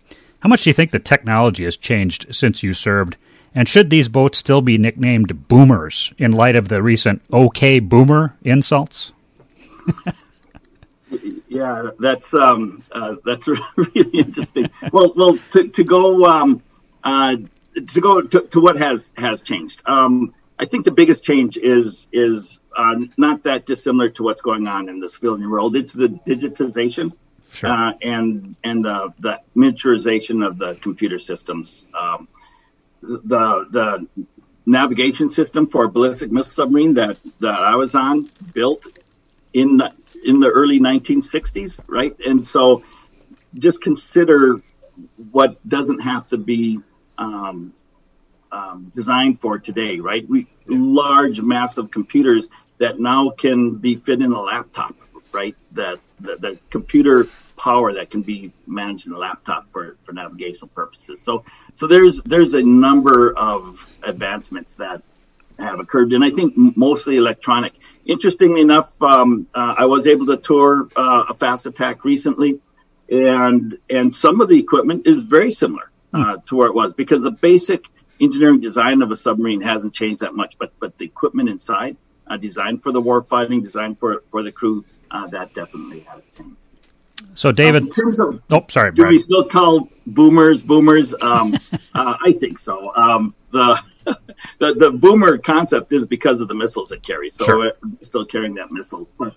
How 0.40 0.48
much 0.48 0.64
do 0.64 0.70
you 0.70 0.74
think 0.74 0.90
the 0.90 0.98
technology 0.98 1.64
has 1.64 1.76
changed 1.76 2.26
since 2.30 2.62
you 2.62 2.72
served? 2.72 3.16
And 3.54 3.68
should 3.68 3.88
these 3.90 4.08
boats 4.08 4.38
still 4.38 4.60
be 4.60 4.76
nicknamed 4.78 5.48
boomers 5.48 6.12
in 6.18 6.32
light 6.32 6.56
of 6.56 6.68
the 6.68 6.82
recent 6.82 7.22
OK 7.32 7.80
Boomer 7.80 8.36
insults? 8.44 9.12
yeah, 11.48 11.90
that's 11.98 12.34
um, 12.34 12.82
uh, 12.92 13.16
that's 13.24 13.48
really 13.76 14.18
interesting. 14.18 14.70
well, 14.92 15.12
well, 15.16 15.38
to, 15.52 15.68
to 15.68 15.84
go 15.84 16.26
um, 16.26 16.62
uh, 17.02 17.36
to 17.88 18.00
go 18.00 18.22
to, 18.22 18.42
to, 18.42 18.60
what 18.60 18.76
has 18.76 19.10
has 19.16 19.42
changed. 19.42 19.80
Um, 19.86 20.34
I 20.58 20.66
think 20.66 20.84
the 20.84 20.90
biggest 20.90 21.24
change 21.24 21.56
is 21.56 22.08
is 22.12 22.60
uh, 22.76 22.96
not 23.16 23.44
that 23.44 23.66
dissimilar 23.66 24.10
to 24.10 24.22
what's 24.22 24.42
going 24.42 24.66
on 24.68 24.88
in 24.88 25.00
the 25.00 25.08
civilian 25.08 25.50
world. 25.50 25.76
It's 25.76 25.92
the 25.92 26.08
digitization 26.08 27.12
sure. 27.50 27.70
uh, 27.70 27.92
and 28.02 28.56
and 28.62 28.86
uh, 28.86 29.10
the 29.18 29.40
miniaturization 29.56 30.46
of 30.46 30.58
the 30.58 30.74
computer 30.76 31.18
systems. 31.18 31.86
Um, 31.94 32.28
the 33.00 33.66
the 33.70 34.06
navigation 34.66 35.30
system 35.30 35.66
for 35.66 35.84
a 35.84 35.88
ballistic 35.88 36.30
missile 36.30 36.64
submarine 36.64 36.94
that 36.94 37.18
that 37.40 37.54
I 37.54 37.76
was 37.76 37.94
on 37.94 38.30
built 38.52 38.84
in 39.52 39.78
the, 39.78 39.92
in 40.24 40.40
the 40.40 40.48
early 40.48 40.80
1960s, 40.80 41.80
right? 41.86 42.14
And 42.26 42.46
so 42.46 42.84
just 43.54 43.80
consider 43.80 44.60
what 45.30 45.66
doesn't 45.66 46.00
have 46.00 46.28
to 46.28 46.36
be 46.36 46.80
um, 47.16 47.72
um, 48.52 48.92
designed 48.94 49.40
for 49.40 49.58
today, 49.58 50.00
right? 50.00 50.28
We 50.28 50.46
large, 50.66 51.40
massive 51.40 51.90
computers 51.90 52.48
that 52.78 52.98
now 52.98 53.30
can 53.30 53.76
be 53.76 53.96
fit 53.96 54.20
in 54.20 54.32
a 54.32 54.40
laptop, 54.40 54.94
right? 55.32 55.56
That 55.72 55.98
the, 56.20 56.36
the 56.36 56.58
computer 56.70 57.28
power 57.56 57.94
that 57.94 58.10
can 58.10 58.22
be 58.22 58.52
managed 58.66 59.06
in 59.06 59.12
a 59.12 59.18
laptop 59.18 59.70
for, 59.72 59.96
for 60.04 60.12
navigational 60.12 60.68
purposes. 60.68 61.20
So 61.22 61.44
so 61.74 61.86
there's 61.86 62.22
there's 62.22 62.54
a 62.54 62.62
number 62.62 63.36
of 63.36 63.86
advancements 64.02 64.72
that 64.72 65.02
have 65.58 65.80
occurred, 65.80 66.12
and 66.12 66.24
I 66.24 66.30
think 66.30 66.54
mostly 66.56 67.16
electronic. 67.16 67.72
Interestingly 68.04 68.60
enough, 68.60 68.90
um, 69.02 69.46
uh, 69.54 69.74
I 69.78 69.86
was 69.86 70.06
able 70.06 70.26
to 70.26 70.36
tour 70.36 70.88
uh, 70.94 71.24
a 71.30 71.34
fast 71.34 71.66
attack 71.66 72.04
recently, 72.04 72.60
and 73.10 73.78
and 73.88 74.14
some 74.14 74.40
of 74.40 74.48
the 74.48 74.58
equipment 74.58 75.06
is 75.06 75.22
very 75.22 75.50
similar 75.50 75.90
uh, 76.12 76.36
to 76.46 76.56
where 76.56 76.68
it 76.68 76.74
was 76.74 76.92
because 76.92 77.22
the 77.22 77.30
basic 77.30 77.86
engineering 78.20 78.60
design 78.60 79.02
of 79.02 79.10
a 79.10 79.16
submarine 79.16 79.60
hasn't 79.60 79.94
changed 79.94 80.22
that 80.22 80.34
much, 80.34 80.58
but 80.58 80.72
but 80.78 80.96
the 80.98 81.04
equipment 81.04 81.48
inside, 81.48 81.96
uh, 82.26 82.36
designed 82.36 82.82
for 82.82 82.92
the 82.92 83.00
war 83.00 83.22
fighting, 83.22 83.62
designed 83.62 83.98
for 83.98 84.22
for 84.30 84.42
the 84.42 84.52
crew, 84.52 84.84
uh, 85.10 85.26
that 85.28 85.54
definitely 85.54 86.00
has 86.00 86.22
changed. 86.36 86.56
So, 87.34 87.52
David, 87.52 87.88
of, 87.88 88.42
oh, 88.50 88.64
sorry, 88.68 88.92
do 88.92 89.06
we 89.06 89.18
still 89.18 89.44
call 89.44 89.88
boomers 90.06 90.62
boomers? 90.62 91.14
Um, 91.20 91.54
uh, 91.94 92.16
I 92.24 92.32
think 92.32 92.58
so. 92.58 92.94
Um, 92.94 93.34
the, 93.52 93.80
the 94.58 94.74
the 94.74 94.90
boomer 94.90 95.38
concept 95.38 95.92
is 95.92 96.06
because 96.06 96.40
of 96.40 96.48
the 96.48 96.54
missiles 96.54 96.92
it 96.92 97.02
carries. 97.02 97.34
So, 97.34 97.44
sure. 97.44 97.58
we're 97.82 97.90
still 98.02 98.26
carrying 98.26 98.54
that 98.54 98.70
missile. 98.70 99.08
But 99.18 99.34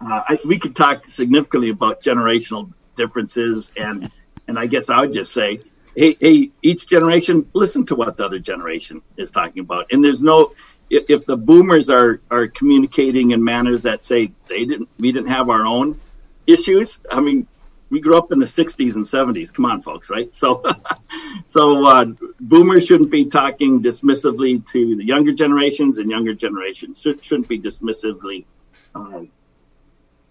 uh, 0.00 0.22
I, 0.28 0.38
we 0.44 0.58
could 0.58 0.76
talk 0.76 1.06
significantly 1.06 1.70
about 1.70 2.02
generational 2.02 2.72
differences, 2.96 3.72
and 3.76 4.10
and 4.48 4.58
I 4.58 4.66
guess 4.66 4.90
I 4.90 5.00
would 5.00 5.12
just 5.12 5.32
say, 5.32 5.60
hey, 5.96 6.16
hey, 6.20 6.50
each 6.62 6.86
generation 6.86 7.48
listen 7.54 7.86
to 7.86 7.94
what 7.94 8.16
the 8.16 8.24
other 8.24 8.38
generation 8.38 9.02
is 9.16 9.30
talking 9.30 9.60
about, 9.60 9.92
and 9.92 10.04
there's 10.04 10.22
no 10.22 10.54
if 10.92 11.24
the 11.26 11.36
boomers 11.36 11.88
are 11.88 12.20
are 12.30 12.46
communicating 12.48 13.30
in 13.30 13.42
manners 13.42 13.84
that 13.84 14.04
say 14.04 14.32
they 14.48 14.64
didn't 14.66 14.88
we 14.98 15.12
didn't 15.12 15.28
have 15.28 15.48
our 15.48 15.64
own 15.64 16.00
issues. 16.46 16.98
I 17.10 17.20
mean, 17.20 17.46
we 17.90 18.00
grew 18.00 18.16
up 18.16 18.32
in 18.32 18.38
the 18.38 18.46
60s 18.46 18.96
and 18.96 19.04
70s. 19.04 19.52
Come 19.52 19.66
on, 19.66 19.80
folks, 19.80 20.08
right? 20.08 20.34
So, 20.34 20.62
so 21.44 21.86
uh, 21.86 22.06
boomers 22.40 22.86
shouldn't 22.86 23.10
be 23.10 23.26
talking 23.26 23.82
dismissively 23.82 24.66
to 24.70 24.96
the 24.96 25.04
younger 25.04 25.32
generations, 25.32 25.98
and 25.98 26.10
younger 26.10 26.34
generations 26.34 27.00
should, 27.00 27.22
shouldn't 27.22 27.48
be 27.48 27.60
dismissively 27.60 28.46
uh, 28.94 29.22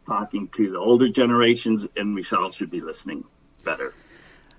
talking 0.07 0.47
to 0.49 0.71
the 0.71 0.79
older 0.79 1.09
generations, 1.09 1.85
and 1.95 2.15
we 2.15 2.25
all 2.35 2.51
should 2.51 2.71
be 2.71 2.81
listening 2.81 3.23
better. 3.63 3.93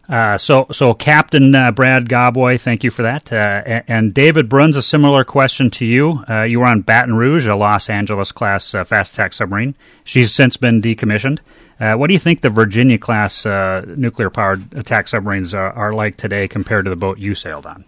Uh, 0.09 0.37
so, 0.37 0.67
so 0.73 0.95
Captain 0.95 1.55
uh, 1.55 1.71
Brad 1.71 2.09
Gawboy, 2.09 2.61
thank 2.61 2.83
you 2.83 2.91
for 2.91 3.03
that. 3.03 3.33
Uh, 3.33 3.83
and 3.87 4.13
David 4.13 4.49
Bruns, 4.49 4.77
a 4.77 4.83
similar 4.83 5.25
question 5.25 5.71
to 5.71 5.87
you. 5.87 6.25
Uh, 6.29 6.43
you 6.43 6.61
were 6.61 6.67
on 6.67 6.83
Baton 6.83 7.15
Rouge, 7.15 7.47
a 7.47 7.55
Los 7.55 7.89
Angeles 7.89 8.33
class 8.33 8.75
uh, 8.75 8.85
fast 8.85 9.15
attack 9.15 9.33
submarine. 9.33 9.75
She's 10.05 10.35
since 10.35 10.57
been 10.57 10.83
decommissioned. 10.83 11.39
what 11.79 12.09
do 12.09 12.15
you 12.15 12.21
think 12.21 12.41
the 12.41 12.51
Virginia 12.51 12.99
class 12.99 13.47
nuclear 13.47 14.31
powered 14.31 14.73
attack 14.75 15.09
submarines 15.09 15.55
are, 15.55 15.73
are, 15.73 15.93
like 15.93 16.17
today 16.17 16.49
compared 16.49 16.85
to 16.87 16.91
the 16.91 16.97
boat 16.97 17.19
you 17.19 17.35
sailed 17.35 17.67
on? 17.67 17.85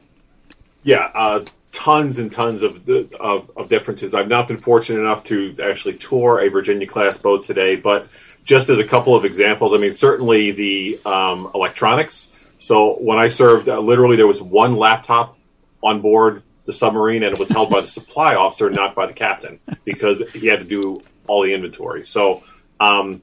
Yeah, 0.85 1.43
tons 1.73 2.21
and 2.21 2.31
tons 2.31 2.62
of, 2.62 2.89
of, 3.19 3.51
of 3.57 3.69
differences. 3.69 4.15
I've 4.15 4.29
not 4.29 4.47
been 4.47 4.59
fortunate 4.59 5.01
enough 5.01 5.25
to 5.25 5.57
actually 5.62 5.95
tour 5.95 6.41
a 6.41 6.49
Virginia 6.49 6.87
class 6.87 7.19
boat 7.19 7.43
today, 7.43 7.75
but 7.75 8.09
just 8.45 8.68
as 8.68 8.78
a 8.78 8.84
couple 8.84 9.14
of 9.14 9.24
examples, 9.24 9.72
I 9.72 9.78
mean, 9.78 9.92
certainly 9.92 10.51
the 10.51 11.01
um, 11.05 11.51
electronics. 11.55 12.30
So 12.59 12.95
when 12.95 13.18
I 13.18 13.28
served, 13.28 13.68
uh, 13.68 13.80
literally 13.80 14.16
there 14.16 14.26
was 14.26 14.40
one 14.40 14.76
laptop 14.76 15.38
on 15.82 16.01
board 16.01 16.42
the 16.66 16.72
submarine, 16.72 17.22
and 17.22 17.32
it 17.32 17.38
was 17.38 17.49
held 17.49 17.70
by 17.70 17.80
the 17.82 17.86
supply 17.86 18.34
officer, 18.34 18.70
not 18.70 18.95
by 18.95 19.07
the 19.07 19.12
captain, 19.12 19.61
because 19.84 20.22
he 20.32 20.47
had 20.47 20.61
to 20.61 20.64
do 20.64 21.03
all 21.26 21.42
the 21.42 21.53
inventory. 21.53 22.05
So 22.05 22.42
um, 22.80 23.22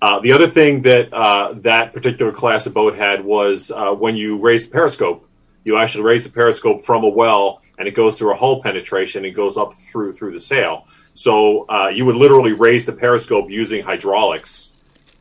uh, 0.00 0.20
the 0.20 0.32
other 0.32 0.46
thing 0.46 0.82
that 0.82 1.12
uh, 1.12 1.52
that 1.58 1.92
particular 1.92 2.32
class 2.32 2.66
of 2.66 2.74
boat 2.74 2.96
had 2.96 3.24
was 3.24 3.70
uh, 3.70 3.92
when 3.92 4.16
you 4.16 4.38
raise 4.38 4.66
the 4.66 4.72
periscope, 4.72 5.28
you 5.64 5.76
actually 5.76 6.04
raise 6.04 6.24
the 6.24 6.30
periscope 6.30 6.82
from 6.82 7.04
a 7.04 7.08
well, 7.08 7.62
and 7.78 7.86
it 7.86 7.94
goes 7.94 8.18
through 8.18 8.32
a 8.32 8.36
hull 8.36 8.62
penetration 8.62 9.24
and 9.24 9.34
goes 9.34 9.56
up 9.56 9.74
through 9.74 10.14
through 10.14 10.32
the 10.32 10.40
sail. 10.40 10.86
So 11.14 11.68
uh, 11.68 11.88
you 11.88 12.04
would 12.06 12.16
literally 12.16 12.52
raise 12.52 12.86
the 12.86 12.92
periscope 12.92 13.50
using 13.50 13.82
hydraulics. 13.82 14.70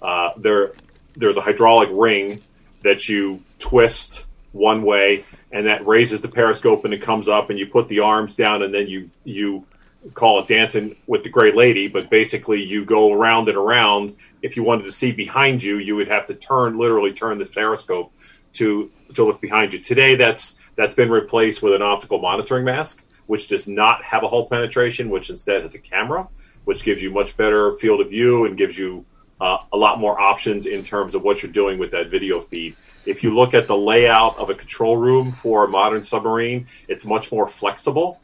Uh, 0.02 0.32
there, 0.38 0.72
there's 1.16 1.38
a 1.38 1.42
hydraulic 1.42 1.90
ring 1.92 2.42
that 2.84 3.10
you 3.10 3.44
twist 3.60 4.26
one 4.52 4.84
way, 4.84 5.24
and 5.52 5.68
that 5.68 5.86
raises 5.86 6.22
the 6.22 6.28
periscope, 6.28 6.86
and 6.86 6.94
it 6.94 7.02
comes 7.02 7.28
up, 7.28 7.50
and 7.50 7.60
you 7.60 7.68
put 7.68 7.88
the 7.88 8.00
arms 8.00 8.36
down, 8.36 8.64
and 8.64 8.74
then 8.74 8.88
you 8.88 9.10
you 9.24 9.66
call 10.14 10.40
it 10.40 10.48
dancing 10.48 10.96
with 11.06 11.24
the 11.24 11.30
gray 11.30 11.52
lady, 11.52 11.88
but 11.88 12.10
basically 12.10 12.64
you 12.64 12.84
go 12.84 13.14
around 13.14 13.48
and 13.48 13.58
around. 13.58 14.16
If 14.42 14.56
you 14.56 14.64
wanted 14.64 14.86
to 14.86 14.92
see 14.92 15.12
behind 15.12 15.62
you, 15.62 15.78
you 15.78 15.96
would 15.96 16.08
have 16.08 16.26
to 16.28 16.34
turn, 16.34 16.78
literally 16.78 17.14
turn 17.14 17.38
the 17.38 17.46
periscope 17.46 18.12
to 18.54 18.92
to 19.14 19.26
look 19.26 19.42
behind 19.42 19.74
you. 19.74 19.80
Today, 19.80 20.16
that's 20.16 20.56
that's 20.76 20.96
been 20.96 21.12
replaced 21.12 21.62
with 21.62 21.74
an 21.74 21.82
optical 21.82 22.20
monitoring 22.20 22.66
mast 22.66 23.02
which 23.32 23.48
does 23.48 23.66
not 23.66 24.04
have 24.04 24.24
a 24.24 24.28
hull 24.28 24.46
penetration, 24.48 25.10
which 25.10 25.30
instead 25.30 25.64
has 25.64 25.74
a 25.74 25.80
camera, 25.80 26.28
which 26.66 26.84
gives 26.84 27.02
you 27.02 27.10
much 27.10 27.38
better 27.38 27.78
field 27.78 28.02
of 28.02 28.10
view 28.10 28.44
and 28.44 28.58
gives 28.58 28.78
you 28.78 29.06
uh, 29.40 29.60
a 29.72 29.78
lot 29.78 30.00
more 30.00 30.20
options 30.20 30.68
in 30.68 30.84
terms 30.84 31.16
of 31.16 31.22
what 31.24 31.42
you're 31.42 31.50
doing 31.50 31.80
with 31.80 31.92
that 31.92 32.10
video 32.10 32.42
feed. 32.42 32.76
If 33.06 33.24
you 33.24 33.34
look 33.34 33.54
at 33.54 33.70
the 33.70 33.78
layout 33.78 34.38
of 34.38 34.50
a 34.50 34.54
control 34.54 34.98
room 34.98 35.32
for 35.32 35.64
a 35.64 35.70
modern 35.70 36.04
submarine, 36.04 36.68
it's 36.90 37.06
much 37.06 37.32
more 37.32 37.48
flexible 37.48 38.20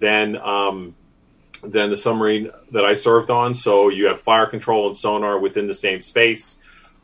than 0.00 0.36
um, 0.36 0.96
than 1.62 1.90
the 1.90 1.96
submarine 1.96 2.50
that 2.72 2.84
I 2.84 2.94
served 2.94 3.30
on. 3.30 3.54
So 3.54 3.90
you 3.90 4.06
have 4.06 4.20
fire 4.22 4.46
control 4.46 4.88
and 4.88 4.96
sonar 4.96 5.38
within 5.38 5.68
the 5.68 5.74
same 5.86 6.00
space. 6.00 6.58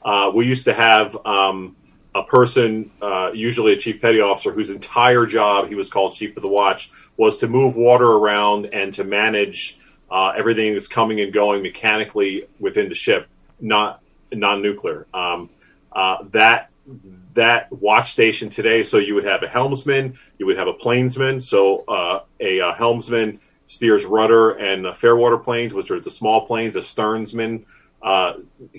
Uh, 0.04 0.32
we 0.34 0.44
used 0.48 0.64
to 0.64 0.74
have 0.74 1.16
um, 1.24 1.76
a 2.14 2.22
person, 2.22 2.90
uh, 3.02 3.30
usually 3.34 3.72
a 3.72 3.76
chief 3.76 4.00
petty 4.00 4.20
officer, 4.20 4.52
whose 4.52 4.70
entire 4.70 5.26
job 5.26 5.68
he 5.68 5.74
was 5.74 5.90
called 5.90 6.14
chief 6.14 6.36
of 6.36 6.42
the 6.42 6.48
watch 6.48 6.90
was 7.16 7.38
to 7.38 7.48
move 7.48 7.76
water 7.76 8.06
around 8.06 8.66
and 8.66 8.94
to 8.94 9.04
manage 9.04 9.78
uh, 10.10 10.32
everything 10.36 10.74
that's 10.74 10.88
coming 10.88 11.20
and 11.20 11.32
going 11.32 11.62
mechanically 11.62 12.46
within 12.60 12.88
the 12.88 12.94
ship, 12.94 13.28
not 13.60 14.00
non-nuclear. 14.32 15.06
Um, 15.12 15.50
uh, 15.92 16.18
that 16.30 16.70
that 17.34 17.72
watch 17.72 18.12
station 18.12 18.50
today, 18.50 18.82
so 18.82 18.98
you 18.98 19.14
would 19.14 19.24
have 19.24 19.42
a 19.42 19.48
helmsman, 19.48 20.16
you 20.38 20.46
would 20.46 20.56
have 20.56 20.68
a 20.68 20.74
planesman. 20.74 21.42
So 21.42 21.84
uh, 21.88 22.20
a, 22.38 22.58
a, 22.58 22.72
helmsman 22.72 23.40
steers 23.66 24.04
rudder 24.04 24.50
and 24.50 24.96
fairwater 24.96 25.38
planes, 25.38 25.72
which 25.72 25.90
are 25.90 25.98
the 25.98 26.10
small 26.10 26.46
planes. 26.46 26.76
A 26.76 26.80
sternsman 26.80 27.64
uh, 28.04 28.34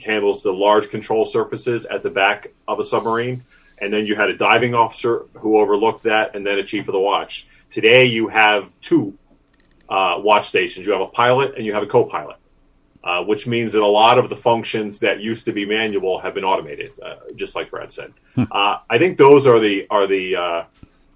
handles 0.06 0.44
the 0.44 0.54
large 0.54 0.90
control 0.90 1.26
surfaces 1.26 1.86
at 1.86 2.04
the 2.04 2.12
back 2.12 2.54
of 2.68 2.80
a 2.80 2.84
submarine. 2.84 3.44
And 3.80 3.92
then 3.92 4.06
you 4.06 4.16
had 4.16 4.30
a 4.30 4.38
diving 4.38 4.74
officer 4.76 5.26
who 5.34 5.58
overlooked 5.60 6.04
that, 6.04 6.36
and 6.36 6.46
then 6.46 6.60
a 6.60 6.64
chief 6.64 6.88
of 6.88 6.94
the 6.94 7.00
watch. 7.00 7.48
Today, 7.70 8.06
you 8.06 8.30
have 8.30 8.80
two 8.80 9.18
uh, 9.90 10.20
watch 10.20 10.48
stations. 10.48 10.86
You 10.86 10.94
have 10.94 11.02
a 11.02 11.08
pilot 11.08 11.56
and 11.58 11.66
you 11.66 11.74
have 11.74 11.84
a 11.84 11.88
co-pilot, 11.88 12.38
uh, 13.04 13.24
which 13.24 13.48
means 13.48 13.74
that 13.74 13.82
a 13.82 13.88
lot 13.88 14.18
of 14.18 14.30
the 14.30 14.36
functions 14.36 15.00
that 15.00 15.20
used 15.20 15.46
to 15.46 15.52
be 15.52 15.66
manual 15.66 16.20
have 16.20 16.36
been 16.36 16.46
automated, 16.46 16.94
uh, 17.04 17.16
just 17.36 17.56
like 17.56 17.70
Brad 17.70 17.92
said. 17.92 18.14
Hmm. 18.36 18.44
Uh, 18.50 18.78
I 18.90 18.98
think 18.98 19.18
those 19.18 19.46
are 19.46 19.60
the 19.60 19.88
are 19.90 20.08
the 20.08 20.36
uh, 20.36 20.64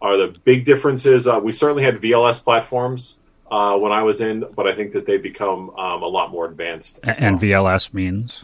are 0.01 0.17
the 0.17 0.35
big 0.43 0.65
differences. 0.65 1.27
we 1.41 1.51
certainly 1.51 1.83
had 1.83 2.01
VLS 2.01 2.43
platforms 2.43 3.18
uh, 3.51 3.77
when 3.77 3.91
I 3.91 4.03
was 4.03 4.21
in, 4.21 4.45
but 4.55 4.67
I 4.67 4.75
think 4.75 4.93
that 4.93 5.05
they've 5.05 5.21
become 5.21 5.69
um, 5.71 6.03
a 6.03 6.07
lot 6.07 6.31
more 6.31 6.45
advanced. 6.45 6.99
And 7.03 7.41
well. 7.41 7.63
VLS 7.63 7.93
means 7.93 8.43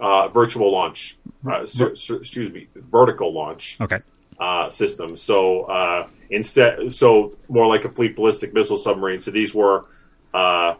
uh, 0.00 0.28
virtual 0.28 0.72
launch. 0.72 1.16
Uh, 1.46 1.60
excuse 1.62 2.52
me, 2.52 2.68
vertical 2.74 3.32
launch. 3.32 3.78
Okay. 3.80 4.00
Uh, 4.38 4.68
system. 4.68 5.16
So 5.16 5.62
uh, 5.62 6.08
instead, 6.28 6.94
so 6.94 7.32
more 7.48 7.66
like 7.66 7.86
a 7.86 7.88
fleet 7.88 8.16
ballistic 8.16 8.52
missile 8.52 8.76
submarine. 8.76 9.20
So 9.20 9.30
these 9.30 9.54
were 9.54 9.86
uh, 10.34 10.74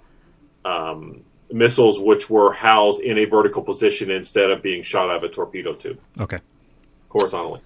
um, 0.62 1.22
missiles 1.50 1.98
which 1.98 2.28
were 2.28 2.52
housed 2.52 3.00
in 3.00 3.16
a 3.16 3.24
vertical 3.24 3.62
position 3.62 4.10
instead 4.10 4.50
of 4.50 4.62
being 4.62 4.82
shot 4.82 5.08
out 5.08 5.16
of 5.16 5.22
a 5.22 5.28
torpedo 5.30 5.72
tube. 5.72 6.00
Okay. 6.20 6.38
Horizontally. 7.08 7.60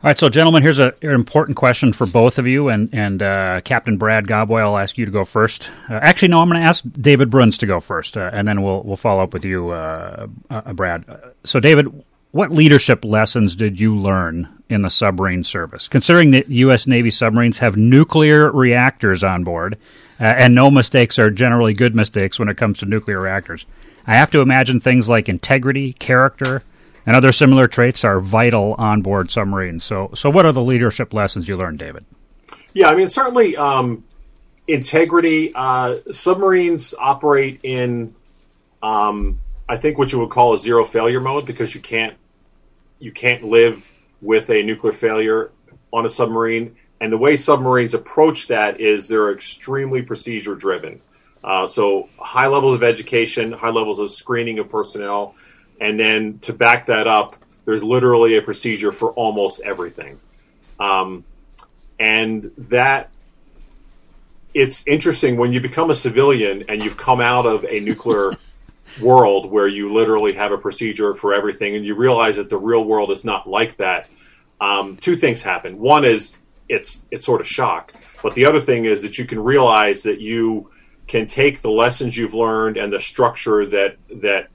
All 0.00 0.08
right, 0.08 0.16
so 0.16 0.28
gentlemen, 0.28 0.62
here's 0.62 0.78
a, 0.78 0.94
an 1.02 1.10
important 1.10 1.56
question 1.56 1.92
for 1.92 2.06
both 2.06 2.38
of 2.38 2.46
you, 2.46 2.68
and 2.68 2.88
and 2.92 3.20
uh, 3.20 3.60
Captain 3.62 3.96
Brad 3.96 4.28
Gawboy, 4.28 4.60
I'll 4.60 4.78
ask 4.78 4.96
you 4.96 5.04
to 5.04 5.10
go 5.10 5.24
first. 5.24 5.70
Uh, 5.90 5.94
actually, 5.94 6.28
no, 6.28 6.38
I'm 6.38 6.48
going 6.48 6.62
to 6.62 6.68
ask 6.68 6.84
David 7.00 7.30
Bruns 7.30 7.58
to 7.58 7.66
go 7.66 7.80
first, 7.80 8.16
uh, 8.16 8.30
and 8.32 8.46
then 8.46 8.62
we'll 8.62 8.84
we'll 8.84 8.96
follow 8.96 9.24
up 9.24 9.32
with 9.32 9.44
you, 9.44 9.70
uh, 9.70 10.28
uh, 10.50 10.72
Brad. 10.72 11.04
So, 11.42 11.58
David, 11.58 12.04
what 12.30 12.52
leadership 12.52 13.04
lessons 13.04 13.56
did 13.56 13.80
you 13.80 13.96
learn 13.96 14.48
in 14.68 14.82
the 14.82 14.88
submarine 14.88 15.42
service? 15.42 15.88
Considering 15.88 16.30
that 16.30 16.48
U.S. 16.48 16.86
Navy 16.86 17.10
submarines 17.10 17.58
have 17.58 17.76
nuclear 17.76 18.52
reactors 18.52 19.24
on 19.24 19.42
board, 19.42 19.78
uh, 20.20 20.26
and 20.26 20.54
no 20.54 20.70
mistakes 20.70 21.18
are 21.18 21.28
generally 21.28 21.74
good 21.74 21.96
mistakes 21.96 22.38
when 22.38 22.48
it 22.48 22.56
comes 22.56 22.78
to 22.78 22.86
nuclear 22.86 23.20
reactors, 23.20 23.66
I 24.06 24.14
have 24.14 24.30
to 24.30 24.42
imagine 24.42 24.78
things 24.78 25.08
like 25.08 25.28
integrity, 25.28 25.94
character 25.94 26.62
and 27.08 27.16
other 27.16 27.32
similar 27.32 27.66
traits 27.66 28.04
are 28.04 28.20
vital 28.20 28.74
on 28.76 29.00
board 29.00 29.30
submarines. 29.30 29.82
So, 29.82 30.10
so 30.14 30.28
what 30.28 30.44
are 30.44 30.52
the 30.52 30.60
leadership 30.60 31.14
lessons 31.14 31.48
you 31.48 31.56
learned, 31.56 31.78
David? 31.78 32.04
Yeah, 32.74 32.90
I 32.90 32.96
mean, 32.96 33.08
certainly 33.08 33.56
um, 33.56 34.04
integrity. 34.66 35.50
Uh, 35.54 36.00
submarines 36.10 36.94
operate 36.98 37.60
in 37.62 38.14
um, 38.82 39.40
I 39.66 39.78
think 39.78 39.96
what 39.96 40.12
you 40.12 40.18
would 40.18 40.28
call 40.28 40.52
a 40.52 40.58
zero 40.58 40.84
failure 40.84 41.18
mode 41.18 41.46
because 41.46 41.74
you 41.74 41.80
can't 41.80 42.14
you 42.98 43.10
can't 43.10 43.42
live 43.42 43.90
with 44.20 44.50
a 44.50 44.62
nuclear 44.62 44.92
failure 44.92 45.50
on 45.90 46.04
a 46.04 46.10
submarine. 46.10 46.76
And 47.00 47.10
the 47.10 47.16
way 47.16 47.36
submarines 47.36 47.94
approach 47.94 48.48
that 48.48 48.82
is 48.82 49.08
they're 49.08 49.32
extremely 49.32 50.02
procedure 50.02 50.54
driven. 50.54 51.00
Uh, 51.42 51.66
so 51.66 52.10
high 52.18 52.48
levels 52.48 52.74
of 52.74 52.82
education, 52.82 53.52
high 53.52 53.70
levels 53.70 53.98
of 53.98 54.12
screening 54.12 54.58
of 54.58 54.68
personnel, 54.68 55.36
and 55.80 55.98
then 55.98 56.38
to 56.40 56.52
back 56.52 56.86
that 56.86 57.06
up, 57.06 57.36
there's 57.64 57.82
literally 57.82 58.36
a 58.36 58.42
procedure 58.42 58.92
for 58.92 59.10
almost 59.12 59.60
everything. 59.60 60.18
Um, 60.80 61.24
and 61.98 62.50
that 62.56 63.10
it's 64.54 64.84
interesting 64.86 65.36
when 65.36 65.52
you 65.52 65.60
become 65.60 65.90
a 65.90 65.94
civilian 65.94 66.64
and 66.68 66.82
you've 66.82 66.96
come 66.96 67.20
out 67.20 67.46
of 67.46 67.64
a 67.64 67.80
nuclear 67.80 68.36
world 69.00 69.50
where 69.50 69.68
you 69.68 69.92
literally 69.92 70.32
have 70.32 70.52
a 70.52 70.58
procedure 70.58 71.14
for 71.14 71.34
everything 71.34 71.76
and 71.76 71.84
you 71.84 71.94
realize 71.94 72.36
that 72.36 72.50
the 72.50 72.58
real 72.58 72.84
world 72.84 73.10
is 73.10 73.24
not 73.24 73.48
like 73.48 73.76
that. 73.76 74.08
Um, 74.60 74.96
two 74.96 75.16
things 75.16 75.42
happen. 75.42 75.78
One 75.78 76.04
is 76.04 76.38
it's 76.68 77.04
it's 77.10 77.24
sort 77.24 77.40
of 77.40 77.46
shock, 77.46 77.92
but 78.22 78.34
the 78.34 78.46
other 78.46 78.60
thing 78.60 78.84
is 78.84 79.02
that 79.02 79.18
you 79.18 79.24
can 79.24 79.40
realize 79.40 80.02
that 80.02 80.20
you 80.20 80.70
can 81.06 81.26
take 81.26 81.60
the 81.60 81.70
lessons 81.70 82.16
you've 82.16 82.34
learned 82.34 82.76
and 82.76 82.92
the 82.92 83.00
structure 83.00 83.66
that 83.66 83.96
that 84.22 84.48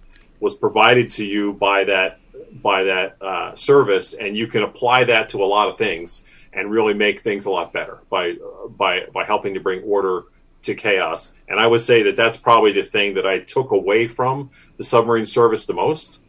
was 0.43 0.53
provided 0.53 1.09
to 1.09 1.23
you 1.23 1.53
by 1.53 1.85
that 1.85 2.19
by 2.61 2.83
that 2.83 3.17
uh, 3.21 3.55
service, 3.55 4.13
and 4.13 4.35
you 4.35 4.45
can 4.45 4.61
apply 4.61 5.05
that 5.05 5.29
to 5.29 5.41
a 5.41 5.47
lot 5.55 5.69
of 5.69 5.77
things 5.77 6.23
and 6.51 6.69
really 6.69 6.93
make 6.93 7.21
things 7.21 7.45
a 7.45 7.49
lot 7.49 7.71
better 7.71 7.99
by 8.09 8.35
by 8.77 9.05
by 9.13 9.23
helping 9.23 9.53
to 9.53 9.61
bring 9.61 9.81
order 9.83 10.23
to 10.63 10.75
chaos. 10.75 11.31
And 11.47 11.59
I 11.61 11.65
would 11.65 11.81
say 11.81 12.03
that 12.03 12.17
that's 12.17 12.37
probably 12.37 12.73
the 12.73 12.83
thing 12.83 13.15
that 13.15 13.25
I 13.25 13.39
took 13.39 13.71
away 13.71 14.07
from 14.07 14.51
the 14.77 14.83
submarine 14.83 15.25
service 15.25 15.65
the 15.65 15.73
most 15.73 16.19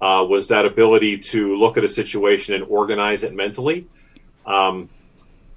uh, 0.00 0.24
was 0.28 0.48
that 0.48 0.64
ability 0.66 1.18
to 1.32 1.56
look 1.56 1.76
at 1.76 1.82
a 1.82 1.88
situation 1.88 2.54
and 2.54 2.64
organize 2.64 3.24
it 3.24 3.34
mentally. 3.34 3.88
Um, 4.46 4.88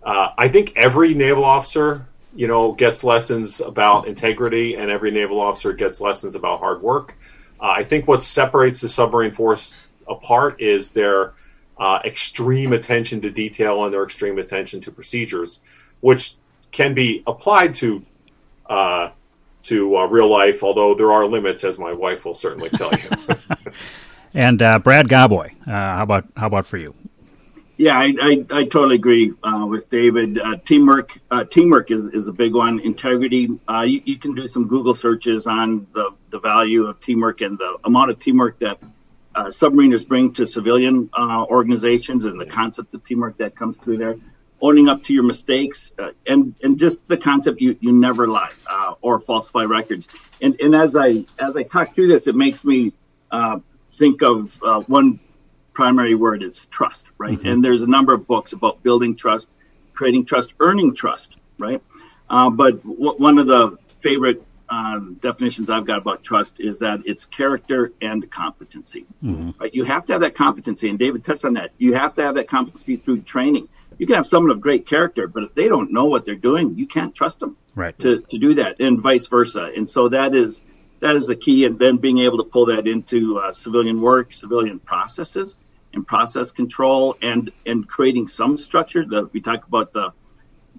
uh, 0.02 0.30
I 0.38 0.48
think 0.48 0.74
every 0.76 1.14
naval 1.14 1.44
officer, 1.44 2.08
you 2.36 2.48
know, 2.48 2.72
gets 2.72 3.04
lessons 3.04 3.62
about 3.62 4.08
integrity, 4.08 4.76
and 4.76 4.90
every 4.90 5.12
naval 5.12 5.40
officer 5.40 5.74
gets 5.74 6.02
lessons 6.02 6.34
about 6.36 6.60
hard 6.60 6.82
work. 6.82 7.16
Uh, 7.60 7.74
I 7.78 7.84
think 7.84 8.08
what 8.08 8.24
separates 8.24 8.82
the 8.82 8.90
submarine 8.90 9.32
force 9.32 9.74
apart 10.08 10.62
is 10.62 10.92
their 10.92 11.34
uh, 11.78 12.00
extreme 12.06 12.74
attention 12.74 13.22
to 13.22 13.30
detail 13.30 13.84
and 13.84 13.94
their 13.94 14.04
extreme 14.04 14.40
attention 14.40 14.82
to 14.82 14.92
procedures, 14.92 15.62
which 16.02 16.36
can 16.72 16.94
be 16.94 17.24
applied 17.28 17.74
to 17.76 18.06
uh, 18.70 19.12
to 19.64 19.98
uh, 19.98 20.06
real 20.06 20.30
life, 20.30 20.64
although 20.64 20.96
there 20.96 21.12
are 21.12 21.26
limits, 21.26 21.64
as 21.64 21.78
my 21.78 21.92
wife 21.92 22.24
will 22.26 22.34
certainly 22.34 22.70
tell 22.70 22.92
you. 22.92 23.36
and 24.34 24.62
uh, 24.62 24.80
Brad 24.80 25.08
Gawboy, 25.08 25.52
uh, 25.68 25.72
how 25.72 26.04
about 26.04 26.26
how 26.36 26.48
about 26.48 26.66
for 26.66 26.78
you? 26.78 26.94
Yeah, 27.78 27.98
I, 27.98 28.14
I, 28.20 28.46
I 28.50 28.64
totally 28.64 28.96
agree 28.96 29.34
uh, 29.44 29.68
with 29.70 29.90
David. 29.90 30.40
Uh, 30.40 30.56
teamwork 30.56 31.20
teamwork 31.52 31.92
is, 31.92 32.08
is 32.08 32.28
a 32.28 32.34
big 32.34 32.56
one. 32.56 32.80
Integrity. 32.80 33.50
You, 33.70 34.02
you, 34.04 34.18
can 34.18 34.34
do 34.34 34.48
some 34.48 34.68
Google 34.68 34.96
searches 34.96 35.46
on 35.46 35.86
the, 35.94 36.12
the 36.32 36.40
value 36.40 36.88
of 36.88 37.00
teamwork 37.00 37.42
and 37.42 37.58
the 37.58 37.78
amount 37.84 38.10
of 38.10 38.20
teamwork 38.20 38.60
that 38.60 38.80
submariners 39.36 40.08
bring 40.08 40.34
to 40.34 40.48
civilian 40.48 41.12
organizations 41.16 42.26
and 42.26 42.42
the 42.42 42.48
concept 42.48 42.96
of 42.96 43.04
teamwork 43.04 43.38
that 43.38 43.56
comes 43.56 43.78
through 43.78 43.98
there 43.98 44.16
owning 44.62 44.90
up 44.90 45.04
to 45.04 45.14
your 45.14 45.24
mistakes, 45.24 45.92
uh, 46.00 46.12
and 46.26 46.56
and 46.64 46.80
just 46.80 47.08
the 47.08 47.18
concept 47.18 47.62
you 47.62 47.78
you 47.80 47.92
never 47.92 48.28
lie 48.28 48.52
uh, 48.68 48.94
or 49.02 49.20
falsify 49.20 49.64
records. 49.64 50.08
And 50.42 50.60
and 50.60 50.76
as 50.76 50.96
I 50.96 51.26
as 51.40 51.56
I 51.56 51.64
talk 51.64 51.96
through 51.96 52.08
this, 52.08 52.28
it 52.28 52.36
makes 52.36 52.64
me 52.64 52.94
uh, 53.32 53.60
think 53.98 54.22
of 54.22 54.58
uh, 54.64 54.82
one 54.82 55.20
primary 55.78 56.16
word. 56.16 56.42
is 56.42 56.66
trust, 56.66 57.06
right? 57.20 57.38
Mm-hmm. 57.38 57.48
And 57.48 57.64
there's 57.64 57.84
a 57.84 57.88
number 57.88 58.12
of 58.12 58.26
books 58.26 58.52
about 58.52 58.82
building 58.82 59.16
trust, 59.16 59.48
creating 59.94 60.26
trust, 60.26 60.56
earning 60.60 60.96
trust, 60.96 61.36
right? 61.60 61.84
Uh, 62.28 62.50
but 62.50 62.82
w- 62.82 63.18
one 63.18 63.38
of 63.38 63.46
the 63.46 63.78
favorite 63.98 64.42
um, 64.70 65.18
definitions 65.22 65.70
I've 65.70 65.86
got 65.86 66.00
about 66.00 66.24
trust 66.24 66.60
is 66.60 66.80
that 66.80 67.02
it's 67.06 67.26
character 67.26 67.94
and 68.02 68.28
competency. 68.30 69.06
Mm-hmm. 69.24 69.52
Right? 69.62 69.74
You 69.74 69.84
have 69.84 70.06
to 70.06 70.14
have 70.14 70.22
that 70.22 70.34
competency, 70.34 70.90
and 70.90 70.98
David 70.98 71.24
touched 71.24 71.46
on 71.46 71.54
that. 71.54 71.70
You 71.78 71.94
have 71.94 72.16
to 72.16 72.24
have 72.24 72.36
that 72.36 72.48
competency 72.48 72.96
through 72.96 73.22
training 73.22 73.70
you 73.98 74.06
can 74.06 74.16
have 74.16 74.28
someone 74.28 74.52
of 74.52 74.62
great 74.62 74.86
character, 74.86 75.28
but 75.28 75.44
if 75.44 75.56
they 75.56 75.68
don't 75.68 75.92
know 75.92 76.06
what 76.06 76.26
they're 76.26 76.36
doing, 76.36 76.76
you 76.78 76.88
can't 76.88 77.16
trust 77.16 77.40
them 77.40 77.58
right. 77.76 77.98
to, 78.00 78.22
to 78.22 78.38
do 78.38 78.56
that 78.56 78.80
and 78.80 79.02
vice 79.02 79.28
versa. 79.28 79.72
And 79.76 79.90
so 79.90 80.10
that 80.10 80.36
is, 80.36 80.62
that 81.00 81.16
is 81.16 81.28
the 81.28 81.36
key. 81.36 81.66
And 81.66 81.80
then 81.80 81.98
being 81.98 82.20
able 82.20 82.38
to 82.38 82.44
pull 82.44 82.68
that 82.68 82.88
into 82.88 83.40
uh, 83.40 83.52
civilian 83.52 84.00
work, 84.02 84.34
civilian 84.34 84.80
processes 84.80 85.58
and 85.98 86.06
process 86.06 86.52
control 86.52 87.18
and, 87.24 87.52
and 87.66 87.88
creating 87.88 88.28
some 88.28 88.56
structure 88.56 89.04
that 89.04 89.34
we 89.34 89.42
talk 89.42 89.68
about 89.68 89.92
the, 89.92 90.14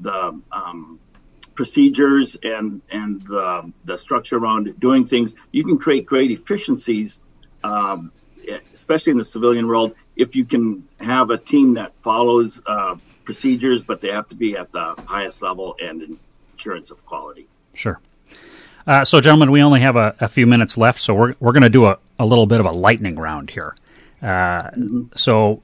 the, 0.01 0.41
um, 0.53 1.01
procedures 1.57 2.37
and, 2.41 2.81
and 2.89 3.21
the, 3.23 3.73
the 3.85 3.99
structure 3.99 4.37
around 4.37 4.79
doing 4.79 5.05
things. 5.05 5.35
You 5.51 5.65
can 5.65 5.77
create 5.77 6.07
great 6.07 6.31
efficiencies, 6.31 7.19
um, 7.65 8.13
especially 8.73 9.11
in 9.11 9.19
the 9.19 9.25
civilian 9.25 9.67
world, 9.67 9.97
if 10.15 10.37
you 10.37 10.45
can 10.45 10.87
have 11.01 11.31
a 11.31 11.37
team 11.37 11.75
that 11.75 11.99
follows 11.99 12.63
uh, 12.65 12.95
procedures, 13.25 13.83
but 13.83 14.01
they 14.01 14.13
have 14.13 14.29
to 14.29 14.37
be 14.37 14.57
at 14.57 14.71
the 14.71 14.95
highest 15.07 15.43
level 15.43 15.75
and 15.83 16.17
insurance 16.53 16.93
of 16.93 17.05
quality. 17.05 17.49
Sure. 17.75 18.01
Uh, 18.87 19.05
so, 19.05 19.21
gentlemen, 19.21 19.51
we 19.51 19.61
only 19.61 19.81
have 19.81 19.97
a, 19.97 20.15
a, 20.21 20.29
few 20.29 20.47
minutes 20.47 20.79
left, 20.79 21.01
so 21.01 21.13
we're, 21.13 21.35
we're 21.41 21.53
going 21.53 21.65
to 21.65 21.69
do 21.69 21.87
a, 21.87 21.99
a 22.21 22.25
little 22.25 22.47
bit 22.47 22.61
of 22.61 22.67
a 22.67 22.71
lightning 22.71 23.17
round 23.17 23.51
here. 23.51 23.75
Mm-hmm. 24.23 25.05
So, 25.17 25.63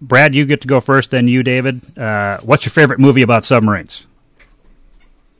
Brad, 0.00 0.34
you 0.34 0.46
get 0.46 0.62
to 0.62 0.68
go 0.68 0.80
first, 0.80 1.10
then 1.10 1.28
you, 1.28 1.42
David. 1.42 1.98
Uh, 1.98 2.38
what's 2.42 2.64
your 2.64 2.72
favorite 2.72 2.98
movie 2.98 3.22
about 3.22 3.44
submarines? 3.44 4.06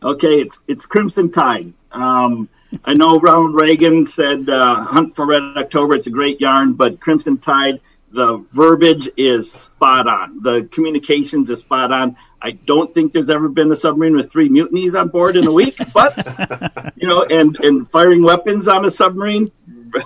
Okay, 0.03 0.41
it's 0.41 0.59
it's 0.67 0.85
Crimson 0.85 1.31
Tide. 1.31 1.73
Um, 1.93 2.49
I 2.85 2.95
know 2.95 3.21
Ronald 3.21 3.55
Reagan 3.55 4.07
said 4.07 4.49
uh, 4.49 4.77
"Hunt 4.85 5.15
for 5.15 5.27
Red 5.27 5.43
October." 5.57 5.95
It's 5.95 6.09
a 6.09 6.11
great 6.11 6.41
yarn, 6.41 6.73
but 6.73 6.99
Crimson 7.01 7.39
Tide 7.39 7.81
the 8.13 8.45
verbiage 8.53 9.09
is 9.17 9.51
spot 9.51 10.07
on. 10.07 10.43
The 10.43 10.69
communications 10.71 11.51
is 11.51 11.61
spot 11.61 11.91
on. 11.93 12.17
I 12.41 12.51
don't 12.51 12.93
think 12.93 13.13
there's 13.13 13.31
ever 13.31 13.49
been 13.49 13.71
a 13.71 13.75
submarine 13.75 14.15
with 14.15 14.31
three 14.31 14.49
mutinies 14.49 14.95
on 14.95 15.09
board 15.09 15.37
in 15.37 15.47
a 15.47 15.53
week, 15.53 15.79
but 15.95 16.93
you 16.97 17.09
know, 17.09 17.25
and 17.25 17.57
and 17.61 17.89
firing 17.89 18.23
weapons 18.23 18.69
on 18.69 18.85
a 18.85 18.91
submarine, 18.91 19.51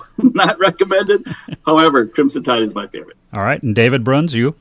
not 0.17 0.59
recommended. 0.59 1.25
However, 1.65 2.05
Crimson 2.05 2.43
Tide 2.43 2.61
is 2.61 2.75
my 2.75 2.87
favorite. 2.87 3.17
All 3.33 3.41
right, 3.41 3.61
and 3.61 3.75
David 3.75 4.03
Bruns, 4.03 4.33
you. 4.33 4.55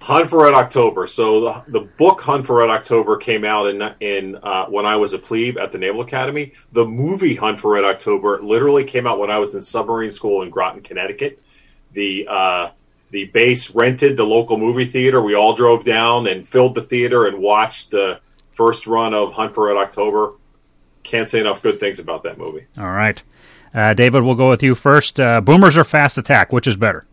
Hunt 0.00 0.28
for 0.28 0.42
Red 0.44 0.52
October. 0.52 1.06
So 1.06 1.40
the, 1.40 1.64
the 1.68 1.80
book 1.80 2.20
Hunt 2.20 2.44
for 2.44 2.56
Red 2.56 2.68
October 2.68 3.16
came 3.16 3.44
out 3.44 3.68
in 3.68 3.94
in 4.00 4.36
uh, 4.36 4.66
when 4.66 4.84
I 4.84 4.96
was 4.96 5.14
a 5.14 5.18
plebe 5.18 5.56
at 5.56 5.72
the 5.72 5.78
Naval 5.78 6.02
Academy. 6.02 6.52
The 6.72 6.84
movie 6.84 7.34
Hunt 7.34 7.58
for 7.58 7.72
Red 7.72 7.84
October 7.84 8.42
literally 8.42 8.84
came 8.84 9.06
out 9.06 9.18
when 9.18 9.30
I 9.30 9.38
was 9.38 9.54
in 9.54 9.62
submarine 9.62 10.10
school 10.10 10.42
in 10.42 10.50
Groton, 10.50 10.82
Connecticut 10.82 11.40
the 11.94 12.26
uh, 12.28 12.70
the 13.10 13.26
base 13.26 13.74
rented 13.74 14.16
the 14.16 14.24
local 14.24 14.58
movie 14.58 14.84
theater. 14.84 15.22
We 15.22 15.34
all 15.34 15.54
drove 15.54 15.84
down 15.84 16.26
and 16.26 16.46
filled 16.46 16.74
the 16.74 16.82
theater 16.82 17.26
and 17.26 17.38
watched 17.38 17.90
the 17.90 18.20
first 18.52 18.86
run 18.86 19.14
of 19.14 19.32
Hunt 19.32 19.54
for 19.54 19.68
Red 19.68 19.76
October. 19.76 20.34
Can't 21.02 21.28
say 21.28 21.40
enough 21.40 21.62
good 21.62 21.80
things 21.80 21.98
about 21.98 22.24
that 22.24 22.38
movie. 22.38 22.66
All 22.76 22.90
right, 22.90 23.22
uh, 23.74 23.92
David, 23.94 24.22
we'll 24.22 24.34
go 24.34 24.50
with 24.50 24.62
you 24.62 24.74
first. 24.74 25.18
Uh, 25.18 25.40
boomers 25.40 25.76
or 25.76 25.84
Fast 25.84 26.16
Attack? 26.18 26.52
Which 26.52 26.66
is 26.66 26.76
better? 26.76 27.04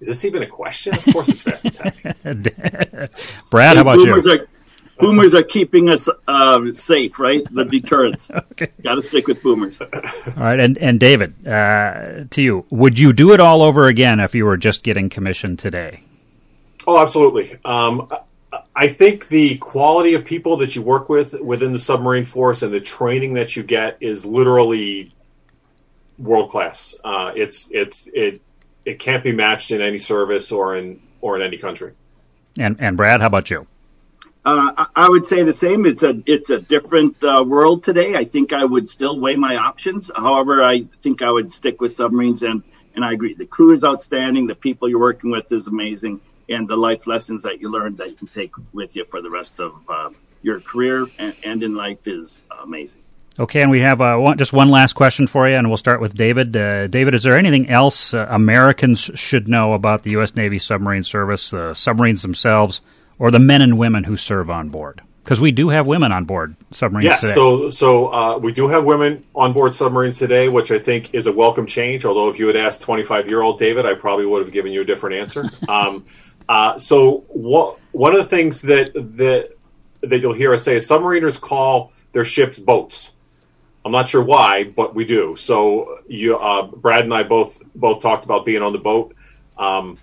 Is 0.00 0.08
this 0.08 0.24
even 0.24 0.42
a 0.42 0.46
question? 0.46 0.94
Of 0.94 1.04
course, 1.12 1.28
it's 1.28 1.42
Fast 1.42 1.66
Attack. 1.66 2.14
Brad, 3.50 3.76
how 3.76 3.82
about 3.82 3.96
boomers 3.96 4.24
you? 4.24 4.32
Are, 4.32 4.48
boomers 4.98 5.34
are 5.34 5.42
keeping 5.42 5.90
us 5.90 6.08
uh, 6.28 6.72
safe, 6.72 7.18
right? 7.18 7.42
The 7.50 7.64
deterrence. 7.64 8.30
okay. 8.52 8.68
Got 8.82 8.94
to 8.94 9.02
stick 9.02 9.26
with 9.26 9.42
boomers. 9.42 9.80
all 9.82 9.88
right, 10.36 10.60
and 10.60 10.78
and 10.78 11.00
David, 11.00 11.46
uh, 11.46 12.24
to 12.30 12.42
you, 12.42 12.64
would 12.70 12.98
you 12.98 13.12
do 13.12 13.32
it 13.32 13.40
all 13.40 13.62
over 13.62 13.86
again 13.86 14.20
if 14.20 14.34
you 14.34 14.46
were 14.46 14.56
just 14.56 14.82
getting 14.82 15.08
commissioned 15.10 15.58
today? 15.58 16.04
Oh, 16.86 16.98
absolutely. 16.98 17.58
Um, 17.64 18.10
I 18.74 18.88
think 18.88 19.28
the 19.28 19.58
quality 19.58 20.14
of 20.14 20.24
people 20.24 20.56
that 20.58 20.74
you 20.74 20.82
work 20.82 21.08
with 21.08 21.38
within 21.40 21.72
the 21.72 21.78
submarine 21.78 22.24
force 22.24 22.62
and 22.62 22.72
the 22.72 22.80
training 22.80 23.34
that 23.34 23.54
you 23.54 23.62
get 23.62 23.98
is 24.00 24.24
literally 24.24 25.12
world 26.20 26.50
class. 26.50 26.94
Uh, 27.02 27.32
it's 27.34 27.68
it's 27.70 28.08
it 28.12 28.40
it 28.84 28.98
can't 28.98 29.24
be 29.24 29.32
matched 29.32 29.70
in 29.70 29.80
any 29.80 29.98
service 29.98 30.52
or 30.52 30.76
in 30.76 31.00
or 31.20 31.36
in 31.36 31.42
any 31.42 31.58
country. 31.58 31.92
And 32.58 32.76
and 32.80 32.96
Brad, 32.96 33.20
how 33.20 33.26
about 33.26 33.50
you? 33.50 33.66
Uh, 34.42 34.86
I 34.96 35.08
would 35.08 35.26
say 35.26 35.42
the 35.42 35.52
same. 35.52 35.84
It's 35.84 36.02
a 36.02 36.22
it's 36.24 36.50
a 36.50 36.60
different 36.60 37.22
uh, 37.22 37.44
world 37.46 37.84
today. 37.84 38.14
I 38.14 38.24
think 38.24 38.52
I 38.52 38.64
would 38.64 38.88
still 38.88 39.18
weigh 39.20 39.36
my 39.36 39.56
options. 39.56 40.10
However, 40.14 40.62
I 40.62 40.80
think 40.80 41.20
I 41.20 41.30
would 41.30 41.52
stick 41.52 41.80
with 41.80 41.92
submarines, 41.92 42.42
and 42.42 42.62
and 42.94 43.04
I 43.04 43.12
agree. 43.12 43.34
The 43.34 43.46
crew 43.46 43.72
is 43.72 43.84
outstanding. 43.84 44.46
The 44.46 44.54
people 44.54 44.88
you're 44.88 45.00
working 45.00 45.30
with 45.30 45.52
is 45.52 45.66
amazing, 45.66 46.20
and 46.48 46.66
the 46.66 46.76
life 46.76 47.06
lessons 47.06 47.42
that 47.42 47.60
you 47.60 47.70
learned 47.70 47.98
that 47.98 48.08
you 48.08 48.16
can 48.16 48.28
take 48.28 48.52
with 48.72 48.96
you 48.96 49.04
for 49.04 49.20
the 49.20 49.30
rest 49.30 49.60
of 49.60 49.74
uh, 49.88 50.10
your 50.42 50.60
career 50.60 51.06
and, 51.18 51.34
and, 51.44 51.62
in 51.62 51.74
life 51.74 52.08
is 52.08 52.42
amazing. 52.62 53.02
Okay, 53.38 53.62
and 53.62 53.70
we 53.70 53.80
have 53.80 54.00
uh, 54.00 54.16
one, 54.16 54.36
just 54.36 54.52
one 54.52 54.68
last 54.68 54.94
question 54.94 55.26
for 55.26 55.48
you, 55.48 55.56
and 55.56 55.68
we'll 55.68 55.76
start 55.76 56.00
with 56.00 56.14
David. 56.14 56.56
Uh, 56.56 56.88
David, 56.88 57.14
is 57.14 57.22
there 57.22 57.38
anything 57.38 57.68
else 57.70 58.12
uh, 58.12 58.26
Americans 58.28 59.10
should 59.14 59.48
know 59.48 59.72
about 59.72 60.02
the 60.02 60.10
U.S. 60.12 60.34
Navy 60.34 60.58
submarine 60.58 61.04
service, 61.04 61.50
the 61.50 61.72
submarines 61.74 62.22
themselves, 62.22 62.80
or 63.18 63.30
the 63.30 63.38
men 63.38 63.62
and 63.62 63.78
women 63.78 64.04
who 64.04 64.16
serve 64.16 64.50
on 64.50 64.68
board? 64.68 65.00
Because 65.24 65.40
we 65.40 65.52
do 65.52 65.68
have 65.68 65.86
women 65.86 66.12
on 66.12 66.24
board 66.24 66.56
submarines 66.72 67.04
yes, 67.04 67.20
today. 67.20 67.34
so 67.34 67.70
so 67.70 68.12
uh, 68.12 68.38
we 68.38 68.52
do 68.52 68.68
have 68.68 68.84
women 68.84 69.24
on 69.34 69.52
board 69.52 69.74
submarines 69.74 70.18
today, 70.18 70.48
which 70.48 70.70
I 70.70 70.78
think 70.78 71.14
is 71.14 71.26
a 71.26 71.32
welcome 71.32 71.66
change. 71.66 72.04
Although 72.04 72.30
if 72.30 72.38
you 72.38 72.46
had 72.46 72.56
asked 72.56 72.82
25 72.82 73.28
year 73.28 73.40
old 73.40 73.58
David, 73.58 73.86
I 73.86 73.94
probably 73.94 74.26
would 74.26 74.42
have 74.42 74.52
given 74.52 74.72
you 74.72 74.80
a 74.80 74.84
different 74.84 75.16
answer. 75.16 75.44
um, 75.68 76.04
uh, 76.48 76.78
so 76.78 77.24
what, 77.28 77.78
one 77.92 78.12
of 78.12 78.18
the 78.18 78.24
things 78.24 78.62
that 78.62 78.92
that 78.94 79.56
that 80.00 80.20
you'll 80.20 80.34
hear 80.34 80.52
us 80.52 80.64
say 80.64 80.76
is 80.76 80.88
submariners 80.88 81.40
call 81.40 81.92
their 82.12 82.24
ships 82.24 82.58
boats. 82.58 83.14
I'm 83.84 83.92
not 83.92 84.08
sure 84.08 84.22
why, 84.22 84.64
but 84.64 84.94
we 84.94 85.04
do. 85.04 85.36
So 85.36 86.00
you, 86.06 86.36
uh, 86.36 86.66
Brad 86.66 87.04
and 87.04 87.14
I 87.14 87.22
both 87.22 87.62
both 87.74 88.02
talked 88.02 88.24
about 88.24 88.44
being 88.44 88.62
on 88.62 88.72
the 88.72 88.78
boat. 88.78 89.14
Um, 89.56 89.98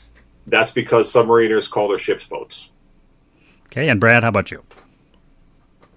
that's 0.47 0.71
because 0.71 1.11
submariners 1.11 1.69
call 1.69 1.89
their 1.89 1.99
ships 1.99 2.25
boats. 2.25 2.69
Okay, 3.67 3.89
and 3.89 3.99
Brad, 3.99 4.23
how 4.23 4.29
about 4.29 4.49
you? 4.49 4.63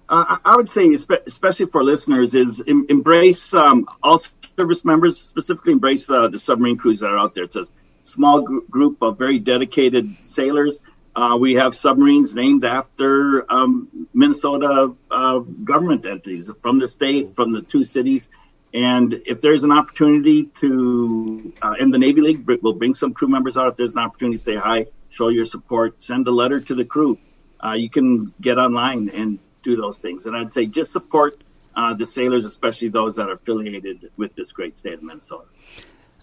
Uh, 0.09 0.37
I 0.43 0.57
would 0.57 0.69
say, 0.69 0.91
especially 0.91 1.67
for 1.67 1.83
listeners, 1.83 2.33
is 2.33 2.61
em- 2.67 2.85
embrace 2.89 3.53
um, 3.53 3.87
all 4.03 4.19
service 4.57 4.83
members, 4.83 5.21
specifically 5.21 5.71
embrace 5.71 6.09
uh, 6.09 6.27
the 6.27 6.37
submarine 6.37 6.77
crews 6.77 6.99
that 6.99 7.11
are 7.11 7.17
out 7.17 7.33
there. 7.33 7.45
It's 7.45 7.55
a 7.55 7.65
small 8.03 8.41
gr- 8.41 8.59
group 8.69 9.01
of 9.01 9.17
very 9.17 9.39
dedicated 9.39 10.17
sailors 10.19 10.77
uh, 11.15 11.37
we 11.39 11.55
have 11.55 11.75
submarines 11.75 12.33
named 12.33 12.63
after 12.63 13.51
um, 13.51 14.07
Minnesota 14.13 14.93
uh, 15.09 15.39
government 15.39 16.05
entities 16.05 16.49
from 16.61 16.79
the 16.79 16.87
state, 16.87 17.35
from 17.35 17.51
the 17.51 17.61
two 17.61 17.83
cities. 17.83 18.29
And 18.73 19.13
if 19.25 19.41
there's 19.41 19.63
an 19.63 19.71
opportunity 19.71 20.45
to, 20.61 21.53
uh, 21.61 21.73
in 21.79 21.91
the 21.91 21.97
Navy 21.97 22.21
League, 22.21 22.49
we'll 22.61 22.73
bring 22.73 22.93
some 22.93 23.13
crew 23.13 23.27
members 23.27 23.57
out. 23.57 23.67
If 23.67 23.75
there's 23.75 23.93
an 23.93 23.99
opportunity 23.99 24.37
to 24.37 24.43
say 24.43 24.55
hi, 24.55 24.87
show 25.09 25.27
your 25.27 25.43
support, 25.43 26.01
send 26.01 26.27
a 26.27 26.31
letter 26.31 26.61
to 26.61 26.75
the 26.75 26.85
crew. 26.85 27.17
Uh, 27.63 27.73
you 27.73 27.89
can 27.89 28.33
get 28.39 28.57
online 28.57 29.09
and 29.09 29.39
do 29.63 29.75
those 29.75 29.97
things. 29.97 30.25
And 30.25 30.35
I'd 30.35 30.53
say 30.53 30.65
just 30.65 30.93
support 30.93 31.43
uh, 31.75 31.93
the 31.93 32.07
sailors, 32.07 32.45
especially 32.45 32.87
those 32.87 33.17
that 33.17 33.27
are 33.27 33.33
affiliated 33.33 34.11
with 34.15 34.35
this 34.35 34.51
great 34.53 34.79
state 34.79 34.93
of 34.93 35.03
Minnesota. 35.03 35.45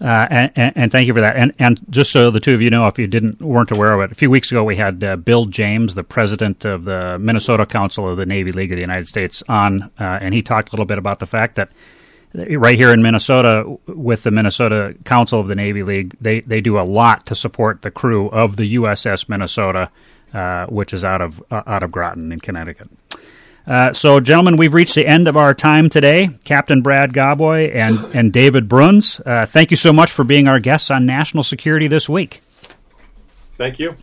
Uh, 0.01 0.27
and, 0.31 0.73
and, 0.77 0.93
thank 0.93 1.09
you 1.09 1.15
for 1.15 1.21
that. 1.21 1.35
And, 1.35 1.53
and 1.59 1.81
just 1.91 2.13
so 2.13 2.31
the 2.31 2.39
two 2.39 2.55
of 2.55 2.63
you 2.63 2.71
know, 2.71 2.87
if 2.87 3.01
you 3.01 3.09
didn't 3.09 3.43
weren't 3.43 3.73
aware 3.73 3.93
of 3.93 4.01
it, 4.01 4.13
a 4.13 4.15
few 4.15 4.31
weeks 4.31 4.53
ago 4.53 4.63
we 4.63 4.77
had 4.77 5.03
uh, 5.03 5.17
Bill 5.17 5.45
James, 5.47 5.97
the 5.97 6.05
president 6.05 6.65
of 6.65 6.85
the 6.85 7.19
Minnesota 7.19 7.67
Council 7.67 8.09
of 8.09 8.17
the 8.17 8.27
Navy 8.27 8.53
League 8.53 8.71
of 8.71 8.77
the 8.77 8.81
United 8.81 9.09
States, 9.09 9.43
on, 9.49 9.83
uh, 9.99 10.19
and 10.21 10.35
he 10.35 10.43
talked 10.43 10.69
a 10.69 10.73
little 10.73 10.87
bit 10.87 10.99
about 10.99 11.19
the 11.19 11.27
fact 11.27 11.57
that 11.57 11.71
right 12.35 12.79
here 12.79 12.93
in 12.93 13.03
Minnesota, 13.03 13.79
with 13.87 14.23
the 14.23 14.31
Minnesota 14.31 14.95
Council 15.05 15.41
of 15.41 15.49
the 15.49 15.57
Navy 15.57 15.83
League, 15.83 16.15
they 16.21 16.41
they 16.41 16.61
do 16.61 16.79
a 16.79 16.83
lot 16.83 17.27
to 17.27 17.35
support 17.35 17.83
the 17.83 17.91
crew 17.91 18.29
of 18.29 18.57
the 18.57 18.77
USS 18.77 19.29
Minnesota, 19.29 19.91
uh, 20.33 20.67
which 20.67 20.93
is 20.93 21.05
out 21.05 21.21
of 21.21 21.43
uh, 21.51 21.63
out 21.67 21.83
of 21.83 21.91
Groton 21.91 22.31
in 22.31 22.41
Connecticut. 22.41 22.89
Uh, 23.69 23.93
so, 23.93 24.19
gentlemen, 24.19 24.57
we've 24.57 24.73
reached 24.73 24.95
the 24.95 25.07
end 25.07 25.29
of 25.29 25.37
our 25.37 25.53
time 25.53 25.91
today. 25.91 26.31
Captain 26.45 26.81
Brad 26.81 27.13
Gawboy 27.13 27.75
and, 27.75 27.99
and 28.15 28.33
David 28.33 28.67
Bruns, 28.67 29.21
uh, 29.27 29.45
thank 29.45 29.71
you 29.71 29.77
so 29.77 29.93
much 29.93 30.11
for 30.11 30.25
being 30.25 30.49
our 30.49 30.59
guests 30.59 30.91
on 30.91 31.05
National 31.05 31.45
Security 31.45 31.87
this 31.87 32.09
week. 32.09 32.41
Thank 33.59 33.79
you. 33.79 33.95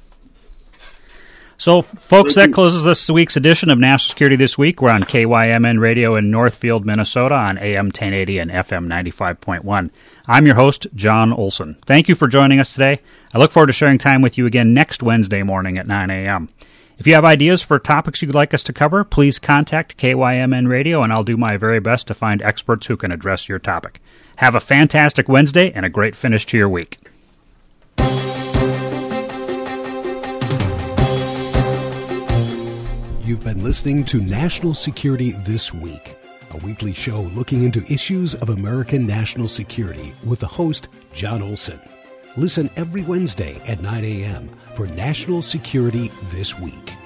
So, 1.57 1.82
folks, 1.82 2.36
that 2.36 2.53
closes 2.53 2.84
this 2.84 3.09
week's 3.09 3.38
edition 3.38 3.72
of 3.72 3.80
National 3.80 4.09
Security 4.09 4.36
This 4.36 4.55
Week. 4.55 4.82
We're 4.82 4.91
on 4.91 5.01
KYMN 5.01 5.80
Radio 5.80 6.16
in 6.16 6.30
Northfield, 6.30 6.86
Minnesota 6.86 7.34
on 7.34 7.57
AM 7.57 7.86
1080 7.86 8.39
and 8.39 8.51
FM 8.51 8.88
95.1. 8.88 9.89
I'm 10.28 10.45
your 10.45 10.55
host, 10.55 10.86
John 10.93 11.34
Olson. 11.34 11.78
Thank 11.86 12.07
you 12.07 12.13
for 12.13 12.28
joining 12.28 12.59
us 12.59 12.74
today. 12.74 12.99
I 13.34 13.39
look 13.39 13.51
forward 13.51 13.68
to 13.68 13.74
sharing 13.74 13.97
time 13.97 14.22
with 14.22 14.38
you 14.38 14.45
again 14.45 14.76
next 14.76 15.01
Wednesday 15.01 15.41
morning 15.41 15.78
at 15.80 15.88
9 15.88 16.11
a.m. 16.11 16.49
If 16.98 17.06
you 17.06 17.14
have 17.16 17.26
ideas 17.26 17.62
for 17.62 17.78
topics 17.78 18.22
you'd 18.22 18.34
like 18.34 18.54
us 18.54 18.64
to 18.64 18.74
cover, 18.74 19.04
please 19.04 19.38
contact 19.38 19.98
KYMN 19.98 20.70
Radio 20.70 21.04
and 21.04 21.12
I'll 21.12 21.26
do 21.26 21.36
my 21.36 21.58
very 21.58 21.82
best 21.82 22.08
to 22.08 22.14
find 22.14 22.41
experts 22.41 22.88
who 22.88 22.96
can 22.96 23.12
address 23.12 23.50
your 23.50 23.60
topic. 23.60 24.02
Have 24.38 24.56
a 24.56 24.62
fantastic 24.62 25.28
Wednesday 25.28 25.74
and 25.74 25.86
a 25.86 25.89
great 25.89 26.16
finish 26.16 26.46
to 26.48 26.58
your 26.58 26.70
week. 26.70 26.98
You've 33.26 33.43
been 33.43 33.62
listening 33.62 34.06
to 34.06 34.22
National 34.22 34.74
Security 34.74 35.32
This 35.32 35.74
Week, 35.74 36.16
a 36.52 36.58
weekly 36.58 36.93
show 36.93 37.24
looking 37.34 37.64
into 37.64 37.84
issues 37.91 38.36
of 38.36 38.50
American 38.50 39.06
national 39.06 39.50
security 39.50 40.14
with 40.24 40.39
the 40.39 40.48
host, 40.48 40.88
John 41.14 41.41
Olson. 41.41 41.80
Listen 42.38 42.70
every 42.76 43.02
Wednesday 43.02 43.62
at 43.66 43.82
9 43.82 44.04
a.m. 44.04 44.50
for 44.76 44.88
National 44.88 45.42
Security 45.42 46.12
This 46.32 46.60
Week. 46.60 47.05